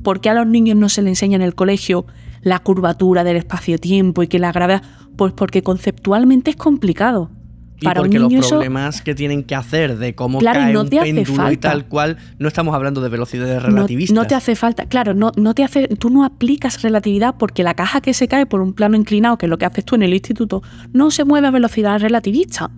¿Por 0.04 0.20
qué 0.20 0.30
a 0.30 0.34
los 0.34 0.46
niños 0.46 0.76
no 0.76 0.88
se 0.88 1.02
les 1.02 1.10
enseña 1.10 1.34
en 1.36 1.42
el 1.42 1.56
colegio 1.56 2.06
la 2.42 2.60
curvatura 2.60 3.24
del 3.24 3.36
espacio-tiempo 3.36 4.22
y 4.22 4.28
que 4.28 4.38
la 4.38 4.52
gravedad? 4.52 4.82
Pues 5.16 5.32
porque 5.32 5.64
conceptualmente 5.64 6.52
es 6.52 6.56
complicado. 6.56 7.32
Y 7.80 7.88
porque 7.88 8.18
los 8.18 8.32
problemas 8.48 9.02
que 9.02 9.14
tienen 9.14 9.44
que 9.44 9.54
hacer 9.54 9.98
de 9.98 10.14
cómo 10.14 10.40
cae 10.40 10.76
un 10.76 10.88
péndulo 10.88 11.52
y 11.52 11.56
tal 11.56 11.86
cual, 11.86 12.16
no 12.38 12.48
estamos 12.48 12.74
hablando 12.74 13.00
de 13.00 13.08
velocidades 13.08 13.62
relativistas. 13.62 14.14
No, 14.14 14.26
te 14.26 14.34
hace 14.34 14.56
falta, 14.56 14.86
claro, 14.86 15.14
no, 15.14 15.30
no 15.36 15.54
te 15.54 15.62
hace, 15.62 15.86
tú 15.88 16.10
no 16.10 16.24
aplicas 16.24 16.82
relatividad 16.82 17.36
porque 17.38 17.62
la 17.62 17.74
caja 17.74 18.00
que 18.00 18.14
se 18.14 18.26
cae 18.26 18.46
por 18.46 18.60
un 18.60 18.72
plano 18.72 18.96
inclinado, 18.96 19.38
que 19.38 19.46
es 19.46 19.50
lo 19.50 19.58
que 19.58 19.66
haces 19.66 19.84
tú 19.84 19.94
en 19.94 20.02
el 20.02 20.12
instituto, 20.12 20.62
no 20.92 21.10
se 21.12 21.24
mueve 21.24 21.46
a 21.46 21.50
velocidad 21.52 22.00
relativista. 22.00 22.70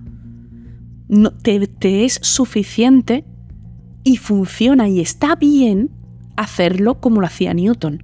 No, 1.08 1.30
te, 1.30 1.66
te 1.66 2.04
es 2.04 2.20
suficiente 2.22 3.24
y 4.04 4.18
funciona 4.18 4.88
y 4.88 5.00
está 5.00 5.34
bien 5.34 5.90
hacerlo 6.36 7.00
como 7.00 7.20
lo 7.20 7.26
hacía 7.26 7.54
Newton, 7.54 8.02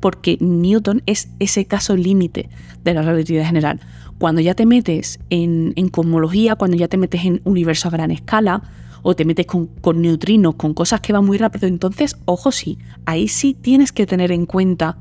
porque 0.00 0.38
Newton 0.40 1.02
es 1.06 1.30
ese 1.38 1.66
caso 1.66 1.96
límite 1.96 2.48
de 2.82 2.94
la 2.94 3.02
relatividad 3.02 3.46
general 3.46 3.80
cuando 4.18 4.40
ya 4.40 4.54
te 4.54 4.66
metes 4.66 5.18
en, 5.30 5.72
cosmología, 5.90 6.56
cuando 6.56 6.76
ya 6.76 6.88
te 6.88 6.96
metes 6.96 7.24
en 7.24 7.40
universo 7.44 7.88
a 7.88 7.90
gran 7.90 8.10
escala, 8.10 8.62
o 9.02 9.16
te 9.16 9.24
metes 9.24 9.46
con, 9.46 9.68
neutrinos, 10.00 10.54
con 10.54 10.74
cosas 10.74 11.00
que 11.00 11.12
van 11.12 11.24
muy 11.24 11.38
rápido, 11.38 11.66
entonces, 11.66 12.16
ojo 12.24 12.52
sí, 12.52 12.78
ahí 13.04 13.26
sí 13.26 13.54
tienes 13.54 13.92
que 13.92 14.06
tener 14.06 14.30
en 14.30 14.46
cuenta 14.46 14.96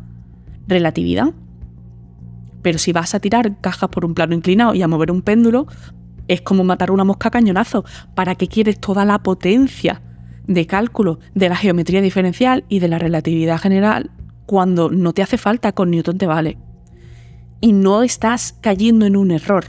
relatividad. 0.68 1.34
Pero 2.64 2.80
si 2.80 2.94
vas 2.94 3.14
a 3.14 3.20
tirar 3.20 3.60
cajas 3.62 3.90
por 3.90 4.06
un 4.06 4.14
plano 4.14 4.34
inclinado 4.34 4.74
y 4.74 4.82
a 4.82 4.88
mover 4.88 5.12
un 5.12 5.22
péndulo, 5.22 5.68
es 6.28 6.42
como 6.42 6.64
matar 6.64 6.92
una 6.92 7.04
mosca 7.04 7.28
a 7.28 7.32
cañonazo. 7.32 7.86
¿Para 8.16 8.36
qué 8.36 8.48
quieres 8.48 8.80
toda 8.80 9.06
la 9.06 9.20
potencia 9.22 10.02
de 10.48 10.66
cálculo 10.66 11.20
de 11.36 11.50
la 11.50 11.56
geometría 11.56 12.02
diferencial 12.02 12.66
y 12.70 12.80
de 12.80 12.88
la 12.88 13.00
relatividad 13.00 13.60
general 13.60 14.12
cuando 14.46 14.90
no 14.90 15.14
te 15.14 15.22
hace 15.22 15.38
falta? 15.38 15.74
Con 15.74 15.92
Newton 15.92 16.18
te 16.18 16.28
vale 16.28 16.71
y 17.62 17.74
no 17.74 18.04
estás 18.04 18.56
cayendo 18.60 19.06
en 19.06 19.16
un 19.16 19.32
error. 19.32 19.66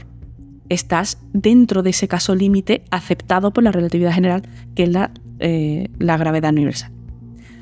Estás 0.67 1.19
dentro 1.31 1.83
de 1.83 1.91
ese 1.91 2.07
caso 2.07 2.35
límite 2.35 2.83
aceptado 2.89 3.53
por 3.53 3.63
la 3.63 3.71
relatividad 3.71 4.11
general, 4.13 4.41
que 4.75 4.83
es 4.83 4.89
la, 4.89 5.11
eh, 5.39 5.87
la 5.99 6.17
gravedad 6.17 6.51
universal. 6.51 6.91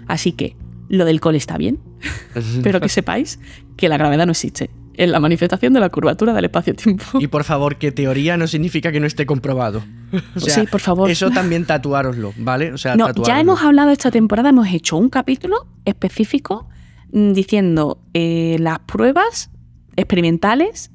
Así 0.08 0.32
que 0.32 0.56
lo 0.88 1.06
del 1.06 1.20
cole 1.20 1.38
está 1.38 1.58
bien, 1.58 1.80
pero 2.64 2.80
que 2.80 2.90
sepáis 2.90 3.40
que 3.76 3.90
la 3.90 3.98
gravedad 3.98 4.26
no 4.26 4.32
existe. 4.32 4.70
Es 4.94 5.10
la 5.10 5.20
manifestación 5.20 5.74
de 5.74 5.80
la 5.80 5.90
curvatura 5.90 6.34
del 6.34 6.46
espacio-tiempo. 6.46 7.20
Y 7.20 7.28
por 7.28 7.44
favor, 7.44 7.78
que 7.78 7.92
teoría 7.92 8.38
no 8.38 8.46
significa 8.46 8.92
que 8.92 9.00
no 9.00 9.08
esté 9.08 9.26
comprobado. 9.26 9.84
sí, 10.36 10.68
por 10.70 10.82
favor. 10.82 11.10
Eso 11.10 11.32
también 11.32 11.66
tatuároslo, 11.66 12.34
¿vale? 12.38 12.74
O 12.74 12.78
sea, 12.78 12.96
no, 12.96 13.12
ya 13.24 13.40
hemos 13.40 13.62
hablado 13.62 13.92
esta 13.92 14.12
temporada, 14.12 14.50
hemos 14.50 14.68
hecho 14.68 14.98
un 14.98 15.10
capítulo 15.10 15.66
específico 15.86 16.68
mm, 17.14 17.32
diciendo 17.32 18.00
eh, 18.14 18.58
las 18.60 18.80
pruebas 18.80 19.51
experimentales 19.96 20.92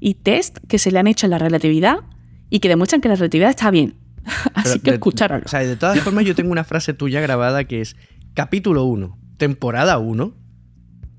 y 0.00 0.14
test 0.14 0.58
que 0.68 0.78
se 0.78 0.90
le 0.90 0.98
han 0.98 1.06
hecho 1.06 1.26
en 1.26 1.30
la 1.30 1.38
relatividad 1.38 2.00
y 2.50 2.60
que 2.60 2.68
demuestran 2.68 3.00
que 3.00 3.08
la 3.08 3.14
relatividad 3.14 3.50
está 3.50 3.70
bien. 3.70 3.96
Así 4.54 4.80
que 4.80 4.90
escucharon. 4.90 5.42
O 5.44 5.48
sea, 5.48 5.60
de 5.60 5.76
todas 5.76 6.00
formas, 6.00 6.24
yo 6.24 6.34
tengo 6.34 6.52
una 6.52 6.64
frase 6.64 6.94
tuya 6.94 7.20
grabada 7.20 7.64
que 7.64 7.80
es: 7.80 7.96
capítulo 8.34 8.84
1, 8.84 9.18
temporada 9.36 9.98
1, 9.98 10.34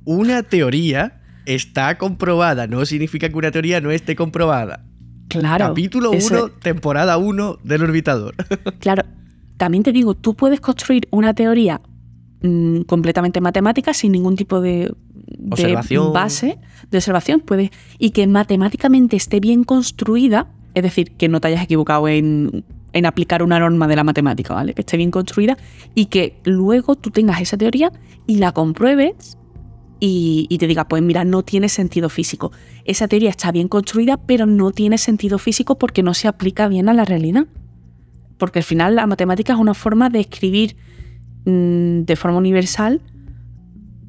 una 0.05 0.43
teoría 0.43 1.21
está 1.45 1.97
comprobada. 1.97 2.67
No 2.67 2.85
significa 2.85 3.29
que 3.29 3.35
una 3.35 3.51
teoría 3.51 3.81
no 3.81 3.91
esté 3.91 4.15
comprobada. 4.15 4.85
Claro. 5.27 5.67
Capítulo 5.67 6.11
1, 6.11 6.49
temporada 6.61 7.17
1 7.17 7.59
del 7.63 7.83
orbitador. 7.83 8.35
Claro. 8.79 9.03
También 9.57 9.83
te 9.83 9.93
digo, 9.93 10.15
tú 10.15 10.35
puedes 10.35 10.59
construir 10.59 11.07
una 11.11 11.33
teoría 11.33 11.81
mm, 12.41 12.81
completamente 12.81 13.41
matemática 13.41 13.93
sin 13.93 14.11
ningún 14.11 14.35
tipo 14.35 14.61
de 14.61 14.93
observación. 15.51 16.13
base 16.13 16.59
de 16.91 16.97
observación 16.97 17.39
puede, 17.39 17.71
y 17.99 18.11
que 18.11 18.27
matemáticamente 18.27 19.15
esté 19.15 19.39
bien 19.39 19.63
construida, 19.63 20.47
es 20.73 20.83
decir, 20.83 21.11
que 21.11 21.27
no 21.27 21.39
te 21.41 21.47
hayas 21.49 21.63
equivocado 21.63 22.07
en, 22.07 22.63
aplicar 23.05 23.43
una 23.43 23.59
norma 23.59 23.87
de 23.87 23.95
la 23.97 24.05
matemática, 24.05 24.53
¿vale? 24.53 24.73
Que 24.73 24.81
esté 24.81 24.95
bien 24.95 25.11
construida 25.11 25.57
y 25.95 26.05
que 26.05 26.39
luego 26.45 26.95
tú 26.95 27.11
tengas 27.11 27.41
esa 27.41 27.57
teoría 27.57 27.91
y 28.25 28.37
la 28.37 28.53
compruebes 28.53 29.37
y, 29.99 30.47
y, 30.49 30.57
te 30.59 30.67
diga, 30.67 30.87
pues 30.87 31.01
mira, 31.01 31.25
no 31.25 31.43
tiene 31.43 31.67
sentido 31.67 32.07
físico. 32.07 32.53
Esa 32.85 33.09
teoría 33.09 33.29
está 33.29 33.51
bien 33.51 33.67
construida, 33.67 34.15
pero 34.15 34.45
no 34.45 34.71
tiene 34.71 34.97
sentido 34.97 35.39
físico 35.39 35.77
porque 35.77 36.03
no 36.03 36.13
se 36.13 36.29
aplica 36.29 36.69
bien 36.69 36.87
a 36.87 36.93
la 36.93 37.03
realidad. 37.03 37.47
Porque 38.37 38.59
al 38.59 38.63
final 38.63 38.95
la 38.95 39.07
matemática 39.07 39.53
es 39.53 39.59
una 39.59 39.73
forma 39.73 40.09
de 40.09 40.21
escribir 40.21 40.77
de 41.45 42.15
forma 42.15 42.37
universal 42.37 43.01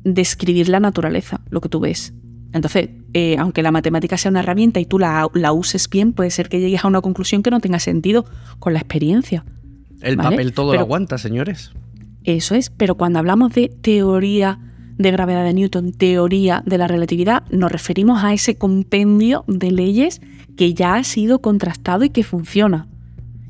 describir 0.05 0.69
la 0.69 0.81
naturaleza, 0.81 1.41
lo 1.51 1.61
que 1.61 1.69
tú 1.69 1.81
ves. 1.81 2.15
Entonces, 2.53 2.91
eh, 3.13 3.37
aunque 3.39 3.63
la 3.63 3.71
matemática 3.71 4.17
sea 4.17 4.31
una 4.31 4.41
herramienta 4.41 4.81
y 4.81 4.87
tú 4.87 4.99
la, 4.99 5.29
uses 5.53 5.91
bien, 5.91 6.13
puede 6.13 6.31
ser 6.31 6.49
que 6.49 6.61
llegues 6.61 6.85
a 6.85 6.89
una 6.89 7.01
conclusión 7.01 7.43
que 7.43 7.51
no 7.51 7.61
tenga 7.61 7.79
sentido 7.79 8.25
con 8.59 8.73
la 8.73 8.79
experiencia. 8.79 9.45
El 10.01 10.17
papel 10.17 10.53
todo 10.53 10.75
lo 10.75 10.81
aguanta, 10.81 11.19
señores. 11.19 11.73
Eso 12.25 12.55
es, 12.55 12.71
pero 12.71 12.97
cuando 12.97 13.19
hablamos 13.19 13.53
de 13.53 13.69
teoría 13.69 14.59
de 14.97 15.11
gravedad 15.11 15.45
de 15.45 15.53
Newton, 15.53 15.93
teoría 15.93 16.63
de 16.65 16.79
la 16.79 16.89
relatividad, 16.89 17.45
nos 17.51 17.71
referimos 17.71 18.25
a 18.25 18.33
ese 18.33 18.57
compendio 18.57 19.45
de 19.47 19.71
leyes 19.71 20.21
que 20.57 20.73
ya 20.73 20.95
ha 20.95 21.05
sido 21.05 21.41
contrastado 21.41 22.05
y 22.05 22.11
que 22.11 22.25
funciona. 22.25 22.89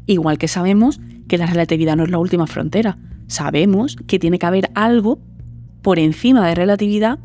Igual 0.06 0.38
que 0.38 0.48
sabemos 0.48 1.00
que 1.28 1.38
la 1.38 1.46
relatividad 1.46 1.96
no 1.96 2.04
es 2.04 2.10
la 2.10 2.18
última 2.18 2.46
frontera. 2.46 2.98
Sabemos 3.26 3.96
que 4.06 4.18
tiene 4.18 4.38
que 4.38 4.46
haber 4.46 4.70
algo 4.74 5.18
por 5.82 5.98
encima 5.98 6.46
de 6.46 6.54
relatividad 6.54 7.18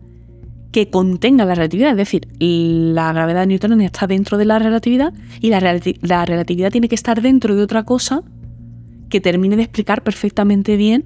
que 0.72 0.90
contenga 0.90 1.46
la 1.46 1.56
relatividad. 1.56 1.92
Es 1.92 1.98
decir, 1.98 2.28
la 2.40 3.12
gravedad 3.14 3.46
newtoniana 3.46 3.86
está 3.86 4.08
dentro 4.08 4.38
de 4.38 4.46
la 4.46 4.60
relatividad 4.60 5.14
y 5.40 5.50
la, 5.50 5.60
la 6.02 6.26
relatividad 6.26 6.72
tiene 6.72 6.88
que 6.88 6.96
estar 6.96 7.22
dentro 7.22 7.56
de 7.56 7.64
otra 7.64 7.84
cosa 7.84 8.24
que 9.10 9.20
termine 9.20 9.58
de 9.58 9.64
explicar 9.64 10.04
perfectamente 10.04 10.78
bien 10.78 11.06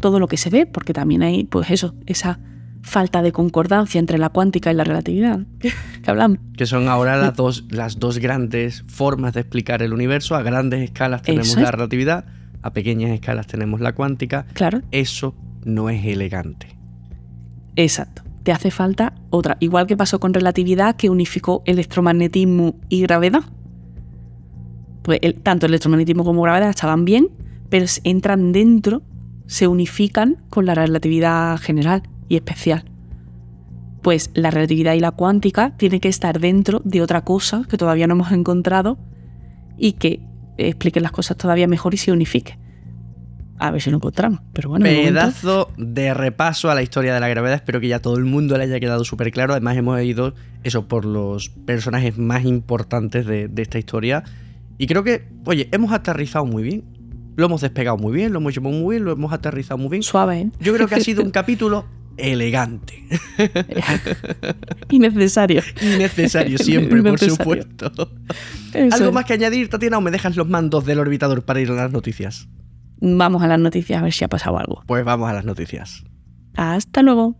todo 0.00 0.18
lo 0.18 0.26
que 0.26 0.36
se 0.36 0.50
ve, 0.50 0.66
porque 0.66 0.92
también 0.92 1.22
hay, 1.22 1.44
pues 1.44 1.70
eso, 1.70 1.94
esa 2.06 2.40
falta 2.82 3.22
de 3.22 3.30
concordancia 3.30 3.98
entre 4.00 4.18
la 4.18 4.28
cuántica 4.28 4.72
y 4.72 4.74
la 4.74 4.84
relatividad 4.84 5.40
que 5.60 6.10
hablamos. 6.10 6.38
Que 6.56 6.66
son 6.66 6.88
ahora 6.88 7.16
las 7.16 7.36
dos, 7.36 7.64
las 7.70 7.98
dos 7.98 8.18
grandes 8.18 8.84
formas 8.88 9.32
de 9.34 9.40
explicar 9.40 9.82
el 9.82 9.92
universo. 9.92 10.34
A 10.34 10.42
grandes 10.42 10.82
escalas 10.82 11.22
tenemos 11.22 11.56
la 11.56 11.70
relatividad, 11.70 12.24
a 12.62 12.72
pequeñas 12.72 13.10
escalas 13.10 13.46
tenemos 13.46 13.80
la 13.80 13.92
cuántica. 13.92 14.46
Claro. 14.54 14.80
Eso 14.90 15.34
no 15.64 15.90
es 15.90 16.04
elegante. 16.04 16.68
Exacto. 17.76 18.22
Te 18.42 18.52
hace 18.52 18.70
falta 18.70 19.14
otra. 19.30 19.56
Igual 19.60 19.86
que 19.86 19.96
pasó 19.96 20.18
con 20.18 20.34
relatividad, 20.34 20.96
que 20.96 21.10
unificó 21.10 21.62
electromagnetismo 21.64 22.76
y 22.88 23.02
gravedad. 23.02 23.44
Pues 25.02 25.20
tanto 25.42 25.66
electromagnetismo 25.66 26.24
como 26.24 26.42
gravedad 26.42 26.70
estaban 26.70 27.04
bien, 27.04 27.28
pero 27.68 27.86
entran 28.04 28.52
dentro, 28.52 29.02
se 29.46 29.66
unifican 29.66 30.42
con 30.50 30.66
la 30.66 30.74
relatividad 30.74 31.58
general 31.58 32.02
y 32.28 32.36
especial. 32.36 32.84
Pues 34.02 34.30
la 34.34 34.50
relatividad 34.50 34.94
y 34.94 35.00
la 35.00 35.12
cuántica 35.12 35.76
tienen 35.76 36.00
que 36.00 36.08
estar 36.08 36.40
dentro 36.40 36.80
de 36.84 37.02
otra 37.02 37.22
cosa 37.22 37.64
que 37.68 37.76
todavía 37.76 38.08
no 38.08 38.14
hemos 38.14 38.32
encontrado 38.32 38.98
y 39.78 39.92
que 39.92 40.20
explique 40.58 41.00
las 41.00 41.12
cosas 41.12 41.36
todavía 41.36 41.66
mejor 41.66 41.94
y 41.94 41.96
se 41.96 42.12
unifique 42.12 42.58
a 43.62 43.70
ver 43.70 43.80
si 43.80 43.90
lo 43.90 43.96
encontramos. 43.96 44.40
Pero 44.52 44.70
bueno, 44.70 44.84
pedazo 44.84 45.70
de 45.76 46.14
repaso 46.14 46.68
a 46.70 46.74
la 46.74 46.82
historia 46.82 47.14
de 47.14 47.20
la 47.20 47.28
gravedad. 47.28 47.54
Espero 47.54 47.80
que 47.80 47.86
ya 47.86 48.00
todo 48.00 48.16
el 48.16 48.24
mundo 48.24 48.58
le 48.58 48.64
haya 48.64 48.80
quedado 48.80 49.04
súper 49.04 49.30
claro. 49.30 49.52
Además, 49.52 49.76
hemos 49.76 50.02
ido 50.02 50.34
eso 50.64 50.88
por 50.88 51.04
los 51.04 51.50
personajes 51.50 52.18
más 52.18 52.44
importantes 52.44 53.24
de, 53.24 53.48
esta 53.56 53.78
historia. 53.78 54.24
Y 54.78 54.88
creo 54.88 55.04
que, 55.04 55.28
oye, 55.44 55.68
hemos 55.70 55.92
aterrizado 55.92 56.44
muy 56.44 56.64
bien. 56.64 56.84
Lo 57.36 57.46
hemos 57.46 57.60
despegado 57.60 57.96
muy 57.96 58.12
bien, 58.12 58.32
lo 58.32 58.40
hemos 58.40 58.52
llevado 58.52 58.76
muy 58.76 58.96
bien, 58.96 59.04
lo 59.04 59.12
hemos 59.12 59.32
aterrizado 59.32 59.78
muy 59.78 59.88
bien. 59.88 60.02
Suave, 60.02 60.40
¿eh? 60.40 60.50
Yo 60.60 60.74
creo 60.74 60.88
que 60.88 60.96
ha 60.96 61.00
sido 61.00 61.22
un 61.22 61.30
capítulo 61.30 61.86
elegante. 62.16 63.04
Innecesario. 64.90 65.62
Innecesario 65.80 66.58
siempre, 66.58 67.02
por 67.02 67.18
supuesto. 67.18 67.92
¿Algo 68.90 69.12
más 69.12 69.24
que 69.24 69.34
añadir, 69.34 69.68
Tatiana, 69.68 69.98
o 69.98 70.00
me 70.00 70.10
dejas 70.10 70.36
los 70.36 70.48
mandos 70.48 70.84
del 70.84 70.98
orbitador 70.98 71.44
para 71.44 71.60
ir 71.60 71.70
a 71.70 71.74
las 71.74 71.92
noticias? 71.92 72.48
Vamos 73.00 73.42
a 73.42 73.46
las 73.48 73.58
noticias 73.58 74.00
a 74.00 74.02
ver 74.02 74.12
si 74.12 74.24
ha 74.24 74.28
pasado 74.28 74.58
algo. 74.58 74.82
Pues 74.86 75.04
vamos 75.04 75.28
a 75.28 75.32
las 75.32 75.44
noticias. 75.44 76.04
Hasta 76.54 77.02
luego. 77.02 77.36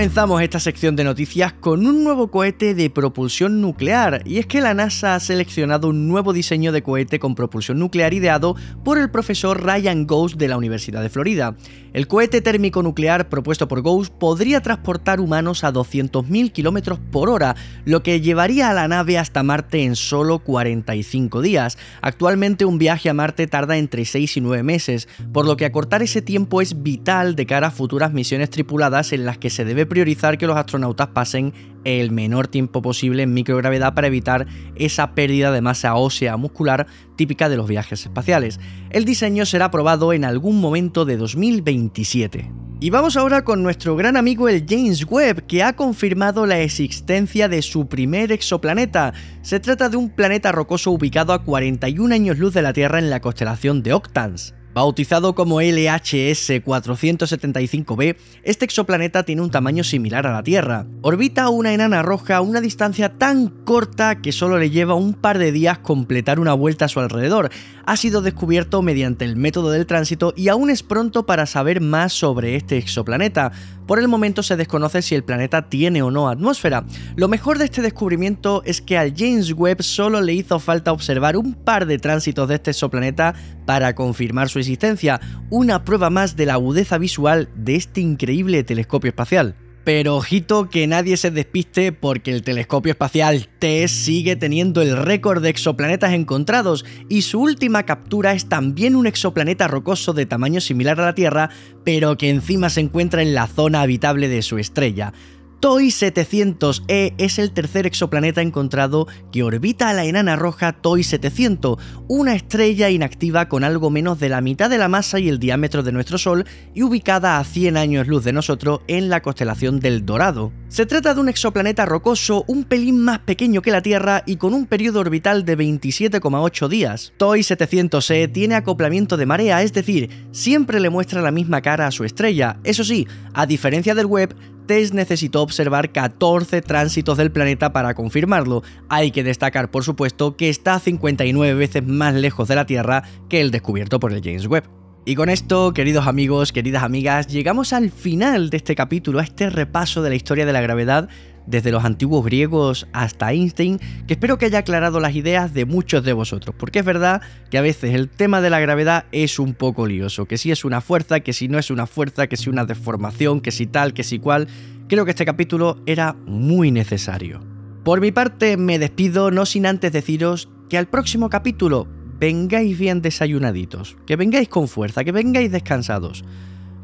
Comenzamos 0.00 0.40
esta 0.40 0.58
sección 0.60 0.96
de 0.96 1.04
noticias 1.04 1.52
con 1.52 1.86
un 1.86 2.02
nuevo 2.02 2.30
cohete 2.30 2.74
de 2.74 2.88
propulsión 2.88 3.60
nuclear, 3.60 4.22
y 4.24 4.38
es 4.38 4.46
que 4.46 4.62
la 4.62 4.72
NASA 4.72 5.14
ha 5.14 5.20
seleccionado 5.20 5.88
un 5.88 6.08
nuevo 6.08 6.32
diseño 6.32 6.72
de 6.72 6.82
cohete 6.82 7.18
con 7.18 7.34
propulsión 7.34 7.78
nuclear 7.78 8.14
ideado 8.14 8.56
por 8.82 8.96
el 8.96 9.10
profesor 9.10 9.62
Ryan 9.62 10.06
Ghost 10.06 10.36
de 10.36 10.48
la 10.48 10.56
Universidad 10.56 11.02
de 11.02 11.10
Florida. 11.10 11.54
El 11.92 12.06
cohete 12.06 12.40
térmico 12.40 12.84
nuclear 12.84 13.28
propuesto 13.28 13.66
por 13.66 13.82
Ghost 13.82 14.12
podría 14.14 14.60
transportar 14.60 15.20
humanos 15.20 15.64
a 15.64 15.72
200.000 15.72 16.52
km 16.52 16.98
por 17.10 17.28
hora, 17.28 17.56
lo 17.84 18.04
que 18.04 18.20
llevaría 18.20 18.70
a 18.70 18.74
la 18.74 18.86
nave 18.86 19.18
hasta 19.18 19.42
Marte 19.42 19.82
en 19.82 19.96
solo 19.96 20.38
45 20.38 21.42
días. 21.42 21.78
Actualmente 22.00 22.64
un 22.64 22.78
viaje 22.78 23.10
a 23.10 23.14
Marte 23.14 23.48
tarda 23.48 23.76
entre 23.76 24.04
6 24.04 24.36
y 24.36 24.40
9 24.40 24.62
meses, 24.62 25.08
por 25.32 25.46
lo 25.46 25.56
que 25.56 25.64
acortar 25.64 26.00
ese 26.00 26.22
tiempo 26.22 26.60
es 26.60 26.80
vital 26.80 27.34
de 27.34 27.46
cara 27.46 27.68
a 27.68 27.72
futuras 27.72 28.12
misiones 28.12 28.50
tripuladas 28.50 29.12
en 29.12 29.24
las 29.24 29.38
que 29.38 29.50
se 29.50 29.64
debe 29.64 29.84
priorizar 29.84 30.38
que 30.38 30.46
los 30.46 30.56
astronautas 30.56 31.08
pasen 31.08 31.52
el 31.84 32.10
menor 32.10 32.48
tiempo 32.48 32.82
posible 32.82 33.22
en 33.22 33.34
microgravedad 33.34 33.94
para 33.94 34.06
evitar 34.06 34.46
esa 34.76 35.14
pérdida 35.14 35.52
de 35.52 35.60
masa 35.60 35.94
ósea 35.94 36.36
muscular 36.36 36.86
típica 37.16 37.48
de 37.48 37.56
los 37.56 37.68
viajes 37.68 38.02
espaciales. 38.02 38.60
El 38.90 39.04
diseño 39.04 39.46
será 39.46 39.70
probado 39.70 40.12
en 40.12 40.24
algún 40.24 40.60
momento 40.60 41.04
de 41.04 41.16
2027. 41.16 42.50
Y 42.82 42.88
vamos 42.88 43.18
ahora 43.18 43.44
con 43.44 43.62
nuestro 43.62 43.94
gran 43.94 44.16
amigo 44.16 44.48
el 44.48 44.64
James 44.66 45.04
Webb, 45.06 45.46
que 45.46 45.62
ha 45.62 45.76
confirmado 45.76 46.46
la 46.46 46.60
existencia 46.60 47.46
de 47.46 47.60
su 47.60 47.88
primer 47.88 48.32
exoplaneta. 48.32 49.12
Se 49.42 49.60
trata 49.60 49.90
de 49.90 49.98
un 49.98 50.08
planeta 50.08 50.50
rocoso 50.50 50.90
ubicado 50.90 51.34
a 51.34 51.44
41 51.44 52.14
años 52.14 52.38
luz 52.38 52.54
de 52.54 52.62
la 52.62 52.72
Tierra 52.72 52.98
en 52.98 53.10
la 53.10 53.20
constelación 53.20 53.82
de 53.82 53.92
Octans. 53.92 54.54
Bautizado 54.72 55.34
como 55.34 55.60
LHS 55.60 56.62
475b, 56.62 58.16
este 58.44 58.64
exoplaneta 58.64 59.24
tiene 59.24 59.42
un 59.42 59.50
tamaño 59.50 59.82
similar 59.82 60.28
a 60.28 60.32
la 60.32 60.44
Tierra. 60.44 60.86
Orbita 61.02 61.48
una 61.48 61.74
enana 61.74 62.02
roja 62.02 62.36
a 62.36 62.40
una 62.40 62.60
distancia 62.60 63.18
tan 63.18 63.48
corta 63.48 64.20
que 64.22 64.30
solo 64.30 64.58
le 64.58 64.70
lleva 64.70 64.94
un 64.94 65.14
par 65.14 65.38
de 65.38 65.50
días 65.50 65.80
completar 65.80 66.38
una 66.38 66.54
vuelta 66.54 66.84
a 66.84 66.88
su 66.88 67.00
alrededor. 67.00 67.50
Ha 67.84 67.96
sido 67.96 68.22
descubierto 68.22 68.80
mediante 68.80 69.24
el 69.24 69.34
método 69.34 69.72
del 69.72 69.86
tránsito 69.86 70.32
y 70.36 70.46
aún 70.46 70.70
es 70.70 70.84
pronto 70.84 71.26
para 71.26 71.46
saber 71.46 71.80
más 71.80 72.12
sobre 72.12 72.54
este 72.54 72.78
exoplaneta. 72.78 73.50
Por 73.88 73.98
el 73.98 74.06
momento 74.06 74.44
se 74.44 74.56
desconoce 74.56 75.02
si 75.02 75.16
el 75.16 75.24
planeta 75.24 75.68
tiene 75.68 76.00
o 76.00 76.12
no 76.12 76.28
atmósfera. 76.28 76.84
Lo 77.16 77.26
mejor 77.26 77.58
de 77.58 77.64
este 77.64 77.82
descubrimiento 77.82 78.62
es 78.64 78.80
que 78.80 78.96
al 78.96 79.14
James 79.16 79.52
Webb 79.52 79.82
solo 79.82 80.20
le 80.20 80.32
hizo 80.32 80.60
falta 80.60 80.92
observar 80.92 81.36
un 81.36 81.54
par 81.54 81.86
de 81.86 81.98
tránsitos 81.98 82.48
de 82.48 82.54
este 82.54 82.70
exoplaneta 82.70 83.34
para 83.66 83.96
confirmar 83.96 84.48
su 84.48 84.59
existencia, 84.60 85.20
una 85.50 85.84
prueba 85.84 86.10
más 86.10 86.36
de 86.36 86.46
la 86.46 86.54
agudeza 86.54 86.98
visual 86.98 87.48
de 87.54 87.76
este 87.76 88.00
increíble 88.00 88.62
telescopio 88.62 89.08
espacial. 89.08 89.56
Pero 89.84 90.16
ojito 90.16 90.68
que 90.68 90.86
nadie 90.86 91.16
se 91.16 91.30
despiste 91.30 91.90
porque 91.90 92.32
el 92.32 92.42
telescopio 92.42 92.92
espacial 92.92 93.48
TESS 93.58 93.90
sigue 93.90 94.36
teniendo 94.36 94.82
el 94.82 94.94
récord 94.96 95.42
de 95.42 95.48
exoplanetas 95.48 96.12
encontrados 96.12 96.84
y 97.08 97.22
su 97.22 97.40
última 97.40 97.84
captura 97.84 98.32
es 98.32 98.46
también 98.46 98.94
un 98.94 99.06
exoplaneta 99.06 99.68
rocoso 99.68 100.12
de 100.12 100.26
tamaño 100.26 100.60
similar 100.60 101.00
a 101.00 101.06
la 101.06 101.14
Tierra, 101.14 101.48
pero 101.82 102.18
que 102.18 102.28
encima 102.28 102.68
se 102.68 102.82
encuentra 102.82 103.22
en 103.22 103.34
la 103.34 103.46
zona 103.46 103.80
habitable 103.80 104.28
de 104.28 104.42
su 104.42 104.58
estrella. 104.58 105.14
TOI 105.60 105.88
700e 105.88 107.12
es 107.18 107.38
el 107.38 107.50
tercer 107.50 107.86
exoplaneta 107.86 108.40
encontrado 108.40 109.06
que 109.30 109.42
orbita 109.42 109.90
a 109.90 109.92
la 109.92 110.06
enana 110.06 110.34
roja 110.34 110.72
TOI 110.72 111.02
700, 111.02 111.76
una 112.08 112.34
estrella 112.34 112.88
inactiva 112.88 113.46
con 113.50 113.62
algo 113.62 113.90
menos 113.90 114.18
de 114.18 114.30
la 114.30 114.40
mitad 114.40 114.70
de 114.70 114.78
la 114.78 114.88
masa 114.88 115.18
y 115.18 115.28
el 115.28 115.38
diámetro 115.38 115.82
de 115.82 115.92
nuestro 115.92 116.16
Sol 116.16 116.46
y 116.74 116.82
ubicada 116.82 117.38
a 117.38 117.44
100 117.44 117.76
años 117.76 118.08
luz 118.08 118.24
de 118.24 118.32
nosotros 118.32 118.80
en 118.88 119.10
la 119.10 119.20
constelación 119.20 119.80
del 119.80 120.06
Dorado. 120.06 120.50
Se 120.68 120.86
trata 120.86 121.12
de 121.12 121.20
un 121.20 121.28
exoplaneta 121.28 121.84
rocoso 121.84 122.42
un 122.46 122.64
pelín 122.64 122.98
más 122.98 123.18
pequeño 123.18 123.60
que 123.60 123.70
la 123.70 123.82
Tierra 123.82 124.22
y 124.24 124.36
con 124.36 124.54
un 124.54 124.64
periodo 124.64 125.00
orbital 125.00 125.44
de 125.44 125.58
27,8 125.58 126.68
días. 126.68 127.12
TOI 127.18 127.40
700e 127.40 128.32
tiene 128.32 128.54
acoplamiento 128.54 129.18
de 129.18 129.26
marea, 129.26 129.62
es 129.62 129.74
decir, 129.74 130.08
siempre 130.32 130.80
le 130.80 130.88
muestra 130.88 131.20
la 131.20 131.32
misma 131.32 131.60
cara 131.60 131.86
a 131.86 131.90
su 131.90 132.04
estrella. 132.04 132.58
Eso 132.64 132.82
sí, 132.82 133.06
a 133.34 133.44
diferencia 133.44 133.94
del 133.94 134.06
Webb, 134.06 134.34
TESS 134.66 134.94
necesitó 134.94 135.42
observar 135.42 135.92
14 135.92 136.62
tránsitos 136.62 137.18
del 137.18 137.32
planeta 137.32 137.72
para 137.72 137.94
confirmarlo. 137.94 138.62
Hay 138.88 139.10
que 139.10 139.24
destacar, 139.24 139.70
por 139.70 139.84
supuesto, 139.84 140.36
que 140.36 140.48
está 140.48 140.78
59 140.78 141.54
veces 141.54 141.86
más 141.86 142.14
lejos 142.14 142.48
de 142.48 142.56
la 142.56 142.66
Tierra 142.66 143.02
que 143.28 143.40
el 143.40 143.50
descubierto 143.50 144.00
por 144.00 144.12
el 144.12 144.22
James 144.22 144.46
Webb. 144.46 144.64
Y 145.06 145.14
con 145.14 145.30
esto, 145.30 145.72
queridos 145.72 146.06
amigos, 146.06 146.52
queridas 146.52 146.82
amigas, 146.82 147.26
llegamos 147.26 147.72
al 147.72 147.90
final 147.90 148.50
de 148.50 148.58
este 148.58 148.74
capítulo, 148.74 149.18
a 149.18 149.22
este 149.22 149.48
repaso 149.48 150.02
de 150.02 150.10
la 150.10 150.14
historia 150.14 150.44
de 150.44 150.52
la 150.52 150.60
gravedad 150.60 151.08
desde 151.50 151.72
los 151.72 151.84
antiguos 151.84 152.24
griegos 152.24 152.86
hasta 152.92 153.32
Einstein, 153.32 153.78
que 154.06 154.14
espero 154.14 154.38
que 154.38 154.46
haya 154.46 154.60
aclarado 154.60 155.00
las 155.00 155.14
ideas 155.14 155.52
de 155.52 155.64
muchos 155.64 156.04
de 156.04 156.12
vosotros, 156.12 156.54
porque 156.58 156.78
es 156.78 156.84
verdad 156.84 157.20
que 157.50 157.58
a 157.58 157.62
veces 157.62 157.94
el 157.94 158.08
tema 158.08 158.40
de 158.40 158.50
la 158.50 158.60
gravedad 158.60 159.06
es 159.12 159.38
un 159.38 159.54
poco 159.54 159.86
lioso, 159.86 160.26
que 160.26 160.38
si 160.38 160.50
es 160.50 160.64
una 160.64 160.80
fuerza, 160.80 161.20
que 161.20 161.32
si 161.32 161.48
no 161.48 161.58
es 161.58 161.70
una 161.70 161.86
fuerza, 161.86 162.28
que 162.28 162.36
si 162.36 162.48
una 162.48 162.64
deformación, 162.64 163.40
que 163.40 163.50
si 163.50 163.66
tal, 163.66 163.92
que 163.92 164.04
si 164.04 164.18
cual. 164.18 164.48
Creo 164.88 165.04
que 165.04 165.12
este 165.12 165.24
capítulo 165.24 165.80
era 165.86 166.14
muy 166.26 166.72
necesario. 166.72 167.40
Por 167.84 168.00
mi 168.00 168.12
parte 168.12 168.56
me 168.56 168.78
despido 168.78 169.30
no 169.30 169.46
sin 169.46 169.66
antes 169.66 169.92
deciros 169.92 170.48
que 170.68 170.78
al 170.78 170.88
próximo 170.88 171.30
capítulo 171.30 171.86
vengáis 172.18 172.78
bien 172.78 173.00
desayunaditos, 173.00 173.96
que 174.06 174.16
vengáis 174.16 174.48
con 174.48 174.68
fuerza, 174.68 175.04
que 175.04 175.12
vengáis 175.12 175.50
descansados, 175.50 176.24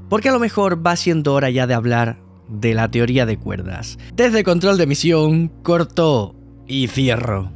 porque 0.08 0.28
a 0.28 0.32
lo 0.32 0.38
mejor 0.38 0.84
va 0.84 0.96
siendo 0.96 1.34
hora 1.34 1.50
ya 1.50 1.66
de 1.66 1.74
hablar 1.74 2.25
de 2.48 2.74
la 2.74 2.90
teoría 2.90 3.26
de 3.26 3.38
cuerdas. 3.38 3.98
Desde 4.14 4.44
control 4.44 4.78
de 4.78 4.86
misión, 4.86 5.48
corto 5.62 6.34
y 6.66 6.88
cierro. 6.88 7.55